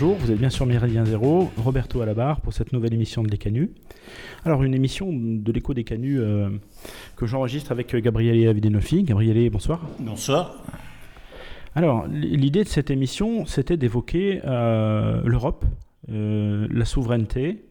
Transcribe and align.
Bonjour. 0.00 0.16
Vous 0.16 0.30
êtes 0.30 0.38
bien 0.38 0.48
sur 0.48 0.64
Méridien 0.64 1.04
Zéro. 1.04 1.50
Roberto 1.56 2.00
à 2.00 2.06
la 2.06 2.14
barre 2.14 2.40
pour 2.40 2.52
cette 2.52 2.72
nouvelle 2.72 2.94
émission 2.94 3.24
de 3.24 3.28
l'Écanu. 3.28 3.72
Alors, 4.44 4.62
une 4.62 4.72
émission 4.72 5.10
de 5.12 5.50
l'écho 5.50 5.74
des 5.74 5.82
Canus 5.82 6.20
euh, 6.22 6.50
que 7.16 7.26
j'enregistre 7.26 7.72
avec 7.72 7.92
euh, 7.96 8.00
Gabriele 8.00 8.46
Avidenofi. 8.46 9.02
Gabriele, 9.02 9.50
bonsoir. 9.50 9.80
Bonsoir. 9.98 10.62
Alors, 11.74 12.06
l'idée 12.06 12.62
de 12.62 12.68
cette 12.68 12.92
émission, 12.92 13.44
c'était 13.44 13.76
d'évoquer 13.76 14.40
euh, 14.44 15.20
l'Europe, 15.24 15.64
la 16.06 16.84
souveraineté, 16.84 17.64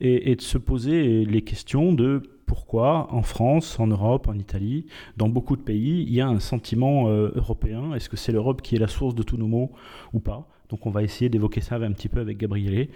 et, 0.00 0.36
de 0.36 0.40
se 0.40 0.58
poser 0.58 1.24
les 1.24 1.42
questions 1.42 1.92
de 1.92 2.22
pourquoi 2.46 3.12
en 3.12 3.22
France, 3.22 3.80
en 3.80 3.88
Europe, 3.88 4.28
en 4.28 4.34
Italie, 4.34 4.86
dans 5.16 5.28
beaucoup 5.28 5.56
de 5.56 5.62
pays, 5.62 6.04
il 6.06 6.14
y 6.14 6.20
a 6.20 6.28
un 6.28 6.38
sentiment 6.38 7.08
européen. 7.08 7.92
Est-ce 7.94 8.08
que 8.08 8.16
c'est 8.16 8.30
l'Europe 8.30 8.62
qui 8.62 8.76
est 8.76 8.78
la 8.78 8.86
source 8.86 9.16
de 9.16 9.24
tous 9.24 9.36
nos 9.36 9.48
maux 9.48 9.72
ou 10.12 10.20
pas? 10.20 10.51
Donc 10.72 10.86
on 10.86 10.90
va 10.90 11.02
essayer 11.02 11.28
d'évoquer 11.28 11.60
ça 11.60 11.76
un 11.76 11.92
petit 11.92 12.08
peu 12.08 12.18
avec 12.18 12.38
Gabriele 12.38 12.88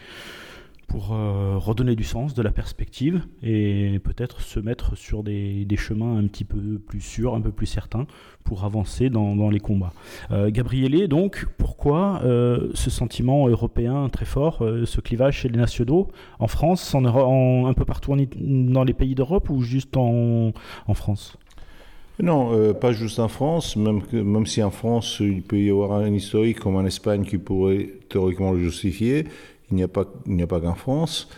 pour 0.88 1.12
euh, 1.12 1.58
redonner 1.58 1.94
du 1.94 2.04
sens, 2.04 2.32
de 2.32 2.42
la 2.42 2.52
perspective 2.52 3.22
et 3.42 4.00
peut-être 4.02 4.40
se 4.40 4.60
mettre 4.60 4.96
sur 4.96 5.22
des, 5.22 5.66
chemins 5.76 6.16
un 6.16 6.26
petit 6.26 6.44
peu 6.44 6.78
plus 6.78 7.02
sûrs, 7.02 7.34
un 7.34 7.42
peu 7.42 7.50
plus 7.50 7.66
certains 7.66 8.06
pour 8.44 8.64
avancer 8.64 9.10
dans, 9.10 9.50
les 9.50 9.60
combats. 9.60 9.92
Euh, 10.30 10.50
donc, 11.08 11.46
pourquoi 11.58 12.22
euh, 12.24 12.70
ce 12.72 12.88
sentiment 12.88 13.46
européen 13.46 14.08
très 14.08 14.24
fort, 14.24 14.64
ce 14.84 15.00
clivage 15.02 15.40
chez 15.40 15.48
les 15.50 15.58
nationaux 15.58 16.08
en 16.38 16.46
France, 16.46 16.94
en, 16.94 17.66
un 17.66 17.74
peu 17.74 17.84
partout 17.84 18.16
dans 18.36 18.84
les 18.84 18.94
pays 18.94 19.14
d'Europe 19.14 19.50
ou 19.50 19.60
juste 19.60 19.98
en 19.98 20.52
France? 20.94 21.36
Non, 22.22 22.54
euh, 22.54 22.72
pas 22.72 22.92
juste 22.92 23.18
en 23.18 23.28
France, 23.28 23.76
même, 23.76 24.00
même 24.12 24.46
si 24.46 24.62
en 24.62 24.70
France 24.70 25.18
il 25.20 25.42
peut 25.42 25.58
y 25.58 25.70
avoir 25.70 25.92
un 25.92 26.12
historique 26.12 26.60
comme 26.60 26.76
en 26.76 26.86
Espagne 26.86 27.24
qui 27.24 27.36
pourrait 27.36 27.90
théoriquement 28.08 28.52
le 28.52 28.60
justifier, 28.60 29.26
il 29.70 29.76
n'y 29.76 29.82
a 29.82 29.88
pas, 29.88 30.06
pas 30.48 30.60
qu'en 30.60 30.74
France. 30.74 31.28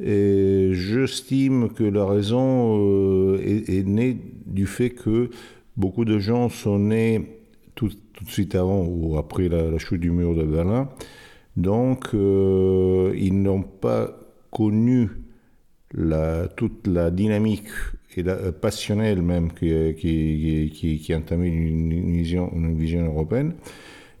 Et 0.00 0.70
j'estime 0.74 1.70
que 1.70 1.82
la 1.82 2.06
raison 2.06 2.78
euh, 2.78 3.40
est, 3.42 3.84
née 3.84 4.16
du 4.46 4.66
fait 4.66 4.90
que 4.90 5.30
beaucoup 5.76 6.04
de 6.04 6.20
gens 6.20 6.48
sont 6.48 6.78
nés 6.78 7.40
tout, 7.74 7.88
de 7.88 8.30
suite 8.30 8.54
avant 8.54 8.84
ou 8.84 9.18
après 9.18 9.48
la, 9.48 9.76
chute 9.78 10.00
du 10.00 10.12
mur 10.12 10.36
de 10.36 10.44
Berlin. 10.44 10.88
Donc, 11.56 12.14
euh, 12.14 13.12
ils 13.16 13.42
n'ont 13.42 13.62
pas 13.62 14.10
connu 14.52 15.08
toute 16.56 16.86
la 16.86 17.10
dynamique 17.10 17.68
et 18.18 18.22
la, 18.22 18.32
euh, 18.32 19.22
même 19.22 19.52
qui, 19.52 19.72
qui, 19.94 20.70
qui, 20.74 20.98
qui 20.98 21.14
entamé 21.14 21.48
une, 21.48 22.12
vision, 22.12 22.50
une 22.54 22.76
vision 22.76 23.04
européenne. 23.06 23.54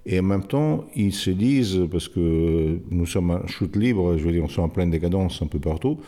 Et 0.06 0.18
en 0.20 0.22
même 0.22 0.44
temps, 0.44 0.86
ils 0.96 1.12
se 1.12 1.30
disent, 1.30 1.80
parce 1.90 2.08
que 2.08 2.78
nous 2.90 3.06
sommes 3.06 3.30
en 3.30 3.46
chute 3.46 3.76
libre, 3.76 4.16
je 4.16 4.24
veux 4.24 4.32
dire, 4.32 4.44
on 4.44 4.48
est 4.48 4.58
en 4.58 4.68
pleine 4.68 4.90
décadence 4.90 5.42
un 5.42 5.46
peu 5.46 5.58
partout, 5.58 5.98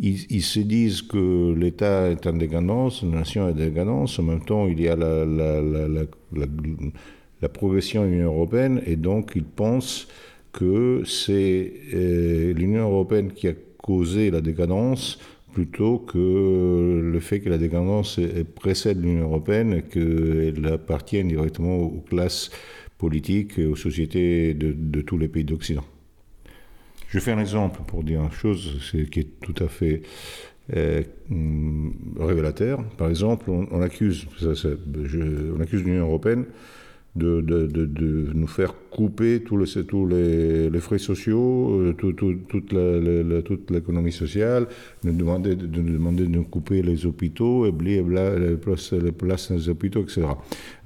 ils, 0.00 0.42
se 0.42 0.60
disent 0.60 1.02
que 1.02 1.54
l'État 1.54 2.08
est 2.10 2.24
en 2.28 2.34
décadence, 2.34 3.02
la 3.02 3.18
nation 3.18 3.48
est 3.48 3.52
en 3.52 3.54
décadence, 3.54 4.18
en 4.20 4.22
même 4.22 4.44
temps, 4.44 4.68
il 4.68 4.80
y 4.80 4.88
a 4.88 4.94
la, 4.94 5.24
la, 5.24 5.60
la, 5.60 6.46
la 7.42 7.48
progression 7.48 8.04
de 8.04 8.10
l'Union 8.10 8.32
européenne, 8.32 8.80
et 8.86 8.94
donc 8.94 9.32
ils 9.34 9.44
pensent 9.44 10.06
que 10.52 11.02
c'est 11.04 11.72
euh, 11.94 12.52
l'Union 12.52 12.82
européenne 12.82 13.32
qui 13.32 13.48
a 13.48 13.54
causé 13.82 14.30
la 14.30 14.40
décadence 14.40 15.18
plutôt 15.52 15.98
que 15.98 17.00
le 17.02 17.20
fait 17.20 17.40
que 17.40 17.48
la 17.48 17.58
décadence 17.58 18.20
précède 18.54 19.02
l'Union 19.02 19.24
européenne 19.24 19.82
qu'elle 19.82 20.66
appartienne 20.66 21.28
directement 21.28 21.76
aux 21.76 22.04
classes 22.08 22.50
politiques 22.98 23.58
et 23.58 23.64
aux 23.64 23.76
sociétés 23.76 24.54
de, 24.54 25.00
tous 25.00 25.18
les 25.18 25.28
pays 25.28 25.44
d'Occident. 25.44 25.84
Je 27.08 27.18
fais 27.20 27.32
un 27.32 27.38
exemple 27.38 27.80
pour 27.86 28.02
dire 28.04 28.22
une 28.22 28.30
chose 28.30 28.92
qui 29.10 29.20
est 29.20 29.40
tout 29.40 29.54
à 29.64 29.68
fait 29.68 30.02
euh, 30.76 31.02
révélateur. 32.18 32.84
Par 32.98 33.08
exemple, 33.08 33.50
on, 33.50 33.80
accuse, 33.80 34.26
on 34.42 35.60
accuse 35.60 35.82
l'Union 35.84 36.06
européenne 36.06 36.44
de, 37.18 37.40
de, 37.40 37.66
de, 37.66 38.30
nous 38.34 38.46
faire 38.46 38.74
couper 38.90 39.40
tous 39.40 39.56
les, 39.56 39.84
tous 39.84 40.06
les, 40.06 40.70
les 40.70 40.80
frais 40.80 40.98
sociaux, 40.98 41.80
euh, 41.80 41.92
tout, 41.92 42.12
toute, 42.12 42.48
toute 42.48 43.70
l'économie 43.70 44.12
sociale, 44.12 44.66
de 45.04 45.10
demander, 45.10 45.56
de 45.56 45.66
nous 45.82 45.92
demander 45.92 46.22
de 46.24 46.30
nous 46.30 46.44
couper 46.44 46.82
les 46.82 47.04
hôpitaux, 47.04 47.66
et 47.66 47.72
les 47.82 48.56
places, 48.56 48.92
les 48.92 49.12
places 49.12 49.52
des 49.52 49.68
hôpitaux, 49.68 50.02
etc. 50.02 50.22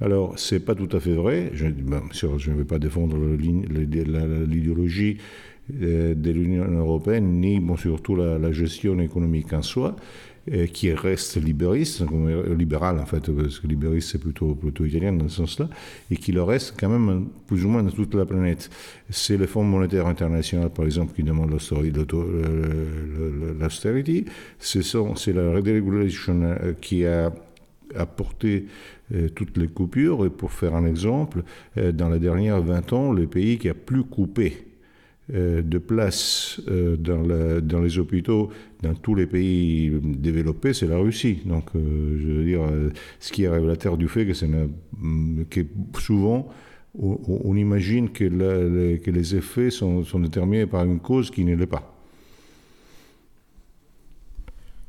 Alors, 0.01 0.37
c'est 0.37 0.59
pas 0.59 0.75
tout 0.75 0.89
à 0.91 0.99
fait 0.99 1.15
vrai. 1.15 1.51
Je, 1.53 1.67
ne 1.67 2.55
vais 2.57 2.65
pas 2.65 2.79
défendre 2.79 3.17
l'idéologie 3.37 5.17
euh, 5.81 6.13
de 6.13 6.31
l'Union 6.31 6.65
européenne, 6.65 7.39
ni 7.39 7.59
bon, 7.59 7.77
surtout 7.77 8.15
la 8.15 8.51
gestion 8.51 8.99
économique 8.99 9.53
en 9.53 9.61
soi 9.61 9.95
qui 10.73 10.91
reste 10.91 11.41
libériste, 11.41 12.03
libéral 12.57 12.99
en 12.99 13.05
fait, 13.05 13.31
parce 13.31 13.59
que 13.59 13.67
libériste 13.67 14.09
c'est 14.11 14.17
plutôt, 14.17 14.55
plutôt 14.55 14.83
italien 14.83 15.13
dans 15.13 15.29
ce 15.29 15.37
sens-là, 15.37 15.69
et 16.11 16.17
qui 16.17 16.33
le 16.33 16.43
reste 16.43 16.75
quand 16.77 16.89
même 16.89 17.27
plus 17.47 17.63
ou 17.63 17.69
moins 17.69 17.81
dans 17.81 17.91
toute 17.91 18.13
la 18.13 18.25
planète. 18.25 18.69
C'est 19.09 19.37
le 19.37 19.47
Fonds 19.47 19.63
monétaire 19.63 20.07
international, 20.07 20.69
par 20.69 20.83
exemple, 20.85 21.13
qui 21.15 21.23
demande 21.23 21.51
l'austérité. 23.59 24.25
C'est 24.59 25.33
la 25.33 25.51
régulation 25.51 26.41
euh, 26.43 26.73
qui 26.81 27.05
a 27.05 27.31
apporté 27.95 28.65
euh, 29.13 29.29
toutes 29.29 29.57
les 29.57 29.67
coupures. 29.67 30.25
Et 30.25 30.29
pour 30.29 30.51
faire 30.51 30.75
un 30.75 30.85
exemple, 30.85 31.43
euh, 31.77 31.91
dans 31.91 32.09
les 32.09 32.19
dernières 32.19 32.61
20 32.61 32.93
ans, 32.93 33.11
le 33.11 33.27
pays 33.27 33.57
qui 33.57 33.69
a 33.69 33.73
plus 33.73 34.03
coupé 34.03 34.53
euh, 34.53 34.72
de 35.29 35.77
place 35.77 36.61
euh, 36.67 36.97
dans, 36.97 37.81
les 37.81 37.97
hôpitaux 37.97 38.49
dans 38.81 38.93
tous 38.93 39.15
les 39.15 39.25
pays 39.25 39.89
développés, 40.03 40.73
c'est 40.73 40.87
la 40.87 40.97
Russie. 40.97 41.39
Donc, 41.45 41.69
euh, 41.75 42.17
je 42.19 42.27
veux 42.27 42.43
dire, 42.43 42.61
ce 43.19 43.31
qui 43.31 43.43
est 43.43 43.49
révélateur 43.49 43.97
du 43.97 44.09
fait 44.09 44.25
que, 44.25 44.33
que 45.49 45.61
souvent, 45.97 46.49
on, 46.99 47.55
imagine 47.55 48.09
que, 48.09 48.25
les 48.25 49.35
effets 49.35 49.69
sont, 49.69 50.03
déterminés 50.19 50.65
par 50.65 50.83
une 50.83 50.99
cause 50.99 51.31
qui 51.31 51.45
ne 51.45 51.55
l'est 51.55 51.67
pas. 51.67 51.89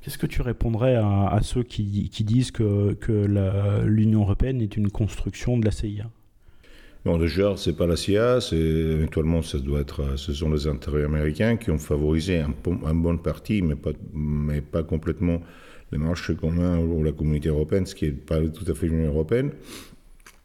Qu'est-ce 0.00 0.18
que 0.18 0.26
tu 0.26 0.42
répondrais 0.42 0.96
à, 0.96 1.38
ceux 1.42 1.62
qui, 1.62 2.10
disent 2.24 2.50
que 2.50 3.84
l'Union 3.86 4.22
européenne 4.22 4.60
est 4.60 4.76
une 4.76 4.90
construction 4.90 5.56
de 5.56 5.64
la 5.64 5.70
CIA 5.70 6.10
Bon, 7.04 7.18
déjà, 7.18 7.54
c'est 7.58 7.76
pas 7.76 7.86
la 7.86 7.96
CIA, 7.96 8.38
éventuellement, 8.52 9.42
ça 9.42 9.58
doit 9.58 9.80
être, 9.80 10.16
ce 10.16 10.32
sont 10.32 10.50
les 10.50 10.66
intérêts 10.66 11.04
américains 11.04 11.58
qui 11.58 11.70
ont 11.70 11.76
favorisé 11.76 12.38
un, 12.38 12.54
un 12.86 12.94
bon 12.94 13.18
parti, 13.18 13.60
mais 13.60 14.62
pas, 14.62 14.82
complètement 14.82 15.42
les 15.92 15.98
marchés 15.98 16.34
communs 16.34 16.78
ou 16.78 17.02
la 17.02 17.12
communauté 17.12 17.50
européenne, 17.50 17.84
ce 17.84 17.94
qui 17.94 18.06
n'est 18.06 18.12
pas 18.12 18.40
tout 18.40 18.64
à 18.70 18.74
fait 18.74 18.86
l'Union 18.86 19.08
européenne. 19.08 19.50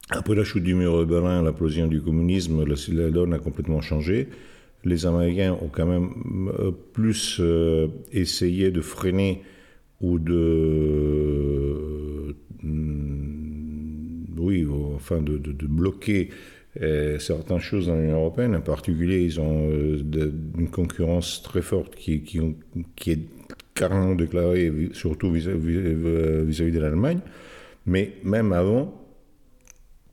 Après 0.10 0.36
la 0.36 0.44
chute 0.44 0.64
du 0.64 0.76
mur 0.76 1.00
de 1.00 1.06
Berlin, 1.06 1.42
l'implosion 1.44 1.88
du 1.88 2.02
communisme, 2.02 2.66
la 2.66 3.10
donne 3.10 3.34
a 3.34 3.40
complètement 3.40 3.80
changé. 3.80 4.28
Les 4.84 5.06
Américains 5.06 5.58
ont 5.62 5.70
quand 5.72 5.86
même 5.86 6.10
euh, 6.60 6.72
plus 6.72 7.38
euh, 7.40 7.88
essayé 8.12 8.70
de 8.72 8.82
freiner 8.82 9.44
ou 10.02 10.20
de 10.20 10.40
oui, 14.40 14.68
enfin 14.96 15.22
de, 15.22 15.38
bloquer 15.68 16.30
euh, 16.82 17.20
certaines 17.20 17.60
choses 17.60 17.88
dans 17.88 17.96
l'Union 17.96 18.18
européenne. 18.18 18.56
En 18.56 18.62
particulier, 18.62 19.22
ils 19.22 19.40
ont 19.40 19.70
euh, 19.70 20.02
une 20.58 20.70
concurrence 20.70 21.44
très 21.44 21.62
forte 21.62 21.96
qui, 21.96 22.24
est 23.08 23.20
carrément 23.74 24.16
déclarée, 24.16 24.90
surtout 24.94 25.32
vis-à-vis 25.32 26.72
de 26.72 26.80
l'Allemagne. 26.80 27.20
Mais 27.86 28.14
même 28.24 28.54
avant, 28.54 29.00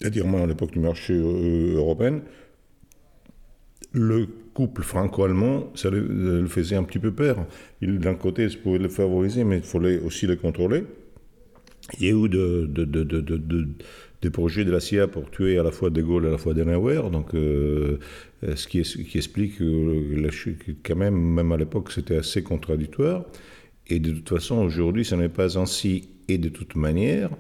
c'est-à-dire 0.01 0.27
à 0.27 0.47
l'époque 0.47 0.73
du 0.73 0.81
marché 0.81 1.15
euh, 1.15 1.77
européen, 1.77 2.21
le 3.93 4.27
couple 4.53 4.83
franco-allemand, 4.83 5.71
ça 5.75 5.91
le, 5.91 6.47
faisait 6.47 6.77
un 6.77 6.83
petit 6.83 6.99
peu 6.99 7.13
peur. 7.13 7.47
D'un 7.81 8.15
côté, 8.15 8.49
ça 8.49 8.57
pouvait 8.63 8.79
le 8.79 8.89
favoriser, 8.89 9.45
mais 9.45 9.59
il 9.59 9.63
fallait 9.63 9.99
aussi 10.01 10.27
le 10.27 10.37
contrôler. 10.37 10.85
Il 11.99 12.07
y 12.07 12.09
a 12.09 12.13
eu 12.13 12.29
de, 12.29 13.69
des 14.23 14.31
projets 14.31 14.65
de 14.65 14.71
la 14.71 14.81
CIA 14.81 15.09
pour 15.09 15.31
tuer 15.31 15.59
à 15.59 15.63
la 15.63 15.71
fois 15.71 15.91
De 15.91 16.03
Gaulle 16.03 16.25
et 16.25 16.29
à 16.29 16.31
la 16.31 16.39
fois 16.39 16.55
Denauer, 16.55 17.11
donc 17.11 17.35
euh, 17.35 17.99
ce, 18.55 18.67
qui, 18.67 18.79
explique 18.79 19.59
que, 19.59 20.73
quand 20.83 20.97
même, 20.97 21.17
même 21.17 21.53
à 21.53 21.57
l'époque, 21.57 21.93
c'était 21.93 22.17
assez 22.17 22.43
contradictoire. 22.43 23.25
Et 23.89 24.01
de 24.01 24.13
toute 24.13 24.29
façon, 24.29 24.57
aujourd'hui, 24.57 25.05
ce 25.05 25.15
n'est 25.15 25.29
pas 25.29 25.59
ainsi. 25.59 26.09
Et 26.29 26.39
de 26.39 26.49
toute 26.49 26.75
manière, 26.75 27.31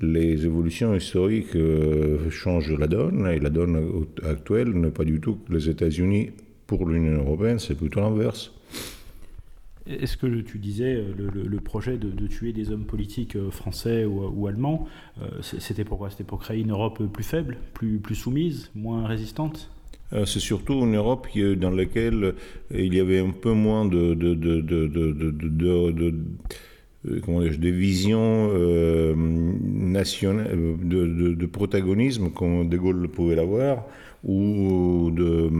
les 0.00 0.44
évolutions 0.44 0.94
historiques 0.94 1.56
euh, 1.56 2.28
changent 2.30 2.76
la 2.76 2.86
donne, 2.86 3.26
et 3.26 3.38
la 3.38 3.50
donne 3.50 4.06
actuelle 4.22 4.70
n'est 4.70 4.90
pas 4.90 5.04
du 5.04 5.20
tout 5.20 5.38
les 5.48 5.70
États-Unis 5.70 6.30
pour 6.66 6.86
l'Union 6.86 7.22
européenne, 7.22 7.58
c'est 7.58 7.74
plutôt 7.74 8.00
l'inverse. 8.00 8.52
Est-ce 9.88 10.18
que 10.18 10.26
tu 10.42 10.58
disais 10.58 10.96
euh, 10.96 11.12
le, 11.16 11.60
projet 11.60 11.96
de, 11.96 12.26
tuer 12.26 12.52
des 12.52 12.70
hommes 12.70 12.84
politiques 12.84 13.36
euh, 13.36 13.50
français 13.50 14.04
ou, 14.04 14.46
allemands, 14.46 14.86
euh, 15.22 15.28
c'était 15.40 15.84
pourquoi 15.84 16.10
C'était 16.10 16.24
pour 16.24 16.40
créer 16.40 16.60
une 16.60 16.72
Europe 16.72 17.02
plus 17.10 17.24
faible, 17.24 17.56
plus, 17.72 18.14
soumise, 18.14 18.70
moins 18.74 19.06
résistante? 19.06 19.70
C'est 20.10 20.40
surtout 20.40 20.72
une 20.84 20.96
Europe 20.96 21.28
dans 21.56 21.68
laquelle 21.68 22.34
il 22.74 22.94
y 22.94 23.00
avait 23.00 23.18
un 23.18 23.28
peu 23.28 23.52
moins 23.52 23.84
de, 23.84 24.14
visions 27.70 28.50
nationales, 29.14 30.56
de, 30.82 31.46
protagonisme 31.46 32.30
comme 32.30 32.70
De 32.70 32.78
Gaulle 32.78 33.06
pouvait 33.08 33.36
l'avoir, 33.36 33.84
ou 34.24 35.10
de, 35.12 35.50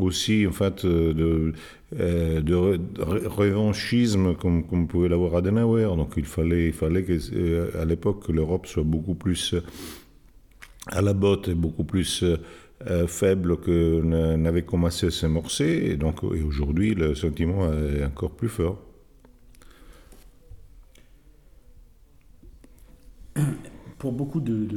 aussi 0.00 0.46
en 0.46 0.52
fait 0.52 0.84
de, 0.86 1.52
de 1.92 2.80
revanchisme 3.28 4.34
comme, 4.34 4.64
comme 4.64 4.86
pouvait 4.88 5.08
l'avoir 5.08 5.36
Adenauer. 5.36 5.84
Donc 5.96 6.14
il 6.16 6.24
fallait, 6.24 6.68
il 6.68 6.72
fallait 6.72 7.02
que, 7.04 7.84
l'époque 7.84 8.26
que 8.26 8.32
l'Europe 8.32 8.66
soit 8.66 8.84
beaucoup 8.84 9.14
plus 9.14 9.54
à 10.86 11.02
la 11.02 11.12
botte 11.12 11.48
et 11.48 11.54
beaucoup 11.54 11.84
plus 11.84 12.24
euh, 12.86 13.06
faible 13.06 13.58
que 13.58 14.00
n'avait 14.36 14.62
commencé 14.62 15.06
à 15.06 15.10
s'amorcer. 15.10 15.98
Et 16.00 16.42
aujourd'hui, 16.42 16.94
le 16.94 17.14
sentiment 17.14 17.72
est 17.72 18.04
encore 18.04 18.30
plus 18.30 18.48
fort. 18.48 18.78
Pour 23.98 24.12
beaucoup 24.12 24.40
de, 24.40 24.68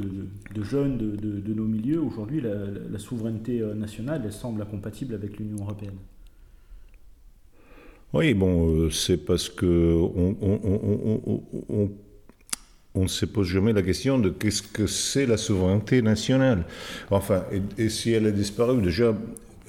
jeunes 0.62 0.98
de, 0.98 1.54
nos 1.54 1.66
milieux, 1.66 2.00
aujourd'hui, 2.00 2.40
la, 2.40 2.98
souveraineté 2.98 3.60
euh, 3.60 3.74
nationale 3.74 4.22
elle 4.24 4.32
semble 4.32 4.60
incompatible 4.62 5.14
avec 5.14 5.38
l'Union 5.38 5.62
européenne. 5.62 5.96
Oui, 8.12 8.34
bon, 8.34 8.68
euh, 8.74 8.90
c'est 8.90 9.16
parce 9.16 9.48
que 9.48 9.96
on 12.94 13.02
ne 13.02 13.08
se 13.08 13.24
pose 13.24 13.46
jamais 13.46 13.72
la 13.72 13.82
question 13.82 14.18
de 14.18 14.28
qu'est-ce 14.28 14.62
que 14.62 14.86
c'est 14.86 15.26
la 15.26 15.36
souveraineté 15.36 16.02
nationale. 16.02 16.64
Enfin, 17.10 17.44
et, 17.78 17.88
si 17.88 18.10
elle 18.10 18.26
a 18.26 18.30
disparu, 18.30 18.82
déjà, 18.82 19.16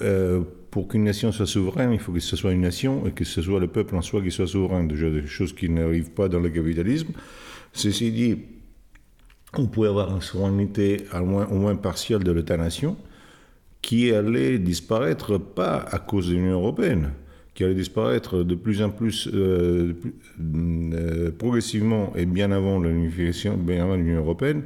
euh, 0.02 0.42
pour 0.70 0.88
qu'une 0.88 1.04
nation 1.04 1.32
soit 1.32 1.46
souveraine, 1.46 1.92
il 1.92 2.00
faut 2.00 2.12
que 2.12 2.20
ce 2.20 2.36
soit 2.36 2.52
une 2.52 2.60
nation 2.60 3.06
et 3.06 3.12
que 3.12 3.24
ce 3.24 3.40
soit 3.40 3.60
le 3.60 3.68
peuple 3.68 3.96
en 3.96 4.02
soi 4.02 4.20
qui 4.20 4.30
soit 4.30 4.46
souverain. 4.46 4.84
Déjà, 4.84 5.08
des 5.08 5.26
choses 5.26 5.54
qui 5.54 5.70
n'arrivent 5.70 6.10
pas 6.10 6.28
dans 6.28 6.40
le 6.40 6.50
capitalisme. 6.50 7.12
Ceci 7.72 8.12
dit, 8.12 8.36
on 9.58 9.66
pouvait 9.66 9.88
avoir 9.88 10.14
une 10.14 10.22
souveraineté 10.22 11.04
au 11.14 11.24
moins, 11.24 11.76
partielle 11.76 12.24
de 12.24 12.32
l'État-nation 12.32 12.96
qui 13.82 14.12
allait 14.12 14.58
disparaître 14.58 15.38
pas 15.38 15.76
à 15.90 15.98
cause 15.98 16.28
de 16.28 16.34
l'Union 16.34 16.54
européenne 16.54 17.10
qui 17.54 17.64
allait 17.64 17.74
disparaître 17.74 18.42
de 18.42 18.54
plus 18.54 18.82
en 18.82 18.90
plus 18.90 19.28
euh, 19.32 19.94
euh, 20.40 21.30
progressivement 21.30 22.12
et 22.16 22.26
bien 22.26 22.50
avant 22.50 22.80
l'Union 22.80 24.16
européenne, 24.16 24.64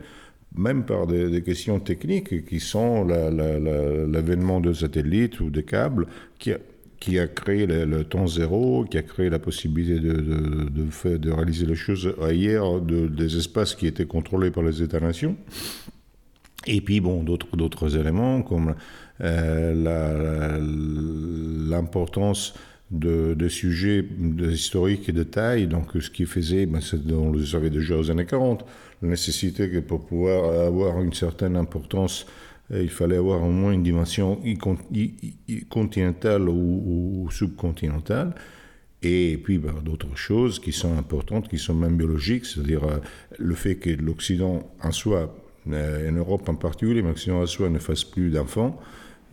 même 0.57 0.85
par 0.85 1.07
des, 1.07 1.43
questions 1.43 1.79
techniques 1.81 2.47
qui 2.47 2.61
sont 2.61 3.05
l'avènement 3.05 4.61
de 4.61 4.73
satellites 4.73 5.41
ou 5.41 5.51
de 5.51 5.61
câbles 5.61 6.07
qui 6.39 6.53
qui 7.01 7.19
a 7.19 7.27
créé 7.29 7.67
le, 7.67 8.05
temps 8.05 8.27
zéro, 8.27 8.85
qui 8.85 8.99
a 8.99 9.03
créé 9.03 9.31
la 9.31 9.39
possibilité 9.39 10.01
de, 10.01 10.13
de, 10.15 11.17
de, 11.17 11.31
réaliser 11.31 11.67
les 11.67 11.77
choses 11.77 12.13
ailleurs, 12.21 12.81
des 12.81 13.37
espaces 13.37 13.75
qui 13.75 13.87
étaient 13.87 14.07
contrôlés 14.07 14.51
par 14.51 14.65
les 14.65 14.83
États-nations. 14.83 15.37
Et 16.67 16.81
puis, 16.81 17.01
bon, 17.01 17.23
d'autres 17.23 17.97
éléments 17.97 18.43
comme 18.43 18.75
euh, 19.21 20.59
l'importance 21.71 22.55
de, 22.91 23.49
sujets 23.49 24.05
historiques 24.51 25.09
et 25.09 25.13
de 25.13 25.23
taille. 25.23 25.67
Donc, 25.67 25.93
ce 26.01 26.11
qui 26.11 26.25
faisait, 26.27 26.67
ben, 26.67 26.81
on 27.13 27.31
le 27.31 27.45
savait 27.45 27.71
déjà 27.71 27.97
aux 27.97 28.11
années 28.11 28.27
40, 28.27 28.65
la 29.03 29.09
nécessité 29.09 29.71
que 29.71 29.79
pour 29.79 30.05
pouvoir 30.05 30.67
avoir 30.67 31.01
une 31.01 31.13
certaine 31.13 31.57
importance, 31.57 32.27
il 32.71 32.91
fallait 32.91 33.17
avoir 33.17 33.43
au 33.43 33.51
moins 33.51 33.73
une 33.73 33.83
dimension 33.83 34.41
continentale 35.71 36.49
ou, 36.49 37.29
subcontinentale. 37.31 38.35
Et 39.03 39.39
puis 39.43 39.59
ben, 39.59 39.75
d'autres 39.83 40.17
choses 40.17 40.59
qui 40.59 40.73
sont 40.73 40.99
importantes, 40.99 41.49
qui 41.49 41.59
sont 41.59 41.75
même 41.75 41.97
biologiques, 41.97 42.45
c'est-à-dire 42.45 42.83
euh, 42.83 42.99
le 43.39 43.55
fait 43.55 43.77
que 43.77 43.91
l'Occident 43.91 44.69
en 44.83 44.91
soi, 44.91 45.37
euh, 45.71 46.11
en 46.11 46.13
Europe 46.15 46.49
en 46.49 46.57
particulier, 46.57 47.01
mais 47.03 47.11
l'Occident 47.11 47.41
en 47.41 47.47
soi 47.47 47.71
ne 47.71 47.79
fasse 47.79 48.03
plus 48.03 48.31
d'enfants 48.31 48.81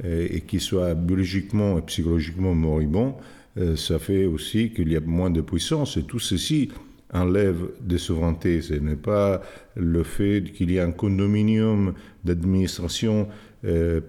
et 0.03 0.41
qu'il 0.41 0.59
soit 0.59 0.93
biologiquement 0.93 1.79
et 1.79 1.81
psychologiquement 1.81 2.53
moribond, 2.53 3.15
euh, 3.57 3.75
ça 3.75 3.99
fait 3.99 4.25
aussi 4.25 4.71
qu'il 4.71 4.91
y 4.91 4.97
a 4.97 4.99
moins 4.99 5.29
de 5.29 5.41
puissance. 5.41 5.97
Et 5.97 6.03
tout 6.03 6.19
ceci 6.19 6.69
enlève 7.13 7.69
des 7.81 7.97
souverainetés. 7.97 8.61
Ce 8.61 8.73
n'est 8.73 8.95
pas 8.95 9.41
le 9.75 10.03
fait 10.03 10.43
qu'il 10.53 10.71
y 10.71 10.77
ait 10.77 10.81
un 10.81 10.91
condominium 10.91 11.93
d'administration 12.23 13.27
euh, 13.63 14.01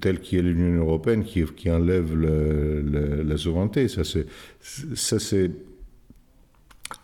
tel 0.00 0.20
qu'il 0.20 0.38
est 0.38 0.42
l'Union 0.42 0.82
européenne 0.82 1.24
qui, 1.24 1.44
qui 1.44 1.70
enlève 1.70 2.14
la 2.14 3.36
souveraineté. 3.36 3.88
Ça, 3.88 4.02
c'est 5.18 5.50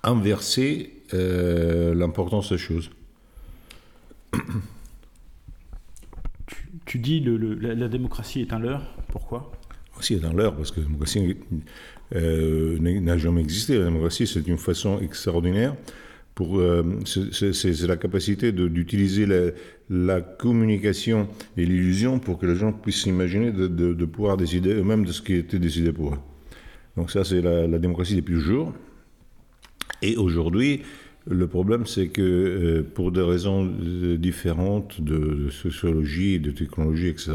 inverser 0.03 1.03
euh, 1.15 1.95
l'importance 1.95 2.53
des 2.53 2.59
choses. 2.59 2.91
Tu, 6.85 6.99
dis 6.99 7.21
le, 7.21 7.55
la, 7.55 7.75
la 7.75 7.89
démocratie 7.89 8.41
est 8.41 8.53
un 8.53 8.59
leurre. 8.59 8.83
Pourquoi? 9.09 9.53
Démocratie 9.85 10.15
est 10.15 10.19
dans 10.19 10.33
l'heure, 10.33 10.57
parce 10.57 10.73
que 10.73 10.81
la 10.81 10.87
démocratie 10.87 11.37
euh, 12.15 12.79
n'a 12.79 13.17
jamais 13.17 13.41
existé. 13.41 13.79
La 13.79 13.87
démocratie, 13.87 14.27
c'est 14.27 14.47
une 14.47 14.59
façon 14.59 15.01
extraordinaire 15.01 15.75
pour. 16.35 16.59
Euh, 16.59 16.83
c'est 17.05 17.87
la 17.87 17.97
capacité 17.97 18.53
d'utiliser 18.53 19.27
la, 19.89 20.21
communication 20.21 21.29
et 21.57 21.65
l'illusion 21.65 22.19
pour 22.19 22.39
que 22.39 22.47
les 22.47 22.57
gens 22.57 22.73
puissent 22.73 23.03
s'imaginer 23.03 23.51
de, 23.53 24.05
pouvoir 24.05 24.37
décider 24.37 24.75
eux-mêmes 24.75 25.05
de 25.05 25.13
ce 25.13 25.23
qui 25.23 25.35
été 25.35 25.59
décidé 25.59 25.93
pour 25.93 26.15
eux. 26.15 26.19
Donc, 26.97 27.11
ça, 27.11 27.25
c'est 27.25 27.41
la, 27.41 27.67
la, 27.67 27.79
démocratie 27.79 28.17
depuis 28.17 28.35
toujours. 28.35 28.73
Et 30.03 30.17
aujourd'hui, 30.17 30.83
le 31.27 31.47
problème, 31.47 31.87
c'est 31.87 32.09
que 32.09 32.23
euh, 32.23 32.83
pour 32.83 33.13
des 33.13 33.23
raisons 33.23 33.65
différentes 33.65 35.01
de, 35.01 35.17
de 35.17 35.51
sociologie, 35.51 36.41
de 36.41 36.51
technologie, 36.51 37.09
etc., 37.09 37.33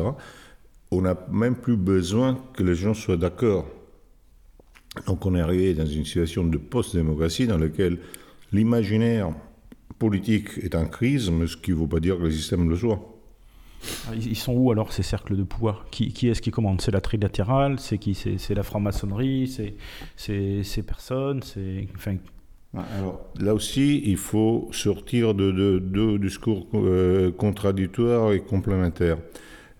on 0.91 1.01
n'a 1.01 1.17
même 1.31 1.55
plus 1.55 1.77
besoin 1.77 2.41
que 2.53 2.63
les 2.63 2.75
gens 2.75 2.93
soient 2.93 3.17
d'accord. 3.17 3.67
Donc 5.05 5.25
on 5.25 5.35
est 5.35 5.41
arrivé 5.41 5.73
dans 5.73 5.85
une 5.85 6.05
situation 6.05 6.43
de 6.43 6.57
post-démocratie 6.57 7.47
dans 7.47 7.57
laquelle 7.57 7.97
l'imaginaire 8.51 9.31
politique 9.99 10.49
est 10.61 10.75
en 10.75 10.85
crise, 10.85 11.29
mais 11.29 11.47
ce 11.47 11.57
qui 11.57 11.71
ne 11.71 11.77
veut 11.77 11.87
pas 11.87 11.99
dire 11.99 12.17
que 12.17 12.23
le 12.23 12.31
système 12.31 12.69
le 12.69 12.75
soit. 12.75 13.13
Ah, 14.07 14.15
ils 14.15 14.35
sont 14.35 14.53
où 14.53 14.71
alors 14.71 14.91
ces 14.91 15.03
cercles 15.03 15.35
de 15.37 15.43
pouvoir? 15.43 15.85
Qui, 15.91 16.11
est-ce 16.27 16.41
qui 16.41 16.51
commande? 16.51 16.81
C'est 16.81 16.91
la 16.91 17.01
trilatérale 17.01 17.79
C'est 17.79 17.97
qui? 17.99 18.15
C'est 18.15 18.55
la 18.55 18.63
franc-maçonnerie? 18.63 19.47
C'est 20.15 20.63
ces 20.63 20.83
personnes? 20.83 21.43
C'est 21.43 21.87
enfin... 21.95 22.17
alors, 22.73 23.21
là 23.39 23.53
aussi, 23.53 24.01
il 24.05 24.17
faut 24.17 24.67
sortir 24.71 25.35
de 25.35 25.79
deux 25.79 26.17
discours 26.17 26.67
euh, 26.73 27.31
contradictoires 27.31 28.33
et 28.33 28.41
complémentaires. 28.41 29.19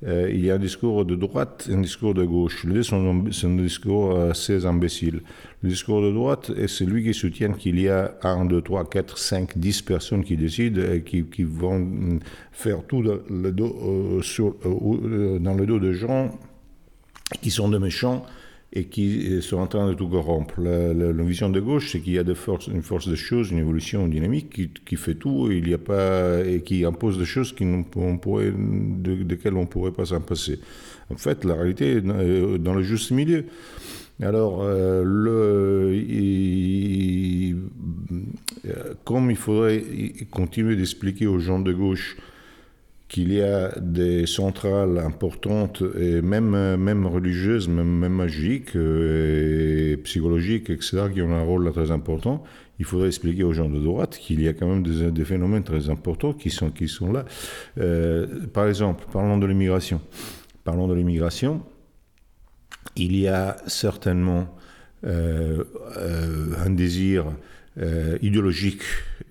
Euh, 0.05 0.29
il 0.31 0.45
y 0.45 0.51
a 0.51 0.55
un 0.55 0.59
discours 0.59 1.05
de 1.05 1.15
droite 1.15 1.67
et 1.69 1.73
un 1.73 1.81
discours 1.81 2.13
de 2.13 2.23
gauche. 2.23 2.65
Les 2.65 2.73
deux 2.75 2.83
sont, 2.83 3.25
un 3.43 3.55
discours 3.55 4.19
assez 4.19 4.65
imbécile. 4.65 5.21
Le 5.63 5.69
discours 5.69 6.01
de 6.01 6.11
droite 6.11 6.51
est 6.55 6.67
celui 6.67 7.03
qui 7.03 7.13
soutient 7.15 7.51
qu'il 7.53 7.79
y 7.79 7.89
a 7.89 8.15
1, 8.21 8.45
2, 8.45 8.61
3, 8.61 8.89
4, 8.89 9.17
5, 9.17 9.57
10 9.57 9.81
personnes 9.81 10.23
qui 10.23 10.37
décident 10.37 10.81
et 10.81 11.01
qui, 11.01 11.23
qui 11.23 11.43
vont 11.43 12.19
faire 12.51 12.83
tout 12.85 13.01
le 13.01 13.51
dos, 13.51 13.75
euh, 13.81 14.21
sur, 14.21 14.55
euh, 14.65 15.39
dans 15.39 15.55
le 15.55 15.65
dos 15.65 15.79
de 15.79 15.93
gens 15.93 16.37
qui 17.41 17.49
sont 17.49 17.69
des 17.69 17.79
méchants 17.79 18.23
et 18.73 18.85
qui 18.85 19.41
sont 19.41 19.57
en 19.57 19.67
train 19.67 19.87
de 19.87 19.93
tout 19.93 20.07
corrompre. 20.07 20.59
La, 20.59 21.23
vision 21.23 21.49
de 21.49 21.59
gauche, 21.59 21.91
c'est 21.91 21.99
qu'il 21.99 22.13
y 22.13 22.19
a 22.19 22.23
une 22.23 22.81
force 22.83 23.07
de 23.07 23.15
choses, 23.15 23.51
une 23.51 23.59
évolution 23.59 24.07
dynamique 24.07 24.69
qui, 24.85 24.95
fait 24.97 25.15
tout 25.15 25.49
il 25.51 25.69
y 25.69 25.73
a 25.73 25.77
pas, 25.77 26.45
et 26.45 26.61
qui 26.61 26.83
impose 26.83 27.17
des 27.17 27.25
choses 27.25 27.53
qui 27.53 27.65
on 27.95 28.17
pourrait, 28.17 28.51
de, 28.51 29.23
desquelles 29.23 29.55
on 29.55 29.61
ne 29.61 29.67
pourrait 29.67 29.91
pas 29.91 30.05
s'en 30.05 30.21
passer. 30.21 30.59
En 31.09 31.15
fait, 31.15 31.45
la 31.45 31.55
réalité 31.55 31.97
est 31.97 32.01
dans 32.01 32.73
le 32.73 32.83
juste 32.83 33.11
milieu. 33.11 33.45
Alors, 34.21 34.61
euh, 34.63 35.03
comme 39.05 39.29
il 39.29 39.37
faudrait 39.37 39.83
continuer 40.31 40.75
d'expliquer 40.75 41.27
aux 41.27 41.39
gens 41.39 41.59
de 41.59 41.71
gauche 41.71 42.17
qu'il 43.07 43.31
y 43.31 43.41
a 43.41 43.71
des 43.79 44.25
centrales 44.25 44.97
importantes, 44.97 45.81
et 45.97 46.21
même, 46.21 46.75
même 46.75 47.05
religieuses, 47.05 47.69
même, 47.69 47.87
même 47.87 48.13
magiques, 48.13 48.75
euh, 48.75 49.93
et 49.93 49.97
psychologiques, 49.97 50.69
etc., 50.69 51.03
qui 51.13 51.21
ont 51.21 51.33
un 51.33 51.43
rôle 51.43 51.71
très 51.71 51.91
important. 51.91 52.43
Il 52.79 52.85
faudrait 52.85 53.07
expliquer 53.07 53.43
aux 53.43 53.53
gens 53.53 53.69
de 53.69 53.79
droite 53.79 54.17
qu'il 54.17 54.41
y 54.41 54.47
a 54.47 54.53
quand 54.53 54.67
même 54.67 54.83
des, 54.83 55.09
des, 55.11 55.25
phénomènes 55.25 55.63
très 55.63 55.89
importants 55.89 56.33
qui 56.33 56.49
sont, 56.49 56.69
qui 56.69 56.87
sont 56.87 57.13
là. 57.13 57.25
Euh, 57.79 58.45
par 58.53 58.67
exemple, 58.67 59.05
parlons 59.11 59.37
de 59.37 59.47
l'immigration. 59.47 60.01
Parlons 60.65 60.87
de 60.87 60.93
l'immigration. 60.93 61.63
Il 62.97 63.15
y 63.15 63.27
a 63.27 63.55
certainement 63.67 64.53
euh, 65.05 65.63
un 66.65 66.69
désir 66.71 67.25
idéologique 68.23 68.81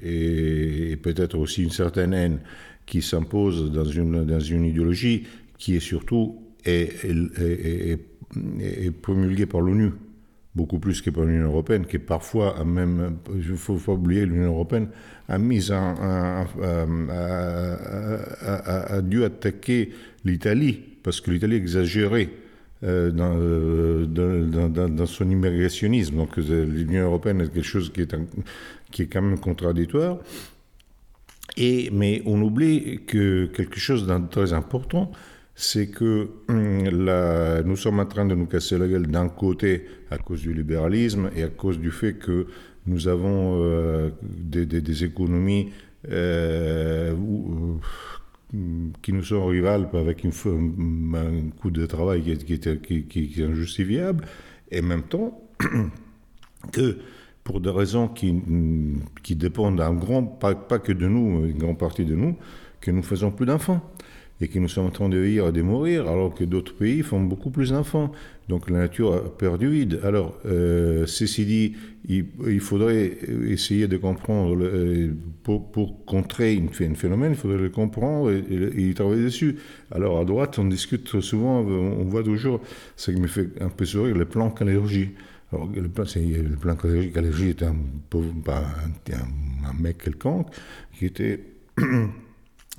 et 0.01 0.97
peut-être 1.03 1.37
aussi 1.37 1.65
une 1.65 1.73
certaine 1.73 2.15
haine 2.15 2.39
qui 2.87 3.03
s'impose 3.03 3.71
dans 3.73 3.85
une, 3.85 4.25
dans 4.25 4.41
une 4.41 4.65
idéologie 4.65 5.27
qui 5.59 5.77
est 5.77 5.81
surtout 5.81 6.41
est, 6.65 7.05
est, 7.05 7.99
promulguée 9.03 9.47
par 9.47 9.61
l'ONU, 9.61 9.93
beaucoup 10.55 10.79
plus 10.79 11.03
que 11.03 11.11
par 11.11 11.25
l'Union 11.25 11.47
européenne, 11.47 11.85
qui 11.87 11.99
parfois 11.99 12.59
a 12.59 12.65
même, 12.65 13.19
il 13.35 13.51
ne 13.51 13.57
faut 13.57 13.77
pas 13.77 13.93
oublier, 13.93 14.25
l'Union 14.27 14.53
européenne 14.53 14.89
a, 15.29 15.39
mis 15.39 15.71
a, 15.73 16.47
dû 19.03 19.25
attaquer 19.25 19.91
l'Italie, 20.25 20.81
parce 21.03 21.21
que 21.21 21.31
l'Italie 21.31 21.57
exagérait 21.57 22.31
euh, 22.85 23.11
euh, 23.19 24.05
dans, 24.07 24.69
dans, 24.69 24.89
dans, 24.89 25.07
son 25.07 25.31
immigrationnisme. 25.31 26.17
Donc 26.17 26.37
l'Union 26.37 27.05
européenne 27.05 27.41
est 27.41 27.53
quelque 27.53 27.63
chose 27.63 27.91
qui 27.91 28.03
est, 28.03 28.15
qui 28.91 29.03
est 29.03 29.07
quand 29.07 29.23
même 29.23 29.39
contradictoire. 29.39 30.19
Et, 31.57 31.91
mais 31.93 32.23
on 32.27 32.43
oublie 32.43 33.01
que 33.07 33.47
quelque 33.47 33.79
chose 33.79 34.07
de 34.07 34.19
très 34.31 34.53
important, 34.53 35.11
c'est 35.55 35.89
que 35.89 36.29
hum, 36.49 37.63
nous 37.65 37.77
sommes 37.77 38.01
en 38.01 38.07
train 38.07 38.27
de 38.27 38.35
nous 38.35 38.47
casser 38.47 38.79
la 38.79 38.87
gueule 38.87 39.07
d'un 39.07 39.29
côté 39.29 39.87
à 40.11 40.19
cause 40.19 40.43
du 40.43 40.53
libéralisme 40.53 41.31
et 41.35 41.43
à 41.43 41.49
cause 41.49 41.79
du 41.79 41.91
fait 41.91 42.15
que 42.15 42.47
nous 42.87 43.09
avons 43.09 43.59
euh, 43.63 44.11
des, 44.23 45.05
économies 45.05 45.73
euh, 46.11 47.15
qui 49.03 49.13
nous 49.13 49.25
sont 49.25 49.47
rivales 49.47 49.89
avec 49.93 50.25
un 50.25 51.51
coût 51.59 51.71
de 51.71 51.87
travail 51.87 52.23
qui 52.23 52.53
est, 52.53 52.81
qui, 53.09 53.35
est 53.41 53.45
injustifiable, 53.45 54.25
et 54.71 54.81
en 54.81 54.85
même 54.85 55.03
temps 55.03 55.41
que 56.73 56.99
pour 57.47 57.61
des 57.61 57.71
raisons 57.71 58.09
qui, 58.09 58.35
qui 59.23 59.37
dépendent 59.37 59.81
un 59.81 59.95
grand, 59.95 60.25
pas, 60.25 60.55
que 60.55 60.93
de 60.93 61.07
nous, 61.07 61.47
une 61.47 61.59
grande 61.59 61.79
partie 61.79 62.05
de 62.05 62.17
nous, 62.17 62.37
que 62.81 62.91
nous 62.91 63.05
faisons 63.05 63.31
plus 63.31 63.47
d'enfants 63.47 63.81
et 64.41 64.49
que 64.49 64.59
nous 64.59 64.69
sommes 64.69 64.87
en 64.87 64.91
train 64.91 65.09
de 65.09 65.17
vieillir 65.17 65.47
et 65.47 65.53
de 65.53 65.63
mourir, 65.63 66.09
alors 66.09 66.35
que 66.35 66.43
d'autres 66.43 66.75
pays 66.75 67.03
font 67.03 67.21
beaucoup 67.21 67.51
plus 67.51 67.71
d'enfants. 67.71 68.11
Donc 68.49 68.69
la 68.69 68.79
nature 68.79 69.15
a 69.15 69.21
perdu 69.21 69.69
vide. 69.69 70.01
Alors, 70.03 70.37
euh, 70.45 71.07
ceci 71.07 71.47
dit, 71.47 71.75
il, 72.09 72.61
faudrait 72.61 73.17
essayer 73.47 73.87
de 73.87 73.97
comprendre, 73.97 74.57
euh, 74.61 75.15
pour, 75.45 76.05
contrer 76.05 76.61
un 76.61 76.95
phénomène, 76.95 77.31
il 77.31 77.37
faudrait 77.37 77.59
le 77.59 77.71
comprendre 77.71 78.33
et, 78.33 78.89
y 78.89 78.93
travailler 78.93 79.23
dessus. 79.23 79.57
Alors 79.93 80.19
à 80.19 80.25
droite, 80.25 80.59
on 80.59 80.65
discute 80.65 81.21
souvent, 81.21 81.61
on 81.61 82.05
voit 82.07 82.25
toujours, 82.25 82.61
ce 82.97 83.13
qui 83.13 83.21
me 83.21 83.29
fait 83.29 83.51
un 83.61 83.69
peu 83.69 83.85
sourire, 83.85 84.17
le 84.17 84.25
plan 84.25 84.51
calérgie. 84.51 85.11
Alors, 85.53 85.69
le 85.75 85.89
plan, 85.89 86.05
le 86.15 86.57
plan 86.57 86.77
calérgie 86.77 87.51
était 87.51 87.67
un, 87.67 87.77
un, 88.15 89.69
un 89.69 89.73
mec 89.81 89.99
quelconque 89.99 90.49
qui 90.99 91.07
était 91.07 91.41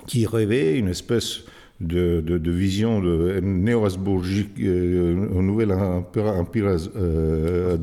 qui 0.07 0.25
rêvait 0.25 0.77
une 0.77 0.89
espèce 0.89 1.43
de, 1.79 2.21
de, 2.21 2.51
vision 2.51 3.01
de 3.01 3.39
néo-habsbourgique, 3.39 4.59
euh, 4.61 5.29
un 5.37 5.43
nouvel 5.43 5.71
empire, 5.71 6.25
empire 6.25 6.77
euh, 6.95 7.77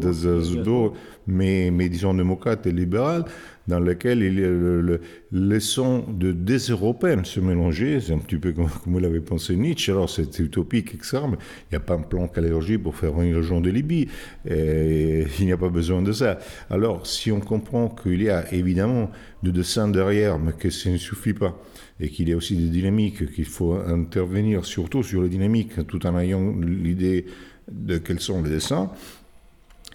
mais, 1.26 1.70
mais 1.70 1.88
disons 1.88 2.12
démocrate 2.12 2.66
et 2.66 2.72
libéral, 2.72 3.24
dans 3.66 3.80
lequel 3.80 4.22
il 4.22 4.36
le, 4.36 5.00
le, 5.32 5.60
sons 5.60 6.04
de 6.08 6.32
des 6.32 6.58
Européens 6.58 7.24
se 7.24 7.40
mélanger. 7.40 8.00
C'est 8.00 8.12
un 8.12 8.18
petit 8.18 8.36
peu 8.36 8.52
comme, 8.52 8.68
comme 8.84 8.98
l'avez 8.98 9.20
pensé 9.20 9.56
Nietzsche. 9.56 9.90
Alors 9.90 10.10
c'est 10.10 10.38
utopique, 10.38 10.94
etc. 10.94 11.20
Mais 11.28 11.38
il 11.70 11.72
n'y 11.72 11.76
a 11.76 11.80
pas 11.80 11.94
un 11.94 12.02
plan 12.02 12.28
calérgie 12.28 12.78
pour 12.78 12.96
faire 12.96 13.18
les 13.18 13.42
gens 13.42 13.60
de 13.60 13.70
Libye. 13.70 14.08
Il 14.46 15.46
n'y 15.46 15.52
a 15.52 15.56
pas 15.56 15.68
besoin 15.68 16.02
de 16.02 16.12
ça. 16.12 16.38
Alors 16.70 17.06
si 17.06 17.32
on 17.32 17.40
comprend 17.40 17.88
qu'il 17.88 18.22
y 18.22 18.30
a 18.30 18.52
évidemment 18.52 19.10
de 19.42 19.50
dessins 19.50 19.88
derrière, 19.88 20.38
mais 20.38 20.52
que 20.52 20.70
ça 20.70 20.90
ne 20.90 20.96
suffit 20.96 21.34
pas, 21.34 21.58
et 22.00 22.08
qu'il 22.08 22.28
y 22.28 22.32
a 22.32 22.36
aussi 22.36 22.56
des 22.56 22.68
dynamiques, 22.68 23.32
qu'il 23.34 23.44
faut 23.44 23.74
intervenir 23.74 24.64
surtout 24.64 25.02
sur 25.02 25.22
les 25.22 25.28
dynamiques, 25.28 25.86
tout 25.86 26.06
en 26.06 26.18
ayant 26.18 26.54
l'idée 26.60 27.26
de 27.70 27.98
quels 27.98 28.20
sont 28.20 28.42
les 28.42 28.50
dessins, 28.50 28.90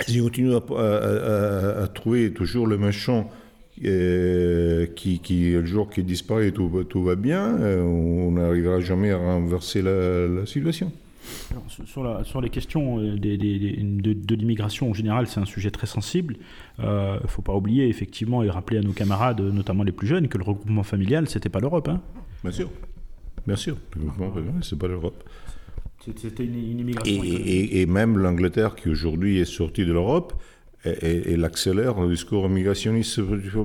si 0.08 0.22
on 0.22 0.26
continue 0.26 0.54
à, 0.56 1.84
à 1.84 1.88
trouver 1.88 2.32
toujours 2.32 2.68
le 2.68 2.78
méchant 2.78 3.30
euh, 3.86 4.88
qui, 4.88 5.20
qui, 5.20 5.52
le 5.52 5.66
jour 5.66 5.90
qui 5.90 6.04
disparaît, 6.04 6.52
tout, 6.52 6.84
tout 6.90 7.02
va 7.02 7.16
bien, 7.16 7.56
euh, 7.62 7.82
on 7.82 8.32
n'arrivera 8.32 8.82
jamais 8.82 9.12
à 9.12 9.18
renverser 9.18 9.82
la, 9.82 10.46
situation. 10.46 10.92
sur, 11.86 12.04
la, 12.04 12.26
sur, 12.26 12.42
les 12.42 12.50
questions 12.50 13.00
euh, 13.00 13.18
des, 13.18 13.38
de, 13.38 14.14
de 14.14 14.36
l'immigration 14.36 14.90
en 14.90 14.94
général, 14.94 15.28
c'est 15.28 15.40
un 15.40 15.46
sujet 15.46 15.72
très 15.72 15.88
sensible. 15.88 16.36
Il 16.80 16.86
ne 16.86 17.28
faut 17.28 17.42
pas 17.42 17.54
oublier, 17.54 17.88
effectivement, 17.88 18.44
et 18.44 18.50
rappeler 18.50 18.80
à 18.80 18.82
nos 18.82 18.92
camarades, 18.92 19.40
notamment 19.40 19.84
les 19.84 19.94
plus 19.94 20.08
jeunes, 20.08 20.28
que 20.28 20.38
le 20.38 20.44
regroupement 20.44 20.84
familial, 20.84 21.30
c'était 21.30 21.50
pas 21.50 21.60
l'Europe. 21.62 21.88
Hein 21.88 22.02
bien 22.44 22.52
sûr. 22.52 22.70
Bien 23.48 23.56
sûr. 23.56 23.78
Le 23.96 24.02
regroupement 24.02 24.34
familial, 24.34 24.62
c'est 24.62 24.78
pas 24.78 24.88
l'Europe. 24.88 25.24
C'était 26.04 26.44
une, 26.44 26.56
une, 26.56 26.80
immigration. 26.80 27.24
Et, 27.24 27.28
et, 27.28 27.82
et 27.82 27.86
même 27.86 28.18
l'Angleterre, 28.18 28.76
qui 28.76 28.90
aujourd'hui 28.90 29.40
est 29.40 29.46
sortie 29.46 29.86
de 29.86 29.94
l'Europe, 29.94 30.34
et, 30.86 31.36
l'accélère 31.36 32.00
le 32.00 32.10
discours 32.10 32.48
migrationniste 32.50 33.22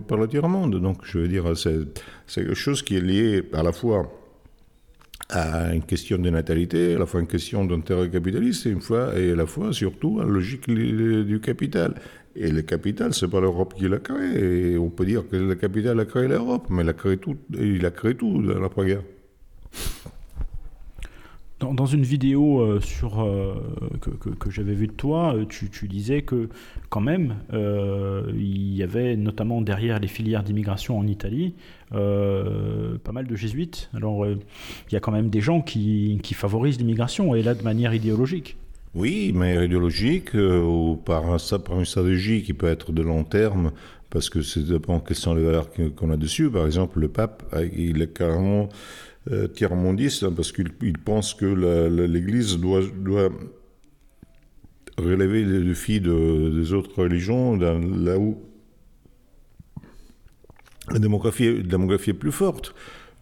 par 0.07 0.19
le 0.19 0.29
tiers-monde. 0.29 0.81
Donc, 0.81 0.99
je 1.05 1.19
veux 1.19 1.29
dire, 1.29 1.57
c'est 1.57 1.87
quelque 2.35 2.55
chose 2.55 2.83
qui 2.83 2.97
est 2.97 3.01
lié 3.01 3.43
à 3.53 3.63
la 3.63 3.73
fois 3.73 4.11
à 5.31 5.73
une 5.75 5.83
question 5.83 6.19
de 6.19 6.29
natalité, 6.29 6.95
à 6.95 6.99
la 6.99 7.07
fois 7.07 7.21
une 7.21 7.27
question 7.27 7.65
d'intérêt 7.65 8.11
capitaliste, 8.11 8.67
et, 8.67 8.71
une 8.71 8.81
fois, 8.81 9.19
et 9.19 9.33
à 9.33 9.37
la 9.37 9.47
fois, 9.47 9.73
surtout, 9.73 10.21
à 10.21 10.25
la 10.25 10.31
logique 10.31 10.69
du 10.69 11.41
capital. 11.41 11.95
Et 12.37 12.51
le 12.51 12.63
capital, 12.63 13.15
c'est 13.15 13.29
pas 13.29 13.41
l'Europe 13.41 13.75
qui 13.75 13.89
l'a 13.89 13.99
créé. 13.99 14.77
On 14.77 14.91
peut 14.91 15.07
dire 15.07 15.23
que 15.29 15.37
le 15.37 15.55
capital 15.55 15.99
a 16.01 16.05
créé 16.05 16.27
l'Europe, 16.27 16.67
mais 16.69 16.83
il 16.83 16.89
a 16.89 16.93
créé 16.93 17.17
tout, 17.17 17.37
il 17.57 17.87
a 17.87 17.91
créé 17.91 18.17
tout 18.17 18.43
dans 18.43 18.59
l'après-guerre. 18.59 19.03
Dans, 21.73 21.87
une 21.87 22.03
vidéo 22.03 22.61
euh, 22.61 22.81
sur, 22.81 23.23
euh, 23.23 23.55
que, 24.01 24.11
que, 24.11 24.51
j'avais 24.51 24.75
vue 24.75 24.87
de 24.87 24.93
toi, 24.93 25.35
euh, 25.35 25.45
tu, 25.49 25.71
tu, 25.71 25.89
disais 25.89 26.23
que 26.23 26.49
quand 26.91 27.01
même, 27.01 27.37
il 27.53 28.75
y 28.75 28.83
avait 28.83 29.17
notamment 29.17 29.61
derrière 29.61 29.99
les 29.99 30.09
filières 30.09 30.43
d'immigration 30.43 30.99
en 30.99 31.07
Italie 31.07 31.55
pas 31.91 33.13
mal 33.13 33.27
de 33.27 33.37
jésuites. 33.37 33.89
Alors 33.95 34.27
il 34.27 34.93
y 34.93 34.97
a 34.97 35.01
quand 35.01 35.13
même 35.13 35.31
des 35.31 35.41
gens 35.41 35.61
qui, 35.61 36.19
qui 36.23 36.35
favorisent 36.35 36.79
l'immigration, 36.79 37.35
et 37.35 37.43
là 37.43 37.55
de 37.55 37.63
manière 37.63 37.95
idéologique. 37.95 38.57
Oui, 38.95 39.33
mais 39.35 39.65
idéologique, 39.65 40.35
ou 40.35 40.97
par, 41.05 41.37
par 41.65 41.79
une 41.79 41.85
stratégie 41.85 42.43
qui 42.43 42.53
peut 42.53 42.69
être 42.69 42.93
de 42.93 43.03
long 43.03 43.25
terme, 43.25 43.73
parce 44.11 44.31
que 44.31 44.43
c'est 44.43 44.65
dépend 44.65 45.01
quelles 45.01 45.17
sont 45.17 45.35
les 45.35 45.43
valeurs 45.43 45.69
qu'on 45.97 46.11
a 46.11 46.17
dessus. 46.17 46.51
Par 46.51 46.67
exemple, 46.67 47.01
le 47.01 47.09
pape, 47.09 47.43
il 47.77 48.03
est 48.03 48.13
carrément 48.13 48.69
euh, 49.31 49.49
tiers-mondiste, 49.49 50.25
hein, 50.25 50.33
parce 50.35 50.53
qu'il 50.53 50.99
pense 50.99 51.35
que 51.35 51.47
l'Église 52.07 52.59
doit, 52.59 52.83
relever 54.97 55.45
les 55.45 55.65
défis 55.65 56.01
de, 56.01 56.51
des 56.51 56.73
autres 56.73 57.03
religions, 57.03 57.57
là 57.57 58.19
où 58.19 58.39
la 60.91 60.99
démographie, 60.99 61.45
est 61.47 62.13
plus 62.13 62.33
forte. 62.33 62.75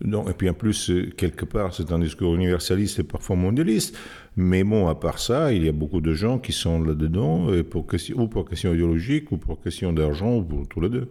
Et 0.05 0.33
puis 0.37 0.51
en 0.51 0.55
plus, 0.55 0.91
quelque 1.17 1.45
part, 1.45 1.73
c'est 1.73 1.93
un 1.93 2.01
discours 2.01 2.35
universaliste 2.35 2.99
et 2.99 3.05
parfois 3.05 3.37
mondialiste. 3.37 3.97
Mais 4.37 4.65
bon, 4.65 4.89
à 4.89 4.97
part 4.97 5.21
ça, 5.21 5.53
il 5.53 5.65
y 5.65 5.69
a 5.69 5.73
beaucoup 5.73 6.01
de 6.01 6.13
gens 6.13 6.41
qui 6.41 6.53
sont 6.53 6.83
là-dedans, 6.83 7.47
question, 7.89 8.19
ou 8.19 8.27
pour 8.27 8.49
question 8.49 8.75
idéologique, 8.75 9.31
ou 9.31 9.37
pour 9.37 9.61
question 9.61 9.93
d'argent, 9.93 10.39
ou 10.39 10.43
pour 10.43 10.67
tous 10.67 10.81
les 10.81 10.89
deux. 10.89 11.09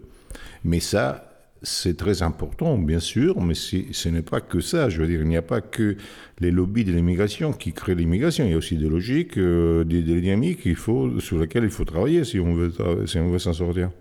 Mais 0.66 0.82
ça, 0.82 1.31
c'est 1.64 1.96
très 1.96 2.24
important, 2.24 2.78
bien 2.78 3.00
sûr, 3.00 3.40
mais 3.42 3.54
ce 3.54 4.10
n'est 4.10 4.22
pas 4.24 4.42
que 4.42 4.60
ça. 4.62 4.90
Je 4.90 5.02
veux 5.02 5.08
dire, 5.08 5.22
il 5.22 5.28
n'y 5.28 5.38
a 5.38 5.44
pas 5.44 5.62
que 5.62 5.96
les 6.40 6.52
lobbies 6.52 6.84
de 6.84 6.92
l'immigration 6.92 7.54
qui 7.54 7.72
créent 7.72 7.96
l'immigration. 7.96 8.46
Il 8.46 8.52
y 8.52 8.54
a 8.54 8.58
aussi 8.58 8.78
des 8.78 8.90
logiques, 8.90 9.38
euh, 9.38 9.84
des, 9.84 10.02
dynamiques 10.02 10.68
sur 10.76 11.38
lesquelles 11.40 11.66
il 11.66 11.70
faut 11.70 11.86
travailler 11.86 12.24
si 12.24 12.40
on 12.40 12.54
veut, 12.56 12.74
si 13.06 13.20
on 13.20 13.30
veut 13.30 13.40
s'en 13.40 13.54
sortir 13.54 13.92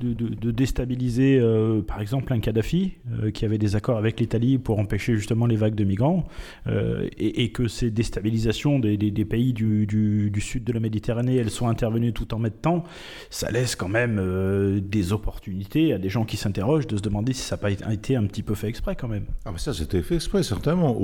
de, 0.00 0.50
déstabiliser, 0.50 1.38
euh, 1.40 1.82
par 1.82 2.00
exemple, 2.00 2.32
un 2.32 2.40
Kadhafi 2.40 2.94
euh, 3.10 3.30
qui 3.30 3.44
avait 3.44 3.58
des 3.58 3.76
accords 3.76 3.98
avec 3.98 4.20
l'Italie 4.20 4.58
pour 4.58 4.78
empêcher 4.78 5.16
justement 5.16 5.46
les 5.46 5.56
vagues 5.56 5.74
de 5.74 5.84
migrants, 5.84 6.26
euh, 6.66 7.08
et, 7.18 7.50
que 7.50 7.68
ces 7.68 7.90
déstabilisations 7.90 8.78
des, 8.78 9.24
pays 9.24 9.52
du, 9.52 10.40
sud 10.40 10.64
de 10.64 10.72
la 10.72 10.80
Méditerranée, 10.80 11.36
elles 11.36 11.50
sont 11.50 11.68
intervenues 11.68 12.12
tout 12.12 12.34
en 12.34 12.46
temps, 12.50 12.84
ça 13.30 13.50
laisse 13.50 13.74
quand 13.74 13.88
même 13.88 14.80
des 14.80 15.12
opportunités 15.12 15.92
à 15.92 15.98
des 15.98 16.08
gens 16.08 16.24
qui 16.24 16.36
s'interrogent 16.36 16.86
de 16.86 16.96
se 16.96 17.02
demander 17.02 17.32
si 17.32 17.42
ça 17.42 17.56
n'a 17.56 17.60
pas 17.60 17.70
été 17.70 18.14
un 18.14 18.24
petit 18.26 18.42
peu 18.42 18.54
fait 18.54 18.68
exprès 18.68 18.94
quand 18.94 19.08
même. 19.08 19.24
Ah 19.44 19.50
mais 19.52 19.58
ça 19.58 19.72
c'était 19.74 20.02
fait 20.02 20.16
exprès 20.16 20.42
certainement. 20.42 20.96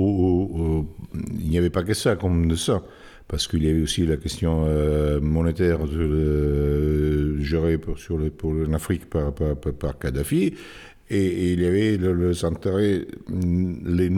il 1.39 1.49
n'y 1.49 1.57
avait 1.57 1.69
pas 1.69 1.83
que 1.83 1.93
ça 1.93 2.15
comme 2.15 2.47
de 2.47 2.55
ça 2.55 2.83
parce 3.27 3.47
qu'il 3.47 3.63
y 3.63 3.69
avait 3.69 3.81
aussi 3.81 4.05
la 4.05 4.17
question 4.17 4.65
euh, 4.67 5.19
monétaire 5.19 5.85
de, 5.85 7.37
gérée 7.39 7.77
pour, 7.77 7.97
sur 7.97 8.17
le, 8.17 8.31
l'Afrique 8.69 9.09
par, 9.09 9.33
Kadhafi, 9.99 10.53
et, 11.09 11.53
il 11.53 11.61
y 11.61 11.65
avait 11.65 11.97
le, 11.97 12.31
les, 12.31 14.09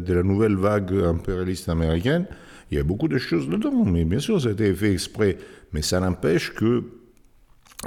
de 0.00 0.14
la 0.14 0.22
nouvelle 0.22 0.56
vague 0.56 0.92
impérialiste 0.92 1.68
américaine. 1.68 2.26
Il 2.70 2.76
y 2.76 2.80
a 2.80 2.84
beaucoup 2.84 3.08
de 3.08 3.18
choses 3.18 3.48
dedans, 3.48 3.84
mais 3.84 4.04
bien 4.04 4.20
sûr, 4.20 4.40
ça 4.40 4.48
a 4.48 4.52
été 4.52 4.72
fait 4.74 4.92
exprès. 4.92 5.36
Mais 5.72 5.82
ça 5.82 6.00
n'empêche 6.00 6.54
que 6.54 6.84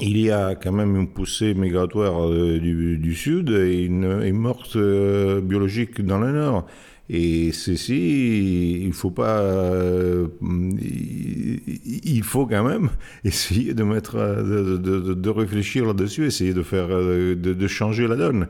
il 0.01 0.17
y 0.17 0.31
a 0.31 0.55
quand 0.55 0.71
même 0.71 0.95
une 0.95 1.07
poussée 1.07 1.53
migratoire 1.53 2.27
euh, 2.27 2.59
du, 2.59 3.13
sud 3.15 3.51
et 3.51 3.83
une, 3.83 4.31
morte 4.33 4.75
euh, 4.75 5.39
biologique 5.39 6.01
dans 6.01 6.19
le 6.19 6.31
nord. 6.31 6.65
Et 7.09 7.51
ceci, 7.51 8.81
il 8.81 8.93
faut 8.93 9.11
pas, 9.11 9.41
euh, 9.41 10.27
il 10.41 12.23
faut 12.23 12.45
quand 12.45 12.63
même 12.63 12.89
essayer 13.25 13.73
de 13.73 13.83
mettre, 13.83 14.15
de, 14.17 15.29
réfléchir 15.29 15.85
là-dessus, 15.85 16.25
essayer 16.25 16.53
de 16.53 16.63
faire, 16.63 16.87
de, 16.87 17.67
changer 17.67 18.07
la 18.07 18.15
donne. 18.15 18.47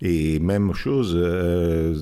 Et 0.00 0.38
même 0.38 0.74
chose 0.74 1.16
euh, 1.16 1.94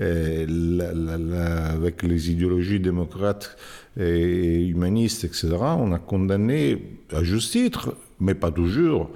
euh, 0.00 1.72
avec 1.72 2.02
les 2.02 2.30
idéologies 2.30 2.80
démocrates 2.80 3.58
et 3.98 4.66
humanistes, 4.66 5.24
etc. 5.24 5.48
On 5.60 5.92
a 5.92 5.98
condamné 5.98 6.82
à 7.12 7.22
juste 7.22 7.52
titre, 7.52 7.94
mais 8.20 8.34
pas 8.34 8.50
toujours, 8.50 9.10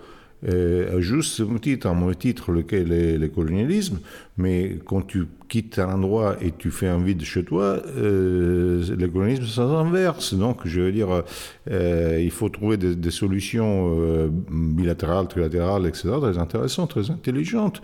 euh, 0.46 1.00
juste 1.00 1.42
titre, 1.60 1.86
un 1.86 2.12
titre, 2.12 2.52
lequel 2.52 2.92
est 2.92 3.18
le 3.18 3.28
colonialisme, 3.28 3.98
mais 4.36 4.78
quand 4.84 5.02
tu 5.02 5.26
quittes 5.48 5.78
un 5.78 5.94
endroit 5.94 6.36
et 6.42 6.52
tu 6.52 6.70
fais 6.70 6.88
un 6.88 6.98
vide 6.98 7.22
chez 7.22 7.44
toi, 7.44 7.80
euh, 7.96 8.84
le 8.96 9.08
colonialisme 9.08 9.46
s'inverse. 9.46 10.34
Donc, 10.34 10.66
je 10.66 10.80
veux 10.80 10.92
dire, 10.92 11.22
euh, 11.70 12.20
il 12.20 12.30
faut 12.30 12.48
trouver 12.48 12.76
des, 12.76 12.94
des 12.96 13.10
solutions 13.10 13.96
euh, 13.98 14.28
bilatérales, 14.50 15.28
trilatérales, 15.28 15.86
etc., 15.86 16.10
très 16.20 16.38
intéressantes, 16.38 16.90
très 16.90 17.10
intelligentes. 17.10 17.80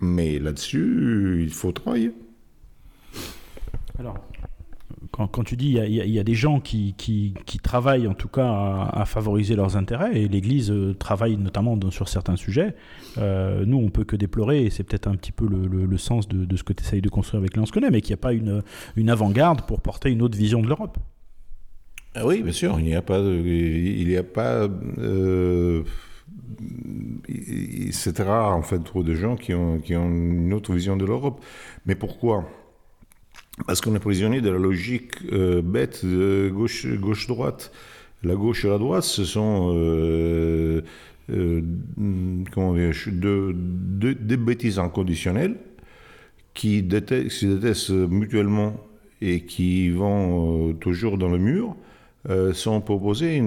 Mais 0.00 0.38
là-dessus, 0.38 1.40
il 1.42 1.52
faut 1.52 1.72
travailler. 1.72 2.12
Alors, 3.98 4.16
quand, 5.26 5.42
tu 5.42 5.56
dis 5.56 5.76
il 5.76 5.94
y, 5.94 6.18
a 6.18 6.24
des 6.24 6.34
gens 6.34 6.60
qui, 6.60 6.94
travaillent 7.62 8.06
en 8.06 8.14
tout 8.14 8.28
cas 8.28 8.88
à, 8.92 9.04
favoriser 9.04 9.56
leurs 9.56 9.76
intérêts, 9.76 10.16
et 10.16 10.28
l'Église 10.28 10.70
euh, 10.70 10.94
travaille 10.94 11.36
notamment 11.36 11.78
sur 11.90 12.08
certains 12.08 12.36
sujets, 12.36 12.74
euh, 13.18 13.64
nous 13.66 13.78
on 13.78 13.90
peut 13.90 14.04
que 14.04 14.16
déplorer, 14.16 14.64
et 14.64 14.70
c'est 14.70 14.84
peut-être 14.84 15.08
un 15.08 15.16
petit 15.16 15.32
peu 15.32 15.46
le, 15.46 15.98
sens 15.98 16.28
de, 16.28 16.56
ce 16.56 16.62
que 16.62 16.72
tu 16.72 16.84
essayes 16.84 17.02
de 17.02 17.08
construire 17.08 17.40
avec 17.40 17.52
Connaît, 17.70 17.90
mais 17.90 18.00
qu'il 18.00 18.10
n'y 18.10 18.20
a 18.20 18.22
pas 18.22 18.32
une, 18.32 19.10
avant-garde 19.10 19.62
pour 19.62 19.80
porter 19.80 20.10
une 20.10 20.22
autre 20.22 20.38
vision 20.38 20.62
de 20.62 20.68
l'Europe. 20.68 20.98
Ah 22.14 22.26
oui, 22.26 22.42
bien 22.42 22.52
sûr, 22.52 22.78
il 22.78 22.86
n'y 22.86 22.94
a 22.94 23.02
pas, 23.02 23.18
il 23.18 24.06
n'y 24.06 24.16
a 24.16 24.22
pas 24.22 24.68
euh, 24.98 25.82
c'est 27.90 28.18
rare 28.20 28.56
en 28.56 28.62
fait 28.62 28.78
trop 28.80 29.02
de 29.02 29.14
gens 29.14 29.36
qui 29.36 29.54
ont 29.54 29.80
une 29.88 30.52
autre 30.52 30.72
vision 30.72 30.96
de 30.96 31.04
l'Europe. 31.04 31.44
Mais 31.86 31.94
pourquoi? 31.94 32.48
Parce 33.66 33.80
qu'on 33.80 33.94
est 33.94 34.00
prisonnier 34.00 34.40
de 34.40 34.50
la 34.50 34.58
logique 34.58 35.12
euh, 35.32 35.62
bête 35.62 36.04
de 36.04 36.50
gauche-droite. 36.50 37.72
la 38.22 38.34
gauche 38.34 38.64
et 38.64 38.68
la 38.68 38.78
droite, 38.78 39.04
ce 39.04 39.24
sont 39.24 39.72
euh, 39.74 40.82
euh, 41.30 41.60
des 44.00 44.36
bêtises 44.36 44.78
inconditionnelles 44.78 45.56
qui 46.54 46.82
qui 46.82 46.82
détestent 46.82 47.90
mutuellement 47.90 48.80
et 49.20 49.42
qui 49.42 49.90
vont 49.90 50.72
toujours 50.74 51.18
dans 51.18 51.28
le 51.28 51.38
mur 51.38 51.76
sans 52.52 52.80
proposer 52.80 53.40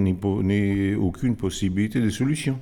aucune 0.96 1.36
possibilité 1.36 2.00
de 2.00 2.10
solution. 2.10 2.58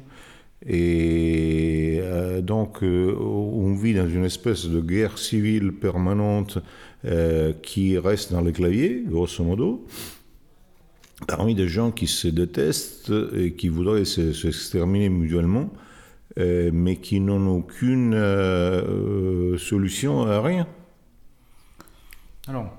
Et 0.66 2.00
euh, 2.02 2.42
donc, 2.42 2.84
euh, 2.84 3.16
on 3.18 3.74
vit 3.76 3.94
dans 3.94 4.10
une 4.10 4.26
espèce 4.26 4.66
de 4.66 4.82
guerre 4.82 5.18
civile 5.18 5.74
permanente 5.74 6.60
euh, 7.06 7.54
qui 7.62 7.98
reste 7.98 8.32
dans 8.32 8.42
les 8.42 8.52
claviers, 8.52 9.04
grosso 9.08 9.44
modo, 9.44 9.86
parmi 11.28 11.56
des 11.56 11.68
gens 11.68 11.92
qui 11.92 12.08
se 12.08 12.28
détestent 12.28 13.14
et 13.36 13.54
qui 13.54 13.70
voudraient 13.70 14.06
s'exterminer 14.06 15.06
se, 15.06 15.12
mutuellement, 15.12 15.72
euh, 16.38 16.72
mais 16.74 16.98
qui 16.98 17.20
n'ont 17.20 17.48
aucune 17.48 18.14
solution 19.58 20.24
à 20.24 20.42
rien. 20.42 20.68
Alors, 22.48 22.74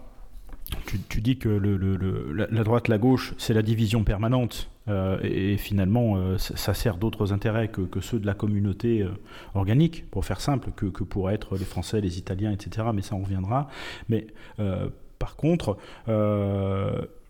tu, 1.09 1.21
dis 1.21 1.39
que 1.39 1.49
la 1.49 2.65
droite, 2.65 2.89
la 2.89 2.99
gauche, 2.99 3.35
c'est 3.39 3.55
la 3.55 3.63
division 3.63 4.05
permanente 4.05 4.69
euh, 4.91 5.19
et, 5.23 5.57
finalement, 5.57 6.17
euh, 6.17 6.37
ça 6.39 6.75
sert 6.75 6.97
d'autres 6.97 7.33
intérêts 7.33 7.69
que, 7.69 8.01
ceux 8.01 8.19
de 8.19 8.27
la 8.27 8.35
communauté 8.35 9.03
euh, 9.03 9.11
organique, 9.55 10.11
pour 10.11 10.25
faire 10.25 10.41
simple, 10.41 10.71
que, 10.75 10.87
que 10.87 11.05
pourraient 11.05 11.35
être 11.35 11.57
les 11.57 11.65
Français, 11.65 12.01
les 12.01 12.19
Italiens, 12.19 12.51
etc. 12.53 12.89
Mais 12.93 13.03
ça, 13.03 13.15
on 13.15 13.23
reviendra. 13.23 13.69
Mais 14.09 14.27
par 15.19 15.37
contre, 15.37 15.77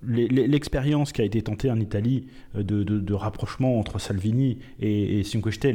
l'expérience 0.02 1.12
qui 1.12 1.22
a 1.22 1.24
été 1.24 1.42
tentée 1.42 1.70
en 1.70 1.78
Italie 1.78 2.26
de, 2.54 2.82
de, 2.82 3.14
rapprochement 3.14 3.78
entre 3.78 3.98
Salvini 3.98 4.58
et, 4.80 5.20
et 5.20 5.24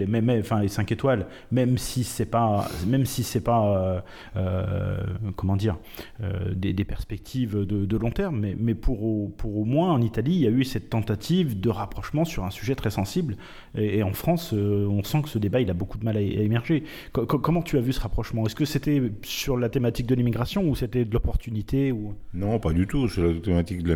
même, 0.08 0.30
enfin 0.40 0.62
les 0.62 0.68
5 0.68 0.92
étoiles, 0.92 1.28
même 1.52 1.78
si 1.78 2.04
c'est 2.04 2.26
pas, 2.26 2.68
même 2.88 3.06
si 3.06 3.24
c'est 3.24 3.42
pas, 3.42 3.66
euh, 3.66 4.02
euh, 4.38 4.98
comment 5.36 5.56
dire, 5.56 5.78
euh, 6.22 6.54
des, 6.56 6.74
perspectives 6.86 7.66
de, 7.66 7.98
long 7.98 8.12
terme, 8.12 8.40
mais, 8.40 8.56
mais 8.60 8.76
pour, 8.76 9.04
au, 9.04 9.34
pour 9.38 9.58
au 9.58 9.66
moins 9.66 9.92
en 9.92 10.02
Italie, 10.02 10.34
il 10.34 10.42
y 10.42 10.48
a 10.48 10.52
eu 10.52 10.64
cette 10.64 10.90
tentative 10.90 11.60
de 11.60 11.70
rapprochement 11.70 12.26
sur 12.26 12.44
un 12.44 12.52
sujet 12.52 12.76
très 12.76 12.92
sensible. 12.92 13.38
Et, 13.76 14.00
et 14.00 14.04
en 14.04 14.14
France, 14.14 14.54
euh, 14.54 14.88
on 14.88 15.04
sent 15.04 15.22
que 15.24 15.30
ce 15.30 15.40
débat, 15.40 15.62
il 15.62 15.70
a 15.70 15.74
beaucoup 15.74 15.98
de 15.98 16.04
mal 16.04 16.18
à, 16.18 16.22
émerger. 16.22 16.84
Comment 17.12 17.62
tu 17.62 17.78
as 17.78 17.82
vu 17.82 17.94
ce 17.94 18.00
rapprochement? 18.00 18.46
Est-ce 18.46 18.56
que 18.56 18.66
c'était 18.66 19.02
sur 19.24 19.58
la 19.58 19.70
thématique 19.70 20.08
de 20.08 20.16
l'immigration 20.16 20.68
ou 20.68 20.76
c'était 20.76 21.06
de 21.06 21.14
l'opportunité 21.14 21.92
ou... 21.92 22.14
Non, 22.34 22.60
pas 22.60 22.74
du 22.74 22.88
tout. 22.88 23.08
Sur 23.08 23.24
la 23.24 23.40
thématique 23.40 23.84
de 23.84 23.88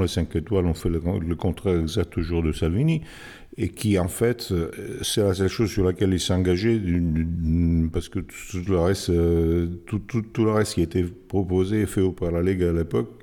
les 0.00 0.08
5 0.08 0.36
étoiles 0.36 0.66
ont 0.66 0.74
fait 0.74 0.88
le, 0.88 1.34
contraire 1.34 1.80
exact 1.80 2.10
toujours 2.10 2.42
de 2.42 2.52
Salvini, 2.52 3.02
et 3.56 3.68
qui 3.68 3.98
en 3.98 4.08
fait, 4.08 4.52
c'est 5.02 5.22
la 5.22 5.34
seule 5.34 5.48
chose 5.48 5.70
sur 5.70 5.84
laquelle 5.84 6.12
il 6.12 6.20
s'est 6.20 6.32
engagé, 6.32 6.80
parce 7.92 8.08
que 8.08 8.20
tout 8.20 8.64
le 8.68 8.78
reste, 8.78 9.12
tout, 9.86 9.98
tout, 10.00 10.22
tout, 10.22 10.44
le 10.44 10.52
reste 10.52 10.74
qui 10.74 10.82
était 10.82 11.04
proposé 11.04 11.82
et 11.82 11.86
fait 11.86 12.02
par 12.12 12.30
la 12.30 12.42
Ligue 12.42 12.62
à 12.62 12.72
l'époque, 12.72 13.22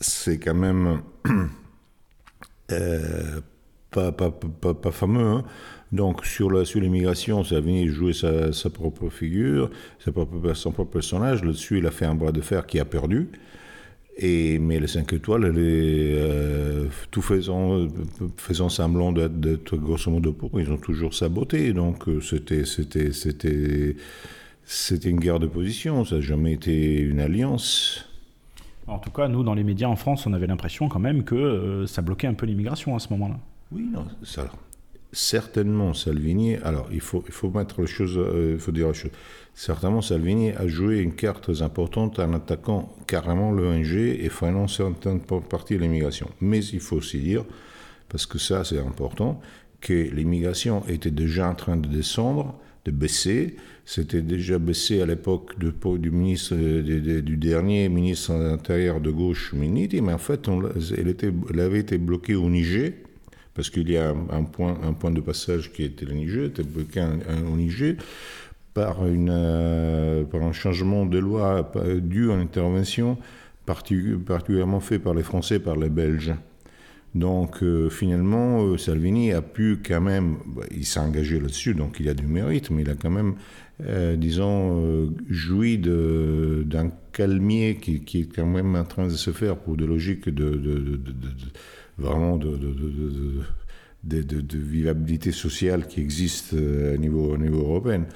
c'est 0.00 0.38
quand 0.38 0.54
même 0.54 1.00
euh, 2.72 3.40
pas, 3.90 4.12
pas, 4.12 4.30
pas, 4.30 4.74
pas, 4.74 4.90
fameux. 4.90 5.24
Hein. 5.24 5.44
Donc 5.92 6.24
sur 6.24 6.50
l'immigration, 6.50 7.44
sur 7.44 7.56
Salvini 7.56 7.88
jouait 7.88 8.12
sa, 8.12 8.52
sa, 8.52 8.70
propre 8.70 9.08
figure, 9.08 9.70
sa 9.98 10.12
propre, 10.12 10.54
son 10.54 10.72
propre 10.72 10.92
personnage. 10.92 11.44
Là-dessus, 11.44 11.78
il 11.78 11.86
a 11.86 11.90
fait 11.90 12.06
un 12.06 12.14
bras 12.14 12.32
de 12.32 12.40
fer 12.40 12.66
qui 12.66 12.80
a 12.80 12.84
perdu. 12.84 13.28
Et, 14.16 14.60
mais 14.60 14.78
les 14.78 14.86
5 14.86 15.12
étoiles, 15.12 15.44
elle 15.44 15.58
est, 15.58 16.12
euh, 16.14 16.86
tout 17.10 17.22
faisant, 17.22 17.88
faisant 18.36 18.68
semblant 18.68 19.12
d'être 19.12 19.76
grosso 19.76 20.10
modo 20.10 20.32
pour, 20.32 20.60
ils 20.60 20.70
ont 20.70 20.78
toujours 20.78 21.14
saboté. 21.14 21.72
Donc 21.72 22.08
euh, 22.08 22.20
c'était, 22.20 22.64
c'était, 22.64 23.12
c'était, 23.12 23.96
c'était 24.64 25.10
une 25.10 25.18
guerre 25.18 25.40
de 25.40 25.48
position, 25.48 26.04
ça 26.04 26.16
n'a 26.16 26.20
jamais 26.20 26.52
été 26.52 27.00
une 27.00 27.18
alliance. 27.18 28.08
En 28.86 28.98
tout 28.98 29.10
cas, 29.10 29.28
nous, 29.28 29.42
dans 29.42 29.54
les 29.54 29.64
médias 29.64 29.88
en 29.88 29.96
France, 29.96 30.26
on 30.26 30.32
avait 30.32 30.46
l'impression 30.46 30.88
quand 30.88 31.00
même 31.00 31.24
que 31.24 31.34
euh, 31.34 31.86
ça 31.86 32.02
bloquait 32.02 32.26
un 32.26 32.34
peu 32.34 32.46
l'immigration 32.46 32.94
à 32.94 32.98
ce 32.98 33.08
moment-là. 33.10 33.38
Oui, 33.72 33.88
non, 33.90 34.04
ça, 34.22 34.46
certainement 35.14 35.94
Salvini. 35.94 36.56
Alors, 36.56 36.88
il 36.92 37.00
faut, 37.00 37.24
il 37.26 37.32
faut 37.32 37.50
mettre 37.50 37.80
les 37.80 37.86
choses, 37.86 38.18
euh, 38.18 38.52
il 38.54 38.60
faut 38.60 38.72
dire 38.72 38.88
les 38.88 38.94
choses. 38.94 39.10
Certainement, 39.54 40.02
Salvini 40.02 40.50
a 40.50 40.66
joué 40.66 40.98
une 40.98 41.14
carte 41.14 41.44
très 41.44 41.62
importante 41.62 42.18
en 42.18 42.32
attaquant 42.32 42.92
carrément 43.06 43.52
l'ONG 43.52 43.94
et 43.94 44.28
freinant 44.28 44.66
certaines 44.66 45.20
parties 45.20 45.74
de 45.74 45.80
l'immigration. 45.80 46.28
Mais 46.40 46.64
il 46.64 46.80
faut 46.80 46.96
aussi 46.96 47.20
dire, 47.20 47.44
parce 48.08 48.26
que 48.26 48.38
ça 48.38 48.64
c'est 48.64 48.80
important, 48.80 49.40
que 49.80 49.92
l'immigration 49.92 50.82
était 50.88 51.12
déjà 51.12 51.48
en 51.48 51.54
train 51.54 51.76
de 51.76 51.86
descendre, 51.88 52.58
de 52.84 52.90
baisser. 52.90 53.54
C'était 53.84 54.22
déjà 54.22 54.58
baissé 54.58 55.00
à 55.00 55.06
l'époque 55.06 55.56
du 55.58 57.36
dernier 57.36 57.88
ministre 57.88 58.34
de 58.34 58.44
l'Intérieur 58.44 59.00
de 59.00 59.10
gauche, 59.10 59.52
Miniti, 59.52 60.00
mais 60.00 60.14
en 60.14 60.18
fait, 60.18 60.48
elle, 60.48 61.60
avait 61.60 61.80
été 61.80 61.98
bloquée 61.98 62.34
au 62.34 62.48
Niger, 62.48 62.92
parce 63.54 63.70
qu'il 63.70 63.88
y 63.90 63.96
a 63.98 64.08
un, 64.10 64.26
un, 64.30 64.42
point, 64.42 64.76
un 64.82 64.94
point 64.94 65.12
de 65.12 65.20
passage 65.20 65.70
qui 65.72 65.84
était 65.84 66.06
le 66.06 66.14
Niger, 66.14 66.46
était 66.46 66.64
bloqué 66.64 67.02
au 67.02 67.56
Niger 67.56 67.96
par, 68.74 68.98
euh, 69.02 70.24
un 70.32 70.52
changement 70.52 71.06
de 71.06 71.18
loi 71.18 71.72
dû 72.02 72.30
à 72.30 72.34
une 72.34 72.40
intervention 72.40 73.16
particulièrement 73.64 74.80
fait 74.80 74.98
par 74.98 75.14
les 75.14 75.22
Français, 75.22 75.58
par 75.58 75.76
les 75.76 75.88
Belges. 75.88 76.34
Donc 77.14 77.62
euh, 77.62 77.90
finalement, 77.90 78.64
euh, 78.64 78.76
Salvini 78.76 79.32
a 79.32 79.40
pu 79.40 79.78
quand 79.86 80.00
même, 80.00 80.38
bah, 80.46 80.64
il 80.72 80.84
s'est 80.84 80.98
engagé 80.98 81.38
là-dessus, 81.38 81.74
donc 81.74 81.98
il 82.00 82.08
a 82.08 82.14
du 82.14 82.26
mérite, 82.26 82.70
mais 82.70 82.82
il 82.82 82.90
a 82.90 82.96
quand 82.96 83.10
même, 83.10 83.36
euh, 83.86 84.16
disons, 84.16 85.12
joui 85.30 85.78
d'un 85.78 86.90
calmier 87.12 87.76
qui, 87.76 88.02
est 88.18 88.34
quand 88.34 88.46
même 88.46 88.74
en 88.74 88.84
train 88.84 89.06
de 89.06 89.12
se 89.12 89.30
faire 89.30 89.56
pour 89.56 89.76
des 89.76 89.86
logiques 89.86 90.28
de, 90.28 90.50
de, 90.56 91.00
de, 94.02 94.40
de 94.40 94.58
vivabilité 94.58 95.30
sociale 95.30 95.86
qui 95.86 96.00
existent 96.00 96.56
au 96.56 96.96
niveau, 96.96 97.34
au 97.34 97.38
niveau 97.38 97.60
européen. 97.60 98.06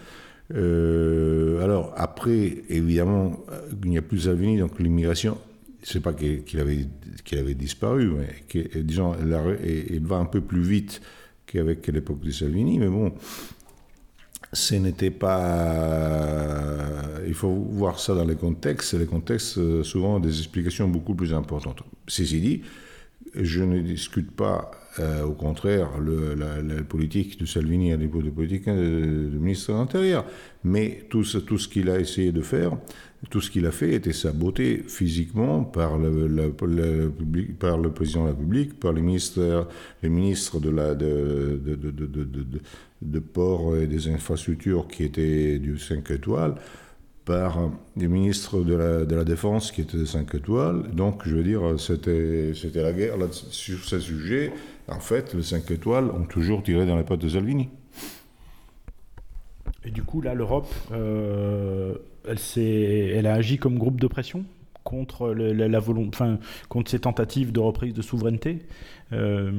Euh, 0.55 1.63
alors 1.63 1.93
après, 1.97 2.65
évidemment, 2.69 3.45
il 3.83 3.91
n'y 3.91 3.99
a 3.99 4.03
plus 4.03 4.21
Salvini, 4.21 4.59
donc 4.59 4.79
l'immigration, 4.79 5.39
c'est 5.83 6.01
pas 6.01 6.13
qu'il 6.13 6.43
qu 6.45 6.59
avait, 6.59 7.55
disparu, 7.55 8.11
mais 8.11 8.29
que, 8.49 8.79
disons, 8.79 9.15
elle, 9.15 10.01
va 10.03 10.17
un 10.17 10.25
peu 10.25 10.41
plus 10.41 10.63
vite 10.63 11.01
qu'avec 11.47 11.87
l'époque 11.89 12.21
de 12.21 12.31
Salvini, 12.31 12.79
mais 12.79 12.89
bon, 12.89 13.13
ce 14.53 14.75
n'était 14.77 15.11
pas. 15.11 16.79
Il 17.27 17.35
faut 17.35 17.55
voir 17.55 17.99
ça 18.01 18.15
dans 18.15 18.25
les 18.25 18.37
contextes, 18.37 18.95
et 18.95 18.99
les 18.99 19.07
contextes, 19.07 19.83
souvent, 19.83 20.17
ont 20.17 20.21
des 20.21 20.39
explications 20.39 20.89
beaucoup 20.89 21.15
plus 21.15 21.35
importantes. 21.35 21.83
Ceci 22.07 22.41
dit, 22.41 22.63
je 23.35 23.63
ne 23.63 23.81
discute 23.81 24.31
pas, 24.31 24.71
euh, 25.01 25.25
au 25.25 25.33
contraire, 25.33 25.91
la, 26.01 26.83
politique 26.83 27.39
de 27.39 27.47
Salvini 27.47 27.93
à 27.93 27.97
l'époque 27.97 28.25
de 28.25 28.31
politique 28.31 28.67
euh, 28.69 29.31
de, 29.31 29.39
ministre 29.39 29.73
de 29.73 29.79
l'Intérieur. 29.79 30.25
Mais 30.65 31.05
tout 31.09 31.25
ce, 31.25 31.39
tout 31.39 31.59
ce 31.59 31.69
qu'il 31.69 31.89
a 31.91 32.01
essayé 32.01 32.33
de 32.33 32.43
faire, 32.43 32.77
tout 33.31 33.41
ce 33.41 33.51
qu'il 33.51 33.67
a 33.67 33.71
fait 33.71 33.93
était 33.93 34.13
saboté 34.13 34.83
physiquement 34.87 35.65
par 35.65 35.99
le, 35.99 36.51
président 37.91 38.23
de 38.23 38.27
la 38.27 38.33
République, 38.33 38.79
par 38.81 38.93
les 38.93 39.03
ministres, 39.03 39.69
les 40.03 40.09
ministres 40.09 40.61
de, 40.61 40.71
la, 40.71 40.95
de, 40.95 41.61
de, 41.65 41.75
de, 41.77 42.61
de, 43.03 43.19
port 43.21 43.77
et 43.77 43.87
des 43.87 44.09
infrastructures 44.09 44.89
qui 44.89 45.05
étaient 45.05 45.59
du 45.59 45.79
5 45.79 46.11
étoiles 46.11 46.55
par 47.29 47.71
des 47.95 48.09
ministres 48.09 48.63
de 48.63 48.75
la, 48.75 49.05
de 49.05 49.15
la 49.15 49.25
Défense 49.25 49.71
qui 49.71 49.83
étaient 49.83 49.99
des 49.99 50.07
5 50.07 50.35
étoiles. 50.35 50.85
Donc, 50.95 51.23
je 51.27 51.37
veux 51.37 51.43
dire, 51.43 51.61
c'était, 51.79 52.53
la 52.75 52.93
guerre 52.93 53.17
sur 53.33 53.85
ce 53.85 54.01
sujet. 54.01 54.51
En 54.91 55.01
fait, 55.01 55.35
les 55.35 55.43
5 55.43 55.71
étoiles 55.71 56.11
ont 56.11 56.25
toujours 56.25 56.63
tiré 56.63 56.87
dans 56.87 56.97
les 56.97 57.05
pattes 57.05 57.21
de 57.21 57.29
Salvini. 57.29 57.69
Et 59.85 59.91
du 59.91 60.03
coup, 60.03 60.21
là, 60.21 60.35
l'Europe, 60.35 60.69
euh, 60.93 61.95
elle, 62.27 62.39
s'est, 62.39 63.13
elle 63.15 63.27
a 63.27 63.35
agi 63.35 63.59
comme 63.59 63.79
groupe 63.79 64.01
de 64.01 64.07
pression 64.07 64.45
contre, 64.85 65.35
la, 65.35 65.81
enfin, 65.81 66.39
contre 66.71 66.91
ces 66.91 67.01
tentatives 67.01 67.53
de 67.53 67.61
reprise 67.61 67.93
de 67.93 68.01
souveraineté. 68.01 68.61
Euh, 69.13 69.53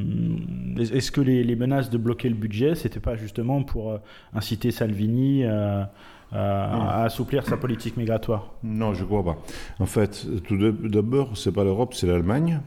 est-ce 0.79 1.11
que 1.11 1.21
les, 1.21 1.43
les, 1.43 1.55
menaces 1.55 1.91
de 1.91 1.99
bloquer 1.99 2.29
le 2.29 2.35
budget, 2.35 2.73
c'était 2.73 2.99
pas 2.99 3.15
justement 3.15 3.61
pour 3.61 3.91
euh, 3.91 3.97
inciter 4.33 4.71
Salvini 4.71 5.45
à 5.45 5.91
à, 6.31 7.03
assouplir 7.03 7.45
sa 7.45 7.57
politique 7.57 7.97
migratoire? 7.97 8.53
Non, 8.63 8.93
je 8.93 9.01
ne 9.01 9.07
crois 9.07 9.23
pas. 9.23 9.37
En 9.79 9.85
fait, 9.85 10.25
tout 10.45 10.57
d'abord, 10.57 11.37
ce 11.37 11.49
n'est 11.49 11.55
pas 11.55 11.63
l'Europe, 11.63 11.93
c'est 11.93 12.07
l'Allemagne. 12.07 12.61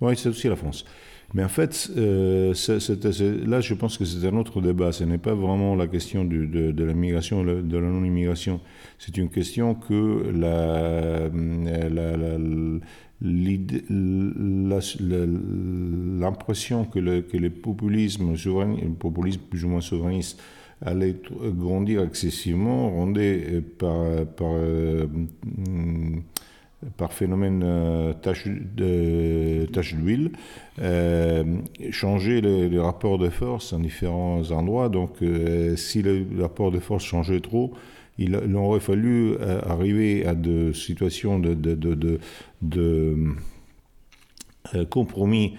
Oui, 0.00 0.16
c'est 0.16 0.28
aussi 0.28 0.48
la 0.48 0.56
France. 0.56 0.84
Mais 1.34 1.44
en 1.44 1.48
fait, 1.48 1.90
euh, 1.96 2.54
là, 3.46 3.60
je 3.60 3.74
pense 3.74 3.98
que 3.98 4.04
c'est 4.06 4.26
un 4.26 4.36
autre 4.36 4.62
débat. 4.62 4.92
Ce 4.92 5.04
n'est 5.04 5.18
pas 5.18 5.34
vraiment 5.34 5.74
la 5.74 5.86
question 5.86 6.24
de, 6.24 6.46
de, 6.46 6.84
la 6.84 6.94
migration, 6.94 7.44
de 7.44 7.76
la 7.76 7.86
non-immigration. 7.86 8.60
C'est 8.98 9.18
une 9.18 9.28
question 9.28 9.74
que 9.74 10.22
l'impression 16.20 16.86
que, 16.86 16.98
le, 16.98 17.20
que 17.20 17.36
les 17.36 17.50
populismes, 17.50 18.32
le 18.32 18.94
populisme 18.94 19.42
plus 19.50 19.64
ou 19.64 19.68
moins 19.68 19.82
souverainiste, 19.82 20.40
allait 20.80 21.16
grandir 21.42 22.02
excessivement, 22.02 22.90
rendait 22.90 23.44
euh, 23.50 23.60
par, 23.78 24.26
par, 24.34 24.52
euh, 24.54 25.06
par 26.96 27.12
phénomène 27.12 27.62
euh, 27.64 28.12
tache 28.12 28.46
de 28.46 29.66
tache 29.72 29.94
d'huile, 29.94 30.32
changer 31.90 32.40
les, 32.40 32.78
rapports 32.78 33.18
de 33.18 33.28
force 33.28 33.72
en 33.72 33.80
différents 33.80 34.50
endroits. 34.50 34.88
Donc, 34.88 35.16
si 35.76 36.02
le 36.02 36.24
rapport 36.40 36.70
de 36.70 36.78
force 36.78 37.04
changeait 37.04 37.40
trop, 37.40 37.74
il, 38.18 38.36
aurait 38.54 38.80
fallu 38.80 39.36
arriver 39.38 40.24
à 40.24 40.34
des 40.34 40.72
situations 40.72 41.38
de 41.40 42.18
compromis 44.88 45.56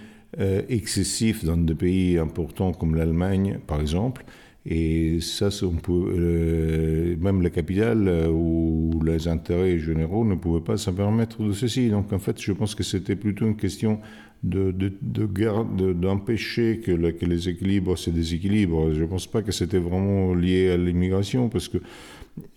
excessifs 0.68 1.44
dans 1.44 1.58
des 1.58 1.74
pays 1.74 2.18
importants 2.18 2.72
comme 2.72 2.94
l'Allemagne, 2.94 3.58
par 3.66 3.80
exemple, 3.80 4.24
et 4.66 5.20
ça, 5.20 5.48
on 5.62 5.76
peut, 5.76 6.12
euh, 6.18 7.16
même 7.18 7.40
la 7.40 7.48
capitale 7.48 8.08
euh, 8.08 8.28
ou 8.28 9.00
les 9.04 9.26
intérêts 9.26 9.78
généraux 9.78 10.24
ne 10.24 10.34
pouvaient 10.34 10.60
pas 10.60 10.76
se 10.76 10.90
permettre 10.90 11.42
de 11.42 11.52
ceci. 11.52 11.88
Donc 11.88 12.12
en 12.12 12.18
fait, 12.18 12.40
je 12.40 12.52
pense 12.52 12.74
que 12.74 12.82
c'était 12.82 13.16
plutôt 13.16 13.46
une 13.46 13.56
question 13.56 14.00
de, 14.42 14.70
de, 14.70 15.92
d'empêcher 15.92 16.80
que, 16.84 17.10
que, 17.10 17.24
les 17.24 17.48
équilibres 17.48 17.96
se 17.96 18.10
déséquilibrent. 18.10 18.92
Je 18.92 19.00
ne 19.00 19.06
pense 19.06 19.26
pas 19.26 19.42
que 19.42 19.52
c'était 19.52 19.78
vraiment 19.78 20.34
lié 20.34 20.70
à 20.70 20.76
l'immigration 20.76 21.48
parce 21.48 21.68
que 21.68 21.78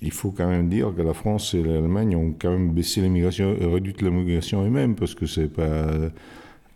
il 0.02 0.12
faut 0.12 0.32
quand 0.32 0.48
même 0.48 0.70
dire 0.70 0.94
que 0.96 1.02
la 1.02 1.14
France 1.14 1.54
et 1.54 1.64
l'Allemagne 1.64 2.16
ont 2.16 2.36
quand 2.40 2.52
même 2.52 2.74
baissé 2.74 3.02
l'immigration, 3.02 3.56
réduit 3.60 3.96
l'immigration 4.02 4.66
eux-mêmes 4.66 4.96
parce 4.96 5.16
que 5.16 5.26
c'est 5.26 5.52
pas 5.52 5.90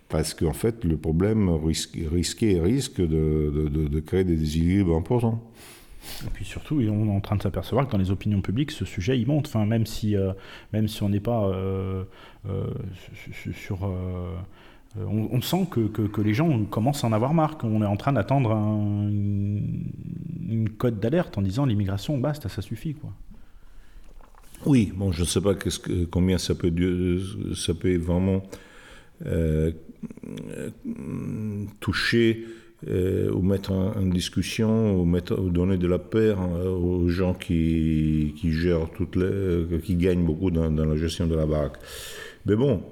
parce 0.10 0.34
qu'en 0.34 0.54
fait, 0.54 0.86
le 0.86 0.98
problème 0.98 1.50
risque, 1.50 1.98
risquait 2.12 2.54
et 2.54 2.62
risque 2.62 3.02
de, 3.02 3.70
de, 3.70 4.00
créer 4.00 4.24
des 4.24 4.38
déséquilibres 4.38 4.96
importants. 4.96 5.44
Et 6.26 6.30
puis 6.34 6.46
surtout, 6.46 6.76
on 6.76 7.08
est 7.08 7.16
en 7.16 7.20
train 7.20 7.36
de 7.36 7.42
s'apercevoir 7.42 7.88
que 7.88 7.92
dans 7.92 7.98
les 7.98 8.12
opinions 8.12 8.42
publiques, 8.42 8.72
ce 8.72 8.86
sujet, 8.86 9.20
il 9.20 9.28
monte. 9.28 9.48
Enfin, 9.48 9.66
même 9.66 9.86
si, 9.86 10.16
euh, 10.16 10.32
même 10.72 10.88
si 10.88 11.04
on 11.04 11.10
n'est 11.10 11.20
pas 11.20 11.48
euh, 11.48 12.04
euh, 12.50 12.68
sur... 13.54 13.90
On, 15.00 15.42
sent 15.42 15.68
que, 15.70 15.82
que, 15.82 16.22
les 16.22 16.34
gens 16.34 16.66
commencent 16.66 17.04
à 17.04 17.08
en 17.08 17.14
avoir 17.14 17.36
marre, 17.36 17.60
qu'on 17.60 17.84
est 17.84 17.86
en 17.86 17.98
train 17.98 18.14
d'attendre 18.14 18.52
une, 18.52 20.70
code 20.80 21.00
d'alerte 21.00 21.38
en 21.38 21.44
disant 21.44 21.68
l'immigration, 21.68 22.18
basta, 22.18 22.50
ça 22.50 22.64
suffit. 22.64 22.96
Quoi. 22.96 23.12
Oui, 24.66 24.92
bon, 24.96 25.12
je 25.12 25.22
ne 25.22 25.28
sais 25.28 25.42
pas 25.42 25.54
que, 25.54 26.06
combien 26.06 26.40
ça 26.40 26.56
peut, 26.56 26.74
ça 27.54 27.76
peut 27.76 27.96
vraiment 27.98 28.42
euh, 29.26 29.72
toucher 31.80 32.46
euh, 32.88 33.32
ou 33.32 33.42
mettre 33.42 33.72
en, 33.72 34.06
discussion 34.06 35.02
ou, 35.02 35.50
donner 35.50 35.78
de 35.78 35.88
la 35.88 35.98
paire 35.98 36.40
hein, 36.40 36.62
aux 36.64 37.10
gens 37.10 37.34
qui, 37.34 38.36
qui 38.38 38.52
gèrent 38.52 38.92
toutes 38.96 39.16
les, 39.16 39.24
euh, 39.24 39.80
qui 39.84 39.96
gagnent 39.96 40.24
beaucoup 40.24 40.52
dans, 40.52 40.70
la 40.70 40.96
gestion 40.96 41.26
de 41.26 41.36
la 41.36 41.48
baraque. 41.48 41.78
Mais 42.46 42.56
bon, 42.56 42.84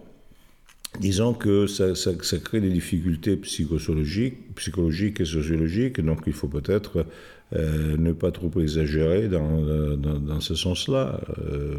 disons 1.00 1.36
que 1.36 1.68
ça, 1.68 1.94
ça, 1.94 2.38
crée 2.40 2.62
des 2.62 2.72
difficultés 2.72 3.38
psychologiques, 3.38 4.56
psychologiques 4.56 5.22
et 5.22 5.26
sociologiques, 5.26 6.02
donc 6.02 6.22
il 6.26 6.34
faut 6.34 6.48
peut-être 6.48 7.06
euh, 7.54 7.96
ne 7.96 8.12
pas 8.12 8.32
trop 8.32 8.52
exagérer 8.60 9.28
dans, 9.28 9.96
dans, 9.98 10.40
ce 10.40 10.56
sens-là. 10.56 11.22
Euh, 11.38 11.76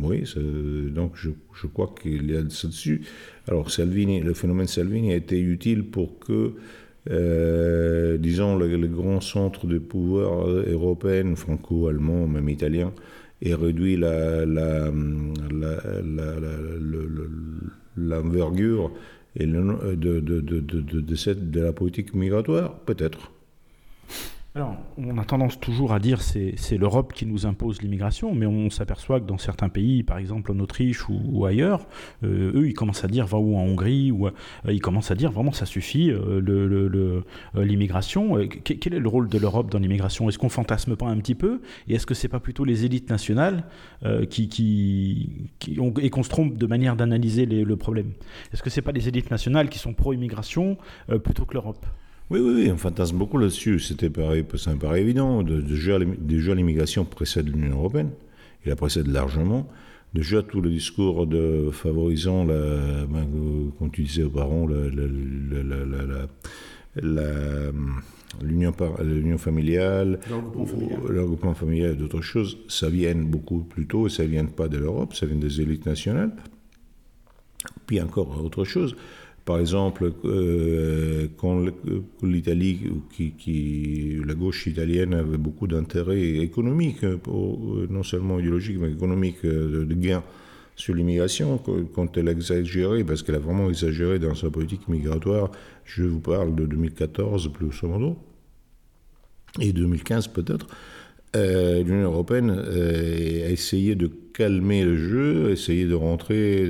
oui, 0.00 0.24
donc 0.90 1.12
je, 1.14 1.28
je 1.52 1.66
crois 1.66 1.94
qu'il 2.00 2.30
y 2.30 2.36
a 2.36 2.48
ça 2.48 2.68
dessus. 2.68 3.02
Alors 3.48 3.70
Salvini, 3.70 4.20
le 4.20 4.34
phénomène 4.34 4.66
Salvini 4.66 5.12
a 5.12 5.16
été 5.16 5.38
utile 5.38 5.84
pour 5.84 6.18
que, 6.18 6.52
euh, 7.10 8.16
disons, 8.16 8.56
le, 8.56 8.68
le, 8.76 8.88
grand 8.88 9.20
centre 9.20 9.66
de 9.66 9.78
pouvoir 9.78 10.48
européen, 10.48 11.34
franco-allemand, 11.36 12.26
même 12.26 12.48
italien, 12.48 12.92
ait 13.42 13.54
réduit 13.54 13.96
la, 13.96 14.46
la, 14.46 14.90
l'envergure 17.96 18.90
et 19.36 19.46
de, 19.46 20.20
de, 20.20 20.40
de 20.40 21.60
la 21.60 21.72
politique 21.72 22.14
migratoire 22.14 22.78
Peut-être. 22.80 23.30
Alors, 24.56 24.76
on 24.98 25.18
a 25.18 25.24
tendance 25.24 25.58
toujours 25.58 25.92
à 25.92 25.98
dire 25.98 26.22
c'est 26.22 26.54
c'est 26.56 26.78
l'Europe 26.78 27.12
qui 27.12 27.26
nous 27.26 27.44
impose 27.44 27.82
l'immigration, 27.82 28.36
mais 28.36 28.46
on 28.46 28.70
s'aperçoit 28.70 29.18
que 29.18 29.26
dans 29.26 29.36
certains 29.36 29.68
pays, 29.68 30.04
par 30.04 30.16
exemple 30.16 30.52
en 30.52 30.60
Autriche 30.60 31.08
ou, 31.08 31.44
ailleurs, 31.44 31.88
euh, 32.22 32.52
eux, 32.54 32.68
ils 32.68 32.72
commencent 32.72 33.02
à 33.02 33.08
dire, 33.08 33.26
va 33.26 33.38
où 33.38 33.56
en 33.56 33.62
Hongrie, 33.62 34.12
ou 34.12 34.28
euh, 34.28 34.30
ils 34.68 34.80
commencent 34.80 35.10
à 35.10 35.16
dire 35.16 35.32
vraiment 35.32 35.50
ça 35.50 35.66
suffit, 35.66 36.12
euh, 36.12 37.24
l'immigration. 37.56 38.46
quel 38.62 38.94
est 38.94 39.00
le 39.00 39.08
rôle 39.08 39.28
de 39.28 39.38
l'Europe 39.38 39.72
dans 39.72 39.80
l'immigration? 39.80 40.28
Est-ce 40.28 40.38
qu'on 40.38 40.48
fantasme 40.48 40.94
pas 40.94 41.06
un 41.06 41.16
petit 41.16 41.34
peu? 41.34 41.60
Et 41.88 41.94
est-ce 41.96 42.06
que 42.06 42.14
c'est 42.14 42.28
pas 42.28 42.38
plutôt 42.38 42.64
les 42.64 42.84
élites 42.84 43.10
nationales 43.10 43.64
qui 44.30 45.50
ont, 45.80 45.92
et 46.00 46.10
qu'on 46.10 46.22
se 46.22 46.28
trompe 46.28 46.56
de 46.56 46.66
manière 46.66 46.94
d'analyser 46.94 47.44
le 47.46 47.76
problème? 47.76 48.12
Est-ce 48.52 48.62
que 48.62 48.70
c'est 48.70 48.82
pas 48.82 48.92
les 48.92 49.08
élites 49.08 49.32
nationales 49.32 49.68
qui 49.68 49.80
sont 49.80 49.94
pro-immigration 49.94 50.78
plutôt 51.24 51.44
que 51.44 51.54
l'Europe? 51.54 51.84
Oui, 52.34 52.40
oui, 52.40 52.62
oui, 52.64 52.70
on 52.72 52.76
fantasme 52.76 53.16
beaucoup 53.16 53.38
là-dessus. 53.38 53.78
C'était 53.78 54.10
pareil, 54.10 54.44
ça 54.56 54.74
me 54.74 54.78
paraît 54.78 55.00
évident. 55.00 55.44
De, 55.44 55.60
déjà, 55.60 56.54
l'immigration 56.54 57.04
précède 57.04 57.48
l'Union 57.48 57.76
européenne. 57.76 58.10
Il 58.64 58.70
la 58.70 58.76
précède 58.76 59.06
largement. 59.06 59.68
Déjà, 60.14 60.42
tout 60.42 60.60
le 60.60 60.70
discours 60.70 61.28
de 61.28 61.70
favorisant, 61.70 62.44
la, 62.44 63.04
ben, 63.06 63.26
comme 63.78 63.90
tu 63.92 64.02
disais 64.02 64.24
auparavant, 64.24 64.66
l'union 68.42 68.72
familiale, 69.38 70.18
le 71.08 71.20
regroupement 71.20 71.54
familial 71.54 71.92
et 71.92 71.96
d'autres 71.96 72.20
choses, 72.20 72.58
ça 72.68 72.88
vient 72.88 73.14
beaucoup 73.14 73.60
plus 73.60 73.86
tôt 73.86 74.08
et 74.08 74.10
ça 74.10 74.24
ne 74.24 74.28
vient 74.28 74.44
pas 74.44 74.66
de 74.66 74.78
l'Europe, 74.78 75.14
ça 75.14 75.26
vient 75.26 75.36
des 75.36 75.60
élites 75.60 75.86
nationales. 75.86 76.32
Puis 77.86 78.00
encore 78.00 78.44
autre 78.44 78.64
chose, 78.64 78.96
par 79.44 79.58
exemple, 79.58 80.10
euh, 80.24 81.28
quand 81.36 81.66
l'Italie, 82.22 82.80
qui, 83.10 84.18
la 84.24 84.34
gauche 84.34 84.66
italienne 84.66 85.12
avait 85.12 85.36
beaucoup 85.36 85.66
d'intérêt 85.66 86.38
économique, 86.38 87.04
euh, 87.04 87.18
non 87.90 88.02
seulement 88.02 88.38
idéologique, 88.38 88.78
mais 88.80 88.90
économique, 88.90 89.44
euh, 89.44 89.84
de 89.84 89.94
gain 89.94 90.22
sur 90.76 90.94
l'immigration, 90.94 91.60
quand 91.94 92.16
elle 92.16 92.28
a 92.28 92.32
exagéré, 92.32 93.04
parce 93.04 93.22
qu'elle 93.22 93.34
a 93.36 93.38
vraiment 93.38 93.68
exagéré 93.68 94.18
dans 94.18 94.34
sa 94.34 94.50
politique 94.50 94.88
migratoire, 94.88 95.50
je 95.84 96.04
vous 96.04 96.20
parle 96.20 96.54
de 96.54 96.64
2014 96.64 97.52
plus 97.52 97.82
ou 97.82 97.86
modo, 97.86 98.16
et 99.60 99.72
2015 99.72 100.28
peut-être, 100.28 100.66
euh, 101.36 101.82
l'Union 101.82 102.10
européenne 102.10 102.50
a 102.50 103.50
essayé 103.50 103.94
de 103.94 104.10
calmer 104.34 104.84
le 104.84 104.96
jeu, 104.96 105.50
essayer 105.52 105.86
de 105.86 105.94
rentrer 105.94 106.68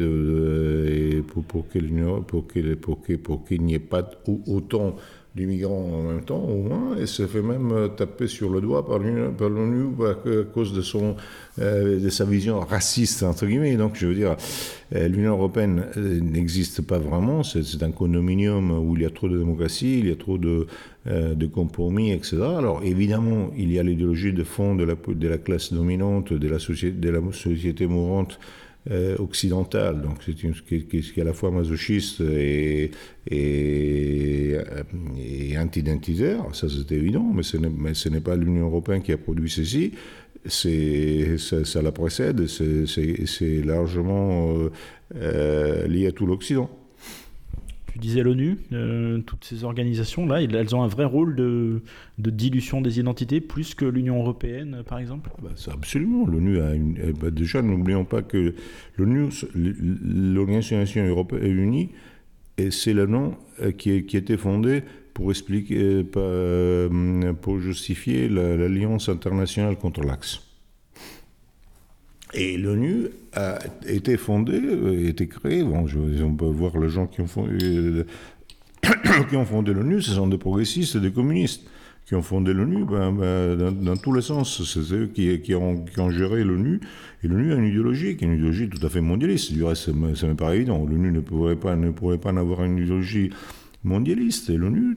pour, 1.27 1.43
pour 1.45 1.69
qu'il 1.69 3.63
n'y 3.63 3.75
ait 3.75 3.79
pas 3.79 4.09
autant 4.47 4.97
d'immigrants 5.35 5.91
en 5.93 6.03
même 6.03 6.23
temps, 6.23 6.43
au 6.43 6.63
moins, 6.63 6.97
et 6.97 7.07
se 7.07 7.27
fait 7.27 7.43
même 7.43 7.73
euh, 7.73 7.89
taper 7.89 8.29
sur 8.29 8.51
le 8.51 8.61
doigt 8.61 8.87
par 8.87 8.99
l'ONU 9.01 9.87
à 10.07 10.15
cause 10.45 10.73
de, 10.73 10.81
son, 10.81 11.17
euh, 11.59 11.99
de 11.99 12.09
sa 12.09 12.25
vision 12.25 12.61
raciste, 12.61 13.25
entre 13.25 13.47
guillemets. 13.47 13.77
Donc, 13.77 13.97
je 13.97 14.07
veux 14.07 14.15
dire, 14.15 14.37
euh, 14.95 15.09
l'Union 15.09 15.33
européenne 15.33 15.87
n'existe 15.97 16.83
pas 16.83 16.99
vraiment, 16.99 17.43
c'est 17.43 17.83
un 17.83 17.91
condominium 17.91 18.71
où 18.71 18.95
il 18.95 19.03
y 19.03 19.07
a 19.07 19.11
trop 19.11 19.29
de 19.29 19.37
démocratie, 19.37 19.99
il 19.99 20.09
y 20.09 20.13
a 20.13 20.17
trop 20.17 20.39
de, 20.39 20.69
de 21.07 21.47
compromis, 21.47 22.13
etc. 22.13 22.37
Alors, 22.57 22.83
évidemment, 22.85 23.51
il 23.57 23.73
y 23.73 23.79
a 23.81 23.83
l'idéologie 23.83 24.33
de 24.33 24.45
fond 24.45 24.77
de 24.77 24.85
la, 24.85 24.95
de 24.95 25.29
la 25.29 25.39
classe 25.39 25.73
dominante, 25.73 26.33
de 26.33 26.49
la 26.49 26.61
société, 26.61 26.97
de 26.97 27.11
la 27.11 27.21
société 27.33 27.87
mourante, 27.87 28.39
euh, 28.91 29.17
occidentale. 29.19 30.03
Donc 30.03 30.19
c'est 30.25 30.43
une 30.43 30.53
qui, 30.55 30.87
qui, 30.87 30.99
est 30.99 31.21
à 31.21 31.25
la 31.25 31.33
fois 31.33 31.51
masochiste 31.51 32.21
et, 32.21 32.91
et 33.31 34.59
anti-identitaire, 35.59 36.45
ça 36.53 36.67
c'est 36.69 36.95
évident, 36.95 37.25
mais 37.35 37.43
ce 37.43 38.09
n'est 38.09 38.21
pas 38.21 38.37
l'Union 38.37 38.67
européenne 38.67 39.03
qui 39.03 39.13
a 39.13 39.17
produit 39.17 39.49
ceci. 39.49 39.93
Ça, 40.47 41.83
la 41.83 41.93
précède, 41.93 42.47
c'est 42.47 43.63
largement 43.65 44.59
euh, 44.59 44.71
euh, 45.17 45.87
lié 45.87 46.09
à 46.09 46.13
tout 46.13 46.27
l'Occident. 46.27 46.69
Tu 47.95 48.01
disais 48.01 48.25
l'ONU, 48.25 48.59
euh, 48.73 49.21
toutes 49.21 49.45
ces 49.45 49.63
organisations-là, 49.63 50.43
elles 50.43 50.75
ont 50.75 50.83
un 50.83 50.89
vrai 50.89 51.05
rôle 51.05 51.37
de, 51.37 51.81
dilution 52.19 52.81
des 52.81 52.99
identités, 52.99 53.41
plus 53.41 53.77
que 53.77 53.85
l'Union 53.85 54.19
européenne, 54.19 54.83
par 54.85 54.99
exemple? 54.99 55.31
Bah, 55.41 55.51
Absolument. 55.73 56.27
L'ONU 56.27 56.61
a 56.61 56.75
une, 56.75 56.99
eh 57.01 57.13
ben, 57.13 57.31
déjà, 57.31 57.63
n'oublions 57.63 58.05
pas 58.05 58.23
que 58.23 58.57
l'ONU, 58.97 59.29
l'Organisation 59.55 60.79
des 60.79 60.81
Nations 60.83 61.27
Unies, 61.41 61.91
c'est 62.73 62.95
le 62.95 63.07
nom 63.07 63.37
euh, 63.63 63.71
qui, 63.71 63.91
a 63.91 63.95
été 63.95 64.37
fondé 64.37 64.83
pour 65.13 65.31
expliquer, 65.31 66.05
euh, 66.17 67.33
pour 67.35 67.61
justifier 67.61 68.29
l'Alliance 68.29 69.09
internationale 69.09 69.77
contre 69.77 70.01
l'Axe. 70.01 70.44
Et 72.35 72.57
l'ONU 72.57 73.09
a 73.35 73.59
été 73.87 74.17
fondée, 74.17 74.59
a 74.59 74.87
euh, 74.87 75.09
été 75.09 75.29
créée. 75.29 75.63
Bon, 75.63 75.87
on 75.87 76.35
peut 76.35 76.47
voir 76.47 76.77
les 76.79 76.89
gens 76.89 77.07
qui 77.07 77.21
ont 77.21 77.27
fondé, 77.27 77.59
euh, 77.63 78.05
qui 79.31 79.37
ont 79.37 79.45
fondé 79.45 79.73
l'ONU, 79.73 80.03
ce 80.03 80.13
sont 80.13 80.27
des 80.27 80.39
progressistes 80.39 80.97
et 80.97 81.01
des 81.01 81.13
communistes 81.13 81.63
qui 82.07 82.15
ont 82.15 82.23
fondé 82.23 82.53
l'ONU 82.53 82.85
ben, 82.85 83.13
ben, 83.13 83.73
dans, 83.73 83.97
tous 83.97 84.13
les 84.13 84.21
sens. 84.21 84.63
C'est 84.65 84.95
eux 84.95 85.07
qui, 85.07 85.55
ont, 85.55 86.11
géré 86.11 86.45
l'ONU. 86.45 86.81
Et 87.23 87.29
l'ONU 87.29 87.53
a 87.53 87.57
une 87.57 87.65
idéologie, 87.65 88.17
qui 88.17 88.25
est 88.25 88.29
une 88.29 88.35
idéologie 88.35 88.69
tout 88.69 88.85
à 88.85 88.91
fait 88.91 89.01
mondialiste. 89.01 89.53
Du 89.53 89.65
reste, 89.65 89.91
ça 90.17 90.27
me 90.27 90.35
paraît 90.35 90.57
évident. 90.57 90.85
L'ONU 90.85 91.13
ne 91.13 91.21
pourrait 91.21 91.57
pas, 91.57 91.77
ne 91.77 91.91
pourrait 91.91 92.19
pas 92.19 92.31
avoir 92.31 92.65
une 92.65 92.79
idéologie 92.79 93.31
mondialiste. 93.85 94.51
Et 94.51 94.57
l'ONU 94.57 94.97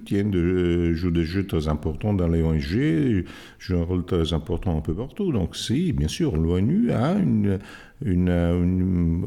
joue 0.96 1.12
des 1.12 1.24
jeux 1.24 1.46
très 1.46 1.68
importants 1.68 2.14
dans 2.14 2.28
les 2.28 2.42
ONG, 2.42 3.26
joue 3.60 3.78
un 3.78 3.84
rôle 3.84 4.06
très 4.06 4.34
important 4.34 4.78
un 4.78 4.82
peu 4.82 4.94
partout. 4.94 5.32
Donc 5.32 5.56
si, 5.56 5.94
bien 5.94 6.08
sûr, 6.08 6.36
l'ONU 6.38 6.92
a 6.92 7.16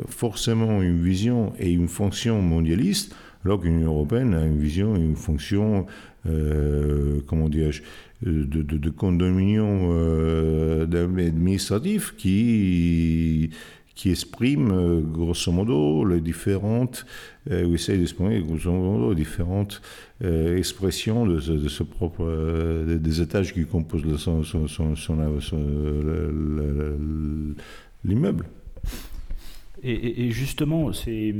forcément 0.09 0.83
une 0.83 1.01
vision 1.03 1.53
et 1.59 1.71
une 1.71 1.89
fonction 1.89 2.43
mondialiste, 2.43 3.15
alors 3.45 3.61
que 3.61 3.67
l'Union 3.67 3.93
européenne 3.93 4.35
a 4.35 4.45
une 4.45 4.59
vision 4.59 4.97
et 4.97 5.01
une 5.01 5.17
fonction, 5.17 5.87
euh, 6.27 7.21
comment 7.27 7.49
dirais-je, 7.49 7.83
de, 8.23 8.45
de, 8.45 8.77
de 8.77 8.91
condominium 8.91 9.89
euh, 9.91 10.85
administratif 10.85 12.15
qui 12.19 13.51
qui 14.01 14.11
exprime 14.11 14.71
euh, 14.73 15.01
grosso 15.03 15.53
modo 15.53 16.07
les 16.07 16.23
différentes, 16.23 17.05
euh, 17.51 17.65
ou 17.65 17.75
essaye 17.75 17.99
d'exprimer 17.99 18.41
grosso 18.41 18.71
modo 18.71 19.13
différentes 19.13 19.83
euh, 20.23 20.57
expressions 20.57 21.27
de, 21.27 21.41
ce 21.41 21.83
propre, 21.83 22.23
euh, 22.23 22.99
des 22.99 23.21
étages 23.21 23.53
qui 23.53 23.65
composent 23.67 24.05
l'immeuble. 28.05 28.47
Et, 29.83 30.31
justement, 30.31 30.93
c'est 30.93 31.35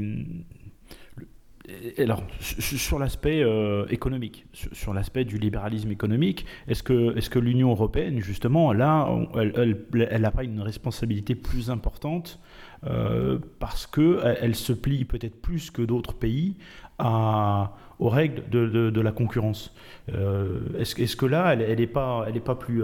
alors, 1.99 2.25
sur 2.41 2.99
l'aspect 2.99 3.45
économique, 3.91 4.47
sur, 4.53 4.93
l'aspect 4.93 5.25
du 5.25 5.39
libéralisme 5.39 5.93
économique, 5.93 6.45
est-ce 6.67 6.83
que, 6.83 7.17
est 7.17 7.29
que 7.29 7.39
l'Union 7.39 7.71
européenne, 7.71 8.19
justement, 8.19 8.73
là, 8.73 9.09
elle 9.37 10.21
n'a 10.21 10.31
pas 10.33 10.43
une 10.43 10.61
responsabilité 10.61 11.37
plus 11.37 11.71
importante 11.71 12.41
euh, 12.87 13.39
parce 13.59 13.87
qu'elle 13.87 14.39
elle 14.41 14.55
se 14.55 14.73
plie 14.73 15.05
peut-être 15.05 15.41
plus 15.41 15.71
que 15.71 15.83
d'autres 15.83 16.15
pays 16.15 16.57
aux 16.99 18.09
règles 18.09 18.43
de, 18.51 19.01
la 19.01 19.13
concurrence. 19.13 19.75
Euh, 20.13 20.61
est-ce, 20.79 21.17
que 21.17 21.27
là, 21.27 21.55
elle 21.55 21.79
n'est 21.79 21.87
pas, 21.87 22.25
plus, 22.59 22.83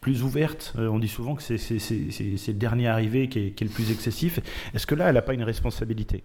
plus 0.00 0.22
ouverte? 0.22 0.74
On 0.78 0.98
dit 0.98 1.08
souvent 1.08 1.34
que 1.34 1.42
c'est, 1.42 1.56
le 1.58 2.52
dernier 2.52 2.88
arrivé 2.88 3.28
qui 3.28 3.38
est, 3.38 3.50
qui 3.52 3.64
est 3.64 3.66
le 3.66 3.72
plus 3.72 3.90
excessif. 3.90 4.40
Est-ce 4.74 4.86
que 4.86 4.94
là, 4.94 5.08
elle 5.08 5.14
n'a 5.14 5.22
pas 5.22 5.34
une 5.34 5.44
responsabilité? 5.44 6.22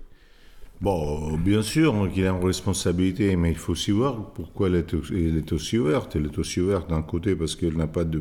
Bon, 0.82 1.38
bien 1.38 1.62
sûr 1.62 2.10
qu'il 2.12 2.26
a 2.26 2.32
une 2.32 2.44
responsabilité, 2.44 3.36
mais 3.36 3.52
il 3.52 3.56
faut 3.56 3.74
aussi 3.74 3.92
voir 3.92 4.34
pourquoi 4.34 4.68
elle 4.68 4.78
est, 4.78 5.54
aussi 5.54 5.78
ouverte? 5.78 6.16
Elle 6.16 6.26
est 6.26 6.40
aussi 6.40 6.60
ouverte 6.60 6.90
d'un 6.90 7.04
côté 7.04 7.36
parce 7.36 7.56
qu'elle 7.56 7.78
n'a 7.78 7.86
pas 7.86 8.04
de, 8.04 8.20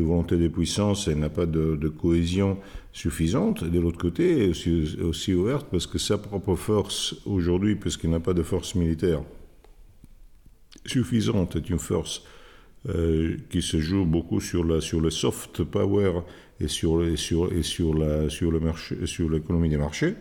volonté 0.00 0.36
de 0.36 0.48
puissance, 0.48 1.06
elle 1.08 1.18
n'a 1.18 1.28
pas 1.28 1.44
de, 1.44 1.88
cohésion 1.88 2.58
suffisante. 2.92 3.64
De 3.64 3.78
l'autre 3.78 3.98
côté, 3.98 4.48
aussi, 4.48 4.96
aussi, 5.02 5.34
ouverte 5.34 5.66
parce 5.70 5.86
que 5.86 5.98
sa 5.98 6.16
propre 6.16 6.54
force 6.54 7.16
aujourd'hui, 7.26 7.76
puisqu'elle 7.76 8.10
n'a 8.10 8.20
pas 8.20 8.32
de 8.32 8.42
force 8.42 8.74
militaire 8.74 9.22
suffisante, 10.86 11.56
est 11.56 11.68
une 11.68 11.78
force 11.78 12.22
euh, 12.88 13.36
qui 13.50 13.60
se 13.60 13.78
joue 13.78 14.04
beaucoup 14.06 14.40
sur, 14.40 14.64
la, 14.64 14.76
le 14.76 15.10
soft 15.10 15.62
power 15.62 16.22
et 16.58 16.64
et 16.64 17.14
et 17.54 17.62
sur 17.62 17.94
l'économie 19.30 19.68
des 19.68 19.76
marchés. 19.76 20.14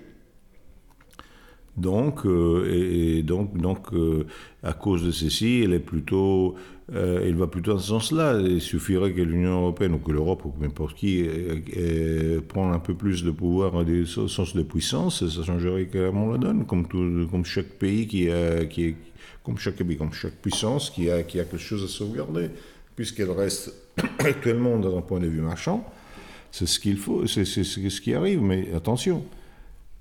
Donc, 1.78 2.26
euh, 2.26 2.70
et, 2.70 3.24
donc, 3.24 3.58
donc 3.58 3.94
euh, 3.94 4.26
à 4.62 4.74
cause 4.74 5.06
de 5.06 5.12
ceci, 5.12 5.62
elle 5.64 5.74
est 5.74 5.80
plutôt, 5.80 6.56
euh, 6.94 7.22
elle 7.26 7.36
va 7.36 7.48
plutôt 7.48 7.74
dans 7.74 7.80
ce 7.80 7.88
sens-là. 7.88 8.40
Il 8.42 8.62
suffirait 8.62 9.14
que 9.14 9.22
l'Union 9.22 9.62
européenne 9.62 9.94
ou 9.94 10.00
que 10.00 10.12
l'Europe 10.12 10.44
ou 10.46 10.54
n'importe 10.60 10.96
qui 10.96 11.26
prenne 12.50 12.72
un 12.72 12.80
peu 12.80 12.94
plus 12.94 13.24
de 13.24 13.32
pouvoir 13.32 13.86
des 13.86 14.06
sens 14.06 14.56
de 14.56 14.64
puissance, 14.64 15.26
ça 15.28 15.44
changerait 15.44 15.86
carrément 15.86 16.30
la 16.32 16.38
donne, 16.38 16.66
comme, 16.66 16.88
tout, 16.88 17.28
comme 17.32 17.46
chaque 17.46 17.70
pays 17.70 18.06
qui 18.06 18.28
est, 18.28 18.96
comme 19.44 19.58
chaque 19.58 19.78
comme 19.98 20.14
chaque 20.14 20.36
puissance 20.36 20.90
qui 20.90 21.10
a, 21.10 21.24
qui 21.24 21.40
a 21.40 21.46
quelque 21.46 21.58
chose 21.58 21.84
à 21.86 21.88
sauvegarder, 21.88 22.50
puisqu'elle 22.98 23.32
reste 23.32 23.74
actuellement 24.20 24.78
dans 24.78 24.98
un 24.98 25.02
point 25.02 25.22
de 25.22 25.28
vue 25.28 25.42
marchand. 25.42 25.86
C'est 26.52 26.68
ce 26.68 26.82
qu'il 26.82 26.98
faut, 26.98 27.26
c'est 27.28 27.46
ce 27.46 28.02
qui 28.02 28.14
arrive, 28.14 28.42
mais 28.42 28.74
attention. 28.76 29.24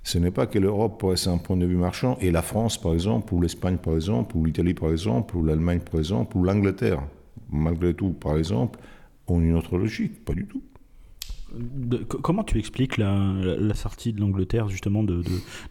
Ce 0.02 0.18
n'est 0.18 0.30
pas 0.30 0.46
que 0.46 0.58
l'Europe 0.58 1.04
c'est 1.16 1.28
un 1.28 1.38
point 1.38 1.56
de 1.56 1.66
vue 1.66 1.76
marchand, 1.76 2.16
et 2.20 2.30
la 2.30 2.42
France, 2.42 2.80
par 2.80 2.94
exemple, 2.94 3.34
ou 3.34 3.40
l'Espagne, 3.40 3.76
par 3.76 3.94
exemple, 3.94 4.36
ou 4.36 4.44
l'Italie, 4.44 4.74
par 4.74 4.90
exemple, 4.90 5.36
ou 5.36 5.44
l'Allemagne, 5.44 5.80
par 5.80 6.00
exemple, 6.00 6.36
ou 6.36 6.44
l'Angleterre, 6.44 7.02
malgré 7.50 7.94
tout, 7.94 8.10
par 8.10 8.36
exemple, 8.36 8.78
ont 9.28 9.40
une 9.40 9.54
autre 9.54 9.76
logique. 9.76 10.24
Pas 10.24 10.34
du 10.34 10.46
tout. 10.46 10.62
comment 12.22 12.44
tu 12.44 12.58
expliques 12.58 12.96
la, 12.96 13.74
sortie 13.74 14.12
de 14.12 14.20
l'Angleterre 14.20 14.68
justement 14.68 15.02
de, 15.02 15.22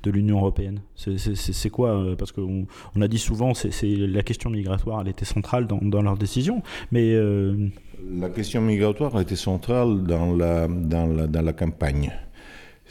de, 0.03 0.11
l'Union 0.11 0.37
européenne? 0.37 0.81
C'est 0.95 1.69
quoi 1.69 1.89
euh, 1.89 2.15
Parce 2.15 2.31
qu'on 2.31 2.67
on 2.95 3.01
a 3.01 3.07
dit 3.07 3.19
souvent 3.19 3.53
c'est 3.53 3.71
la 3.83 4.23
question 4.23 4.49
migratoire, 4.49 5.01
elle 5.01 5.09
était 5.09 5.25
centrale 5.25 5.67
dans, 5.67 5.79
dans 5.81 6.01
leur 6.01 6.17
décision, 6.17 6.61
mais 6.91 7.13
euh, 7.13 7.69
la 8.07 8.29
question 8.29 8.61
migratoire 8.61 9.13
centrale 9.35 10.03
dans 10.03 10.35
la, 10.35 10.67
dans 10.67 11.07
la, 11.07 11.27
dans 11.27 11.41
la 11.41 11.53
campagne. 11.53 12.11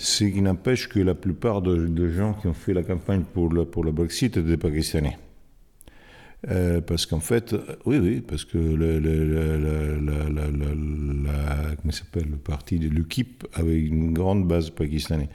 Ce 0.01 0.25
qui 0.25 0.41
n'empêche 0.41 0.89
que 0.89 1.01
la 1.01 1.15
plupart 1.17 1.61
de, 1.61 2.09
gens 2.09 2.33
qui 2.35 2.47
ont 2.47 2.55
fait 2.55 2.73
la 2.73 2.85
campagne 2.85 3.25
pour 3.25 3.53
le, 3.53 3.65
Brexit 3.91 4.37
étaient 4.37 4.49
des 4.49 4.57
Pakistanais. 4.57 5.19
Euh, 6.49 6.81
parce 6.81 7.05
qu'en 7.05 7.19
fait, 7.19 7.53
oui, 7.85 7.99
oui, 7.99 8.21
parce 8.21 8.45
que 8.45 8.59
le, 8.59 9.01
le, 9.01 9.25
le 12.15 12.37
parti 12.37 12.79
de 12.79 12.89
l'UKIP 12.89 13.45
avait 13.55 13.81
une 13.81 14.13
grande 14.13 14.47
base 14.47 14.71
pakistanaise. 14.71 15.27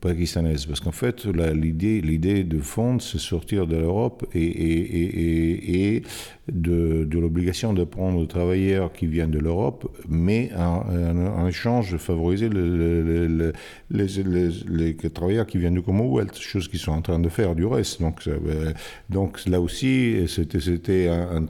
Pakistanaise. 0.00 0.66
Parce 0.66 0.80
qu'en 0.80 0.92
fait, 0.92 1.24
l'idée, 1.26 2.44
de 2.44 2.58
fond, 2.58 2.98
c'est 2.98 3.18
sortir 3.18 3.66
de 3.66 3.76
l'Europe 3.76 4.26
et, 4.34 4.40
et, 4.44 5.94
et, 5.96 6.02
de, 6.48 7.04
de 7.04 7.18
l'obligation 7.18 7.72
de 7.72 7.84
prendre 7.84 8.20
des 8.20 8.26
travailleurs 8.26 8.92
qui 8.92 9.06
viennent 9.06 9.30
de 9.30 9.38
l'Europe, 9.38 9.88
mais 10.08 10.50
en, 10.56 11.46
échange 11.46 11.92
de 11.92 11.98
favoriser 11.98 12.48
le, 12.48 13.52
les, 13.90 14.06
les, 14.06 14.50
les, 14.68 15.10
travailleurs 15.10 15.46
qui 15.46 15.58
viennent 15.58 15.74
du 15.74 15.82
Commonwealth, 15.82 16.36
chose 16.36 16.68
qu'ils 16.68 16.80
sont 16.80 16.92
en 16.92 17.02
train 17.02 17.18
de 17.18 17.28
faire 17.28 17.54
du 17.54 17.64
reste. 17.64 18.00
Donc, 18.00 18.26
euh, 18.26 18.72
donc 19.08 19.44
là 19.46 19.60
aussi, 19.60 20.24
c'était, 20.28 20.60
c'était 20.60 21.08
un, 21.08 21.46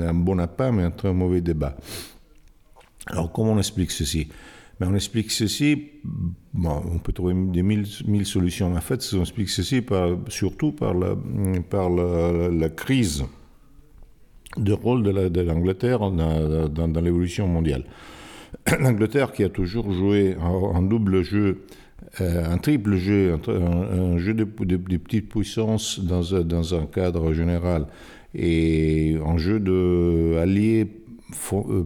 un 0.00 0.14
bon 0.14 0.38
appât, 0.38 0.72
mais 0.72 0.82
un 0.82 0.90
très 0.90 1.12
mauvais 1.12 1.40
débat. 1.40 1.76
Alors, 3.06 3.32
comment 3.32 3.52
on 3.52 3.58
explique 3.58 3.90
ceci? 3.90 4.28
On 4.86 4.94
explique 4.94 5.30
ceci, 5.30 5.90
bon, 6.52 6.82
on 6.92 6.98
peut 6.98 7.12
trouver 7.12 7.34
des 7.34 7.62
mille, 7.62 7.86
mille, 8.06 8.26
solutions, 8.26 8.74
en 8.74 8.80
fait, 8.80 9.02
on 9.14 9.20
explique 9.20 9.50
ceci 9.50 9.82
surtout 10.28 10.72
par 10.72 10.94
la, 10.94 11.16
par 11.68 11.90
la, 11.90 12.68
crise 12.68 13.24
de 14.56 14.72
rôle 14.72 15.02
de 15.02 15.40
l'Angleterre 15.40 16.10
dans, 16.10 17.00
l'évolution 17.00 17.46
mondiale. 17.46 17.84
L'Angleterre 18.80 19.32
qui 19.32 19.44
a 19.44 19.48
toujours 19.48 19.90
joué 19.92 20.36
en, 20.40 20.82
double 20.82 21.22
jeu, 21.22 21.62
euh, 22.20 22.44
un 22.44 22.58
triple 22.58 22.96
jeu, 22.96 23.38
un, 23.48 24.18
jeu 24.18 24.34
de, 24.34 24.44
petites 24.44 25.28
puissances 25.28 26.00
dans, 26.00 26.74
un 26.74 26.86
cadre 26.86 27.32
général 27.32 27.86
et 28.34 29.16
un 29.24 29.36
jeu 29.36 29.60
de 29.60 30.38
alliés 30.40 31.01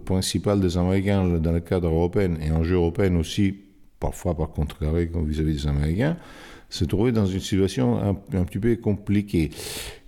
principal 0.04 0.60
des 0.60 0.76
Américains 0.76 1.38
dans 1.38 1.52
le 1.52 1.60
cadre 1.60 1.88
européen 1.88 2.34
et 2.40 2.50
en 2.50 2.62
jeu 2.62 2.76
européen 2.76 3.16
aussi, 3.16 3.54
parfois 4.00 4.36
par 4.36 4.50
contre 4.50 4.78
vis-à-vis 5.24 5.54
des 5.54 5.66
Américains, 5.66 6.16
se 6.68 6.84
trouvait 6.84 7.12
dans 7.12 7.26
une 7.26 7.40
situation 7.40 7.98
un, 7.98 8.14
petit 8.44 8.58
peu 8.58 8.76
compliquée. 8.76 9.50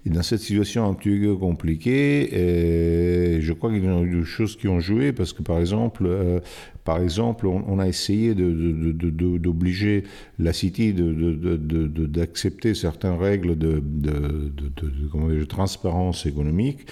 Et 0.07 0.11
dans 0.11 0.23
cette 0.23 0.41
situation 0.41 0.89
un 0.89 0.95
petit 0.95 1.19
peu 1.19 1.37
compliquée, 1.37 2.31
euh, 2.33 3.39
je 3.41 3.53
crois 3.53 3.71
qu'il 3.71 3.85
y 3.85 3.89
a 3.89 4.01
eu 4.01 4.21
des 4.21 4.25
choses 4.25 4.57
qui 4.57 4.69
ont 4.69 4.81
joué 4.81 5.13
parce 5.13 5.33
que 5.33 5.43
par 5.43 5.59
exemple, 5.59 6.05
euh, 6.07 6.41
par 6.85 7.03
exemple 7.03 7.47
on, 7.47 7.79
a 7.79 7.87
essayé 7.87 8.35
d'obliger 8.35 10.05
la 10.39 10.53
City 10.53 10.95
d'accepter 10.95 12.75
certaines 12.75 13.19
règles 13.19 13.57
de 13.59 15.45
transparence 15.45 16.27
économique 16.27 16.87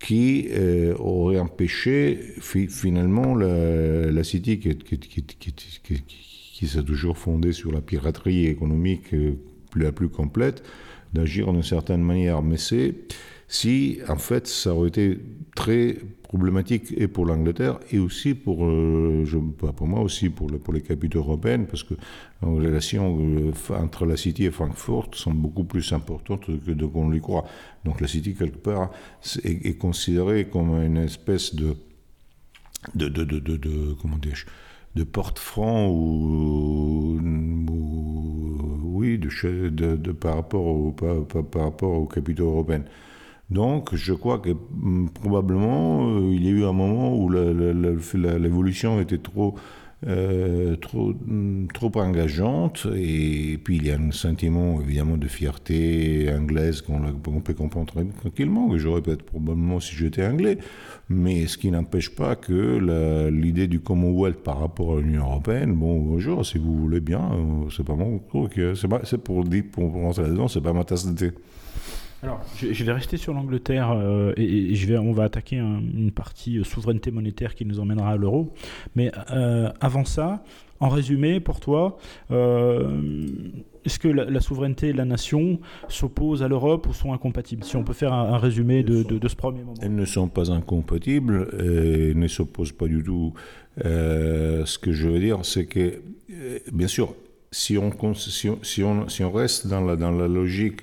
qui 0.00 0.48
euh, 0.50 0.94
aurait 0.98 1.38
empêché 1.38 2.18
finalement 2.40 3.34
la, 3.34 4.10
la 4.10 4.24
City, 4.24 4.58
qui, 4.58 4.76
qui, 4.76 4.98
qui, 4.98 6.02
qui 6.60 6.66
s'est 6.66 6.82
toujours 6.82 7.16
fondée 7.16 7.52
sur 7.52 7.70
la 7.70 7.80
piraterie 7.80 8.46
économique 8.46 9.14
euh, 9.14 9.34
la 9.76 9.92
plus 9.92 10.08
complète, 10.08 10.62
d'agir 11.12 11.52
d'une 11.52 11.62
certaine 11.62 12.02
manière. 12.02 12.42
Mais 12.42 12.56
c'est 12.56 12.94
si, 13.52 13.98
en 14.08 14.16
fait, 14.16 14.46
ça 14.46 14.72
aurait 14.72 14.90
été 14.90 15.18
très 15.56 15.96
problématique 16.22 16.94
et 16.96 17.08
pour 17.08 17.26
l'Angleterre 17.26 17.80
et 17.90 17.98
aussi 17.98 18.34
pour, 18.34 18.64
euh, 18.64 19.24
je, 19.24 19.38
pour 19.38 19.88
moi 19.88 20.02
aussi 20.02 20.30
pour, 20.30 20.48
le, 20.48 20.60
pour 20.60 20.72
les 20.72 20.82
capitaux 20.82 21.18
européennes, 21.18 21.66
parce 21.66 21.82
que 21.82 21.94
les 22.44 22.68
relations 22.68 23.18
euh, 23.20 23.74
entre 23.74 24.06
la 24.06 24.16
City 24.16 24.44
et 24.44 24.52
Francfort 24.52 25.08
sont 25.14 25.34
beaucoup 25.34 25.64
plus 25.64 25.92
importantes 25.92 26.46
que 26.46 26.84
qu'on 26.84 27.08
lui 27.10 27.20
croit. 27.20 27.44
Donc 27.84 28.00
la 28.00 28.06
City, 28.06 28.36
quelque 28.36 28.58
part, 28.58 28.92
est, 29.42 29.76
considérée 29.76 30.44
comme 30.44 30.80
une 30.80 30.98
espèce 30.98 31.52
de, 31.52 31.74
de, 32.94 33.08
de, 33.08 33.24
de, 33.24 33.56
de, 33.56 33.94
comment 34.00 34.18
dire 34.18 34.44
de 34.94 35.02
porte-franc 35.02 35.88
ou, 35.88 37.18
ou, 37.68 38.98
oui 38.98 39.18
de, 39.18 40.12
par 40.12 40.36
rapport 40.36 40.66
au 40.66 40.92
par, 40.92 41.24
par 41.26 41.62
rapport 41.62 41.92
aux 41.92 42.06
capitaux 42.06 42.46
européens. 42.46 42.84
Donc, 43.50 43.94
je 43.94 44.12
crois 44.12 44.38
que 44.38 44.50
mm, 44.50 45.08
probablement, 45.10 46.08
euh, 46.08 46.32
il 46.32 46.44
y 46.44 46.48
a 46.48 46.50
eu 46.50 46.64
un 46.64 46.72
moment 46.72 47.16
où 47.16 47.28
l'évolution 47.30 49.00
était 49.00 49.18
trop, 49.18 49.56
euh, 50.06 50.76
trop, 50.76 51.12
mm, 51.12 51.66
trop 51.74 51.90
engageante, 51.96 52.86
et 52.94 53.58
puis 53.62 53.78
il 53.78 53.86
y 53.86 53.90
a 53.90 53.96
un 53.96 54.12
sentiment 54.12 54.80
évidemment 54.80 55.16
de 55.16 55.26
fierté 55.26 56.32
anglaise 56.32 56.80
qu'on 56.80 57.40
peut 57.40 57.54
comprendre 57.54 57.92
tranquillement, 58.20 58.68
que 58.68 58.78
j'aurais 58.78 59.02
peut-être 59.02 59.24
probablement 59.24 59.80
si 59.80 59.96
j'étais 59.96 60.24
anglais, 60.24 60.58
mais 61.08 61.48
ce 61.48 61.58
qui 61.58 61.72
n'empêche 61.72 62.14
pas 62.14 62.36
que 62.36 63.28
l'idée 63.30 63.66
du 63.66 63.80
Commonwealth 63.80 64.44
par 64.44 64.60
rapport 64.60 64.98
à 64.98 65.00
l'Union 65.00 65.24
européenne, 65.24 65.74
bon, 65.74 65.98
bonjour, 65.98 66.46
si 66.46 66.58
vous 66.58 66.76
voulez 66.76 67.00
bien, 67.00 67.32
euh, 67.32 67.68
c'est 67.76 67.84
pas 67.84 67.96
mon 67.96 68.20
truc, 68.20 68.60
c'est 68.76 69.18
pour, 69.18 69.44
pour 69.72 69.92
rentrer 69.92 70.22
là-dedans, 70.22 70.46
c'est 70.46 70.60
pas 70.60 70.72
ma 70.72 70.84
tasse 70.84 71.04
de 71.04 71.30
thé. 71.30 71.36
Alors, 72.22 72.44
je, 72.56 72.84
vais 72.84 72.92
rester 72.92 73.16
sur 73.16 73.32
l'Angleterre 73.32 73.92
euh, 73.92 74.34
et, 74.36 74.98
on 74.98 75.12
va 75.12 75.24
attaquer 75.24 75.56
une 75.56 76.12
partie 76.14 76.58
euh, 76.58 76.64
souveraineté 76.64 77.10
monétaire 77.10 77.54
qui 77.54 77.64
nous 77.64 77.80
emmènera 77.80 78.10
à 78.10 78.16
l'euro. 78.16 78.52
Mais 78.94 79.10
euh, 79.30 79.70
avant 79.80 80.04
ça, 80.04 80.44
en 80.80 80.90
résumé, 80.90 81.40
pour 81.40 81.60
toi, 81.60 81.98
est-ce 82.30 83.98
que 83.98 84.08
la, 84.08 84.40
souveraineté 84.40 84.88
et 84.88 84.92
la 84.92 85.06
nation 85.06 85.60
s'opposent 85.88 86.42
à 86.42 86.48
l'Europe 86.48 86.86
ou 86.88 86.92
sont 86.92 87.14
incompatibles? 87.14 87.64
Si 87.64 87.76
on 87.76 87.84
peut 87.84 87.94
faire 87.94 88.12
un, 88.12 88.36
résumé 88.38 88.82
de, 88.82 89.28
ce 89.28 89.36
premier 89.36 89.60
moment. 89.60 89.74
Elles 89.80 89.94
ne 89.94 90.04
sont 90.04 90.28
pas 90.28 90.50
incompatibles 90.50 91.48
et 91.58 92.14
ne 92.14 92.28
s'opposent 92.28 92.72
pas 92.72 92.86
du 92.86 93.02
tout. 93.02 93.32
ce 93.78 94.78
que 94.78 94.92
je 94.92 95.08
veux 95.08 95.20
dire, 95.20 95.38
c'est 95.42 95.66
que, 95.66 96.00
bien 96.72 96.88
sûr, 96.88 97.14
si 97.50 97.76
on, 97.78 97.90
reste 99.32 99.66
dans 99.66 99.80
la, 99.80 100.28
logique 100.28 100.80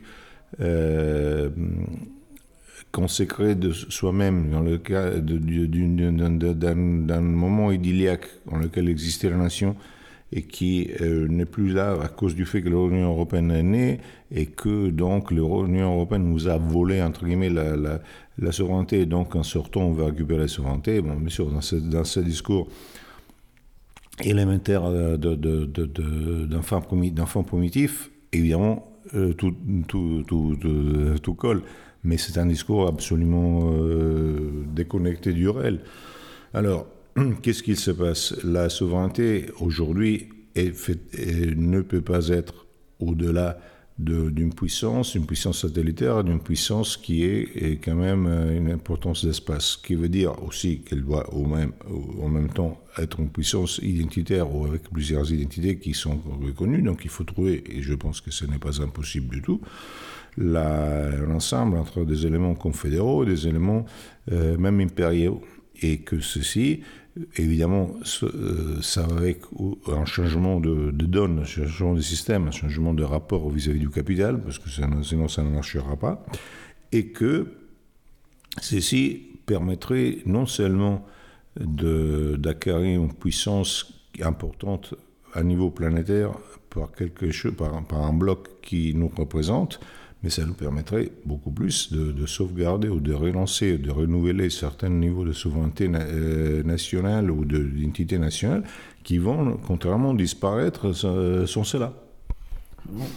consacré 2.91 3.55
de 3.55 3.71
soi-même 3.71 4.49
dans 4.49 4.61
le 4.61 4.77
cas 4.77 5.11
d'un 5.11 7.21
moment 7.21 7.71
idylliaque 7.71 8.27
dans 8.49 8.57
lequel 8.57 8.89
existait 8.89 9.29
la 9.29 9.37
nation 9.37 9.75
et 10.31 10.43
qui 10.43 10.89
euh, 11.01 11.27
n'est 11.27 11.45
plus 11.45 11.71
là 11.71 11.97
à 12.01 12.07
cause 12.09 12.35
du 12.35 12.45
fait 12.45 12.61
que 12.61 12.69
l'Union 12.69 13.11
européenne 13.11 13.51
est 13.51 13.63
née 13.63 13.99
et 14.31 14.47
que 14.47 14.89
donc 14.89 15.31
l'Union 15.31 15.93
européenne 15.93 16.23
nous 16.23 16.47
a 16.47 16.57
volé 16.57 17.01
entre 17.01 17.25
guillemets 17.25 17.49
la, 17.49 17.99
la, 18.37 18.51
souveraineté 18.51 19.01
et 19.01 19.05
donc 19.05 19.35
en 19.35 19.43
sortant 19.43 19.81
on 19.81 19.93
va 19.93 20.07
récupérer 20.07 20.41
la 20.41 20.47
souveraineté. 20.47 21.01
Bon, 21.01 21.15
bien 21.15 21.29
sûr, 21.29 21.49
dans 21.49 21.61
ce, 21.61 21.77
dans 21.77 22.03
ce 22.03 22.19
discours 22.19 22.67
élémentaire 24.21 24.91
d'un 24.91 25.17
de, 25.17 25.35
de, 25.35 25.85
de, 25.85 27.41
primitif, 27.43 28.11
évidemment, 28.33 28.91
euh, 29.13 29.33
tout, 29.33 29.53
tout, 29.87 31.33
colle. 31.35 31.61
Mais 32.03 32.17
c'est 32.17 32.39
un 32.39 32.45
discours 32.45 32.87
absolument 32.87 33.71
euh, 33.73 34.63
déconnecté 34.73 35.33
du 35.33 35.49
réel. 35.49 35.81
Alors, 36.53 36.87
qu'est-ce 37.41 37.63
qu'il 37.63 37.77
se 37.77 37.91
passe? 37.91 38.35
La 38.43 38.69
souveraineté, 38.69 39.47
aujourd'hui, 39.59 40.29
ne 40.55 41.81
peut 41.81 42.01
pas 42.01 42.29
être 42.29 42.65
au-delà 42.99 43.59
d'une 43.99 44.53
puissance, 44.53 45.15
une 45.15 45.25
puissance 45.25 45.61
satellitaire, 45.61 46.23
d'une 46.23 46.39
puissance 46.39 46.97
qui 46.97 47.23
est, 47.23 47.79
quand 47.83 47.95
même 47.95 48.27
euh, 48.27 48.55
une 48.55 48.69
importance 48.69 49.25
d'espace, 49.25 49.65
ce 49.65 49.77
qui 49.77 49.95
veut 49.95 50.09
dire 50.09 50.43
aussi 50.43 50.81
qu'elle 50.81 51.03
doit 51.03 51.33
au 51.33 51.45
même, 51.45 51.71
en 52.21 52.29
même 52.29 52.49
temps 52.49 52.79
être 52.99 53.19
une 53.19 53.29
puissance 53.29 53.79
identitaire 53.81 54.53
ou 54.53 54.65
avec 54.65 54.83
plusieurs 54.83 55.31
identités 55.31 55.79
qui 55.79 55.93
sont 55.93 56.19
reconnues. 56.45 56.83
Donc 56.83 57.05
il 57.05 57.09
faut 57.09 57.23
trouver, 57.23 57.63
et 57.75 57.81
je 57.81 57.95
pense 57.95 58.21
que 58.21 58.29
ce 58.29 58.45
n'est 58.45 58.59
pas 58.59 58.81
impossible 58.81 59.29
du 59.29 59.41
tout, 59.41 59.61
l'ensemble 60.37 61.77
entre 61.77 62.05
des 62.05 62.27
éléments 62.27 62.53
confédéraux 62.53 63.25
des 63.25 63.47
éléments 63.47 63.85
euh, 64.31 64.57
même 64.57 64.79
impériaux. 64.79 65.41
Et 65.79 65.99
que 65.99 66.19
ceci 66.19 66.81
Évidemment, 67.37 67.91
euh, 68.23 68.81
ça 68.81 69.03
va 69.03 69.17
avec 69.17 69.41
un 69.87 70.05
changement 70.05 70.59
de, 70.59 70.91
donne, 70.91 71.39
un 71.39 71.45
changement 71.45 71.93
de 71.93 72.01
système, 72.01 72.47
un 72.47 72.51
changement 72.51 72.93
de 72.93 73.03
rapport 73.03 73.49
vis-à-vis 73.49 73.79
du 73.79 73.89
capital, 73.89 74.41
parce 74.41 74.59
que 74.59 74.69
sinon 74.69 75.27
ça 75.27 75.43
ne 75.43 75.49
marchera 75.49 75.95
pas, 75.95 76.25
et 76.91 77.07
que 77.07 77.47
ceci 78.61 79.23
permettrait 79.45 80.19
non 80.25 80.45
seulement 80.45 81.05
d'acquérir 81.55 83.01
une 83.01 83.13
puissance 83.13 83.93
importante 84.21 84.93
à 85.33 85.43
niveau 85.43 85.71
planétaire 85.71 86.31
par, 86.69 86.91
quelque 86.91 87.31
chose, 87.31 87.53
par 87.55 87.73
un 88.05 88.13
bloc 88.13 88.61
qui 88.61 88.93
nous 88.93 89.09
représente, 89.15 89.79
mais 90.27 90.31
ça 90.31 90.45
nous 90.45 90.55
permettrait 90.55 91.09
beaucoup 91.23 91.51
plus 91.51 91.93
de, 91.93 92.25
sauvegarder 92.25 92.89
ou 92.89 92.99
de 92.99 93.13
relancer, 93.13 93.77
de 93.77 93.89
renouveler 93.89 94.49
certains 94.49 94.89
niveaux 94.89 95.23
de 95.23 95.31
souveraineté 95.31 95.89
euh, 95.89 96.63
nationale 96.63 97.31
ou 97.31 97.45
d'identité 97.45 98.19
nationale 98.19 98.63
qui 99.05 99.19
vont, 99.19 99.55
contrairement, 99.65 100.13
disparaître 100.13 100.91
sans 100.91 101.63
cela. 101.63 101.93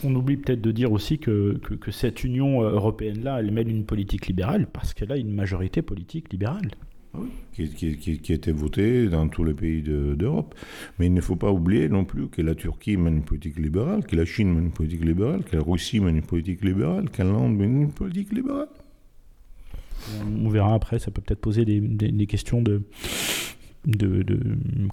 On 0.05 0.15
oublie 0.15 0.37
peut-être 0.37 0.61
de 0.61 0.71
dire 0.71 0.93
aussi 0.93 1.19
que, 1.19 1.59
que, 1.59 1.75
que 1.75 1.91
cette 1.91 2.23
Union 2.23 2.63
européenne-là, 2.63 3.41
elle 3.41 3.51
mène 3.51 3.69
une 3.69 3.85
politique 3.87 4.29
libérale 4.29 4.69
parce 4.73 4.95
qu'elle 4.95 5.11
a 5.11 5.17
une 5.17 5.35
majorité 5.35 5.83
politique 5.83 6.31
libérale. 6.31 6.71
Ah 7.15 7.19
qui, 7.53 7.97
qui, 7.97 8.33
a 8.33 8.35
été 8.35 8.53
voté 8.53 9.09
dans 9.09 9.29
tous 9.29 9.45
les 9.45 9.55
pays 9.55 9.83
d'Europe. 9.83 10.55
Mais 10.99 11.07
il 11.07 11.15
ne 11.15 11.21
faut 11.21 11.37
pas 11.37 11.51
oublier 11.51 11.89
non 11.89 12.05
plus 12.05 12.29
que 12.29 12.43
la 12.43 12.55
Turquie 12.55 12.97
mène 12.97 13.17
une 13.17 13.25
politique 13.25 13.59
libérale, 13.59 14.05
que 14.05 14.17
la 14.17 14.25
Chine 14.25 14.53
mène 14.55 14.67
une 14.67 14.73
politique 14.73 15.05
libérale, 15.05 15.45
que 15.45 15.57
la 15.57 15.63
Russie 15.63 16.01
mène 16.01 16.17
une 16.17 16.23
politique 16.23 16.65
libérale, 16.65 17.11
que 17.11 17.23
l'Inde 17.23 17.57
mène 17.57 17.83
une 17.83 17.93
politique 17.93 18.33
libérale. 18.33 18.69
On 20.43 20.49
verra 20.49 20.75
après, 20.75 20.99
ça 20.99 21.11
peut 21.11 21.21
peut-être 21.21 21.41
poser 21.41 21.65
des, 21.65 22.27
questions 22.27 22.63
de, 22.63 22.83
de, 23.85 24.25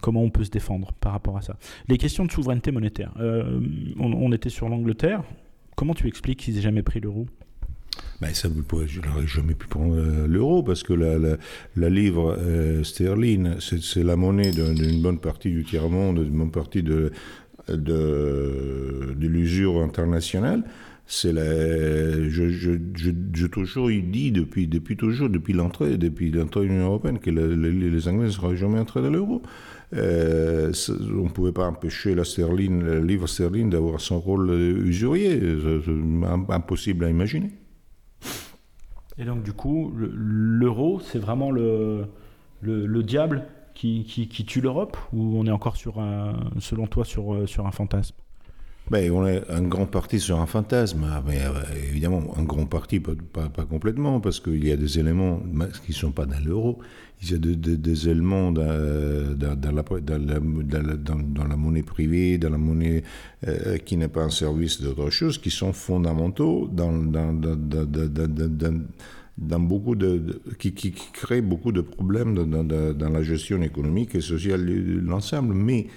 comment 0.02 0.22
on 0.22 0.30
peut 0.30 0.44
se 0.44 0.50
défendre 0.50 0.92
par 1.00 1.14
rapport 1.14 1.38
à 1.38 1.42
ça. 1.42 1.58
Les 1.88 1.98
questions 1.98 2.26
de 2.26 2.32
souveraineté 2.32 2.72
monétaire. 2.72 3.14
Euh, 3.20 3.60
on, 4.00 4.32
était 4.32 4.50
sur 4.50 4.68
l'Angleterre. 4.68 5.24
Comment 5.76 5.94
tu 5.94 6.08
expliques 6.08 6.40
qu'ils 6.40 6.56
n'aient 6.56 6.62
jamais 6.62 6.84
pris 6.84 7.00
l'euro? 7.00 7.28
Ben 8.20 8.34
ça, 8.34 8.50
je 8.88 9.02
n'aurais 9.02 9.28
jamais 9.28 9.54
pu 9.54 9.68
prendre 9.68 9.96
euh, 9.96 10.28
l'euro 10.28 10.64
parce 10.64 10.82
que 10.82 10.94
la, 10.94 11.38
la, 11.76 11.90
livre 11.90 12.36
euh, 12.40 12.84
sterling, 12.84 13.60
c'est 13.60 14.04
la 14.04 14.16
monnaie 14.16 14.52
d'une 14.52 15.02
bonne 15.02 15.20
partie 15.20 15.52
du 15.52 15.64
tiers-monde, 15.64 16.24
d'une 16.24 16.38
bonne 16.38 16.52
partie 16.52 16.82
de, 16.82 17.12
de, 17.70 19.16
l'usure 19.20 19.82
internationale. 19.82 20.64
C'est 21.06 21.32
la, 21.32 21.44
je, 22.28 22.50
je, 22.50 22.72
je, 22.96 23.46
toujours 23.46 23.90
dit 23.90 24.32
depuis, 24.32 24.68
depuis 24.68 24.98
toujours, 24.98 25.30
depuis 25.30 25.54
l'entrée, 25.54 25.98
depuis 25.98 26.32
l'entrée 26.32 26.62
de 26.62 26.66
l'Union 26.66 26.88
européenne, 26.88 27.20
que 27.20 27.30
les 27.30 28.08
Anglais 28.08 28.26
ne 28.26 28.32
seraient 28.32 28.58
jamais 28.58 28.80
entrés 28.80 29.02
dans 29.02 29.12
l'euro. 29.12 29.42
Euh, 29.96 30.74
on 30.90 31.26
ne 31.26 31.30
pouvait 31.30 31.54
pas 31.54 31.68
empêcher 31.68 32.14
la 32.14 32.26
sterling, 32.26 32.82
le 32.82 33.00
livre 33.02 33.28
sterling 33.28 33.70
d'avoir 33.70 34.02
son 34.02 34.20
rôle 34.20 34.52
usurier. 34.52 35.40
Impossible 36.50 37.06
à 37.06 37.10
imaginer. 37.10 37.52
Et 39.18 39.26
donc, 39.26 39.44
du 39.44 39.54
coup, 39.54 39.92
l'euro, 39.96 41.00
c'est 41.00 41.20
vraiment 41.20 41.52
le, 41.52 42.08
le, 42.62 43.04
diable 43.04 43.48
qui, 43.74 44.06
tue 44.48 44.62
l'Europe 44.62 44.98
Ou 45.14 45.40
on 45.40 45.46
est 45.46 45.52
encore, 45.52 45.76
sur 45.76 46.00
un, 46.00 46.52
selon 46.60 46.88
toi, 46.88 47.04
sur, 47.06 47.48
sur 47.48 47.66
un 47.66 47.72
fantasme? 47.72 48.16
Ben, 48.90 49.12
on 49.12 49.28
est 49.28 49.44
un 49.50 49.62
grand 49.64 49.86
parti 49.86 50.20
sur 50.20 50.40
un 50.40 50.46
fantasme, 50.46 51.06
ah, 51.12 51.22
mais 51.26 51.42
euh, 51.42 51.52
évidemment, 51.90 52.24
un 52.38 52.44
grand 52.44 52.66
parti, 52.66 53.00
pas, 53.00 53.14
pas, 53.34 53.66
complètement, 53.66 54.22
parce 54.22 54.40
qu'il 54.40 54.66
y 54.66 54.72
a 54.72 54.78
des 54.78 55.00
éléments 55.00 55.42
qui 55.86 55.92
ne 55.92 55.96
sont 55.96 56.12
pas 56.12 56.26
dans 56.26 56.40
l'euro. 56.40 56.80
Il 57.22 57.32
y 57.32 57.34
a 57.34 57.38
des 57.38 58.10
éléments 58.10 58.52
dans, 58.52 58.64
dans, 59.36 59.72
la, 59.72 59.84
dans, 59.84 61.48
la, 61.48 61.56
monnaie 61.58 61.82
privée, 61.82 62.38
dans 62.38 62.52
la 62.52 62.60
monnaie 62.60 63.04
euh, 63.48 63.78
qui 63.78 63.98
n'est 63.98 64.08
pas 64.08 64.22
un 64.22 64.30
service 64.30 64.82
d'autre 64.82 65.10
chose, 65.10 65.40
qui 65.40 65.50
sont 65.50 65.74
fondamentaux 65.74 66.70
dans, 66.72 66.94
dans 69.38 69.60
beaucoup 69.60 69.96
de, 69.96 70.42
qui, 70.58 70.74
qui, 70.74 70.92
créent 70.92 71.42
beaucoup 71.42 71.72
de 71.72 71.82
problèmes 71.82 72.36
dans, 72.36 73.10
la 73.10 73.24
gestion 73.24 73.62
économique 73.62 74.16
et 74.16 74.22
sociale 74.22 74.66
de 74.66 75.00
l'ensemble. 75.00 75.54
Mais 75.54 75.88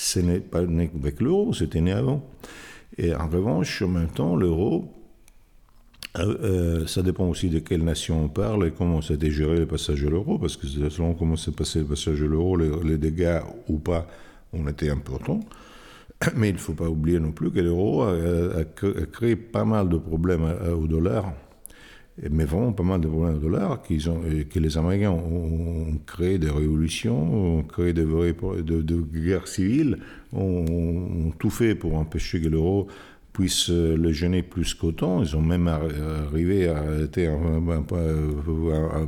ce 0.00 0.18
n'est 0.18 0.40
pas 0.40 0.62
né 0.62 0.90
avec 0.98 1.20
l'euro, 1.20 1.52
c'était 1.52 1.82
né 1.82 1.92
avant. 1.92 2.24
Et 2.96 3.14
en 3.14 3.28
revanche, 3.28 3.82
en 3.82 3.88
même 3.88 4.08
temps, 4.08 4.34
l'euro, 4.34 4.90
euh, 6.18 6.36
euh, 6.42 6.86
ça 6.86 7.02
dépend 7.02 7.26
aussi 7.28 7.50
de 7.50 7.58
quelle 7.58 7.84
nation 7.84 8.24
on 8.24 8.28
parle 8.28 8.66
et 8.66 8.70
comment 8.70 9.02
ça 9.02 9.12
a 9.12 9.16
été 9.16 9.30
géré 9.30 9.58
le 9.58 9.66
passage 9.66 10.00
de 10.02 10.08
l'euro, 10.08 10.38
parce 10.38 10.56
que 10.56 10.66
selon 10.66 11.12
comment 11.12 11.36
s'est 11.36 11.52
passé 11.52 11.80
le 11.80 11.84
passage 11.84 12.18
de 12.18 12.24
l'euro, 12.24 12.56
les, 12.56 12.96
dégâts 12.96 13.40
ou 13.68 13.78
pas 13.78 14.06
ont 14.54 14.66
été 14.68 14.88
importants. 14.88 15.40
Mais 16.34 16.48
il 16.48 16.54
ne 16.54 16.58
faut 16.58 16.72
pas 16.72 16.88
oublier 16.88 17.20
non 17.20 17.32
plus 17.32 17.50
que 17.50 17.60
l'euro 17.60 18.02
a, 18.04 18.64
créé 19.12 19.36
pas 19.36 19.66
mal 19.66 19.90
de 19.90 19.98
problèmes 19.98 20.50
au 20.72 20.86
dollar 20.86 21.30
mais 22.28 22.44
vraiment 22.44 22.72
pas 22.72 22.82
mal 22.82 23.00
de 23.00 23.08
problèmes 23.08 23.36
de 23.36 23.40
dollars, 23.40 23.82
qu'ils 23.82 24.10
ont, 24.10 24.20
que 24.50 24.58
les 24.58 24.76
Américains 24.76 25.10
ont, 25.10 25.98
créé 26.06 26.38
des 26.38 26.50
révolutions, 26.50 27.58
ont 27.58 27.62
créé 27.62 27.92
des 27.92 28.04
de, 28.04 28.82
de, 28.82 28.96
guerres 29.00 29.48
civiles, 29.48 29.98
ont, 30.32 31.32
tout 31.38 31.50
fait 31.50 31.74
pour 31.74 31.96
empêcher 31.96 32.40
que 32.40 32.48
l'euro 32.48 32.88
puisse 33.32 33.70
le 33.70 34.12
gêner 34.12 34.42
plus 34.42 34.74
qu'autant. 34.74 35.22
Ils 35.22 35.36
ont 35.36 35.40
même 35.40 35.68
arrivé 35.68 36.68
à 36.68 36.78
arrêter 36.78 37.28
un, 37.28 37.60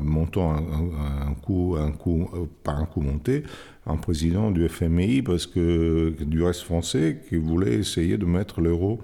montant, 0.00 0.54
un, 0.54 1.34
coup, 1.34 1.76
un 1.78 1.90
coup, 1.90 2.30
par 2.62 2.78
un 2.78 2.86
coup 2.86 3.00
monté, 3.00 3.42
un 3.86 3.96
président 3.96 4.50
du 4.50 4.66
FMI, 4.68 5.22
parce 5.22 5.46
que 5.46 6.14
du 6.20 6.42
reste 6.42 6.62
français, 6.62 7.20
qui 7.28 7.36
voulait 7.36 7.74
essayer 7.74 8.16
de 8.16 8.24
mettre 8.24 8.60
l'euro 8.60 9.00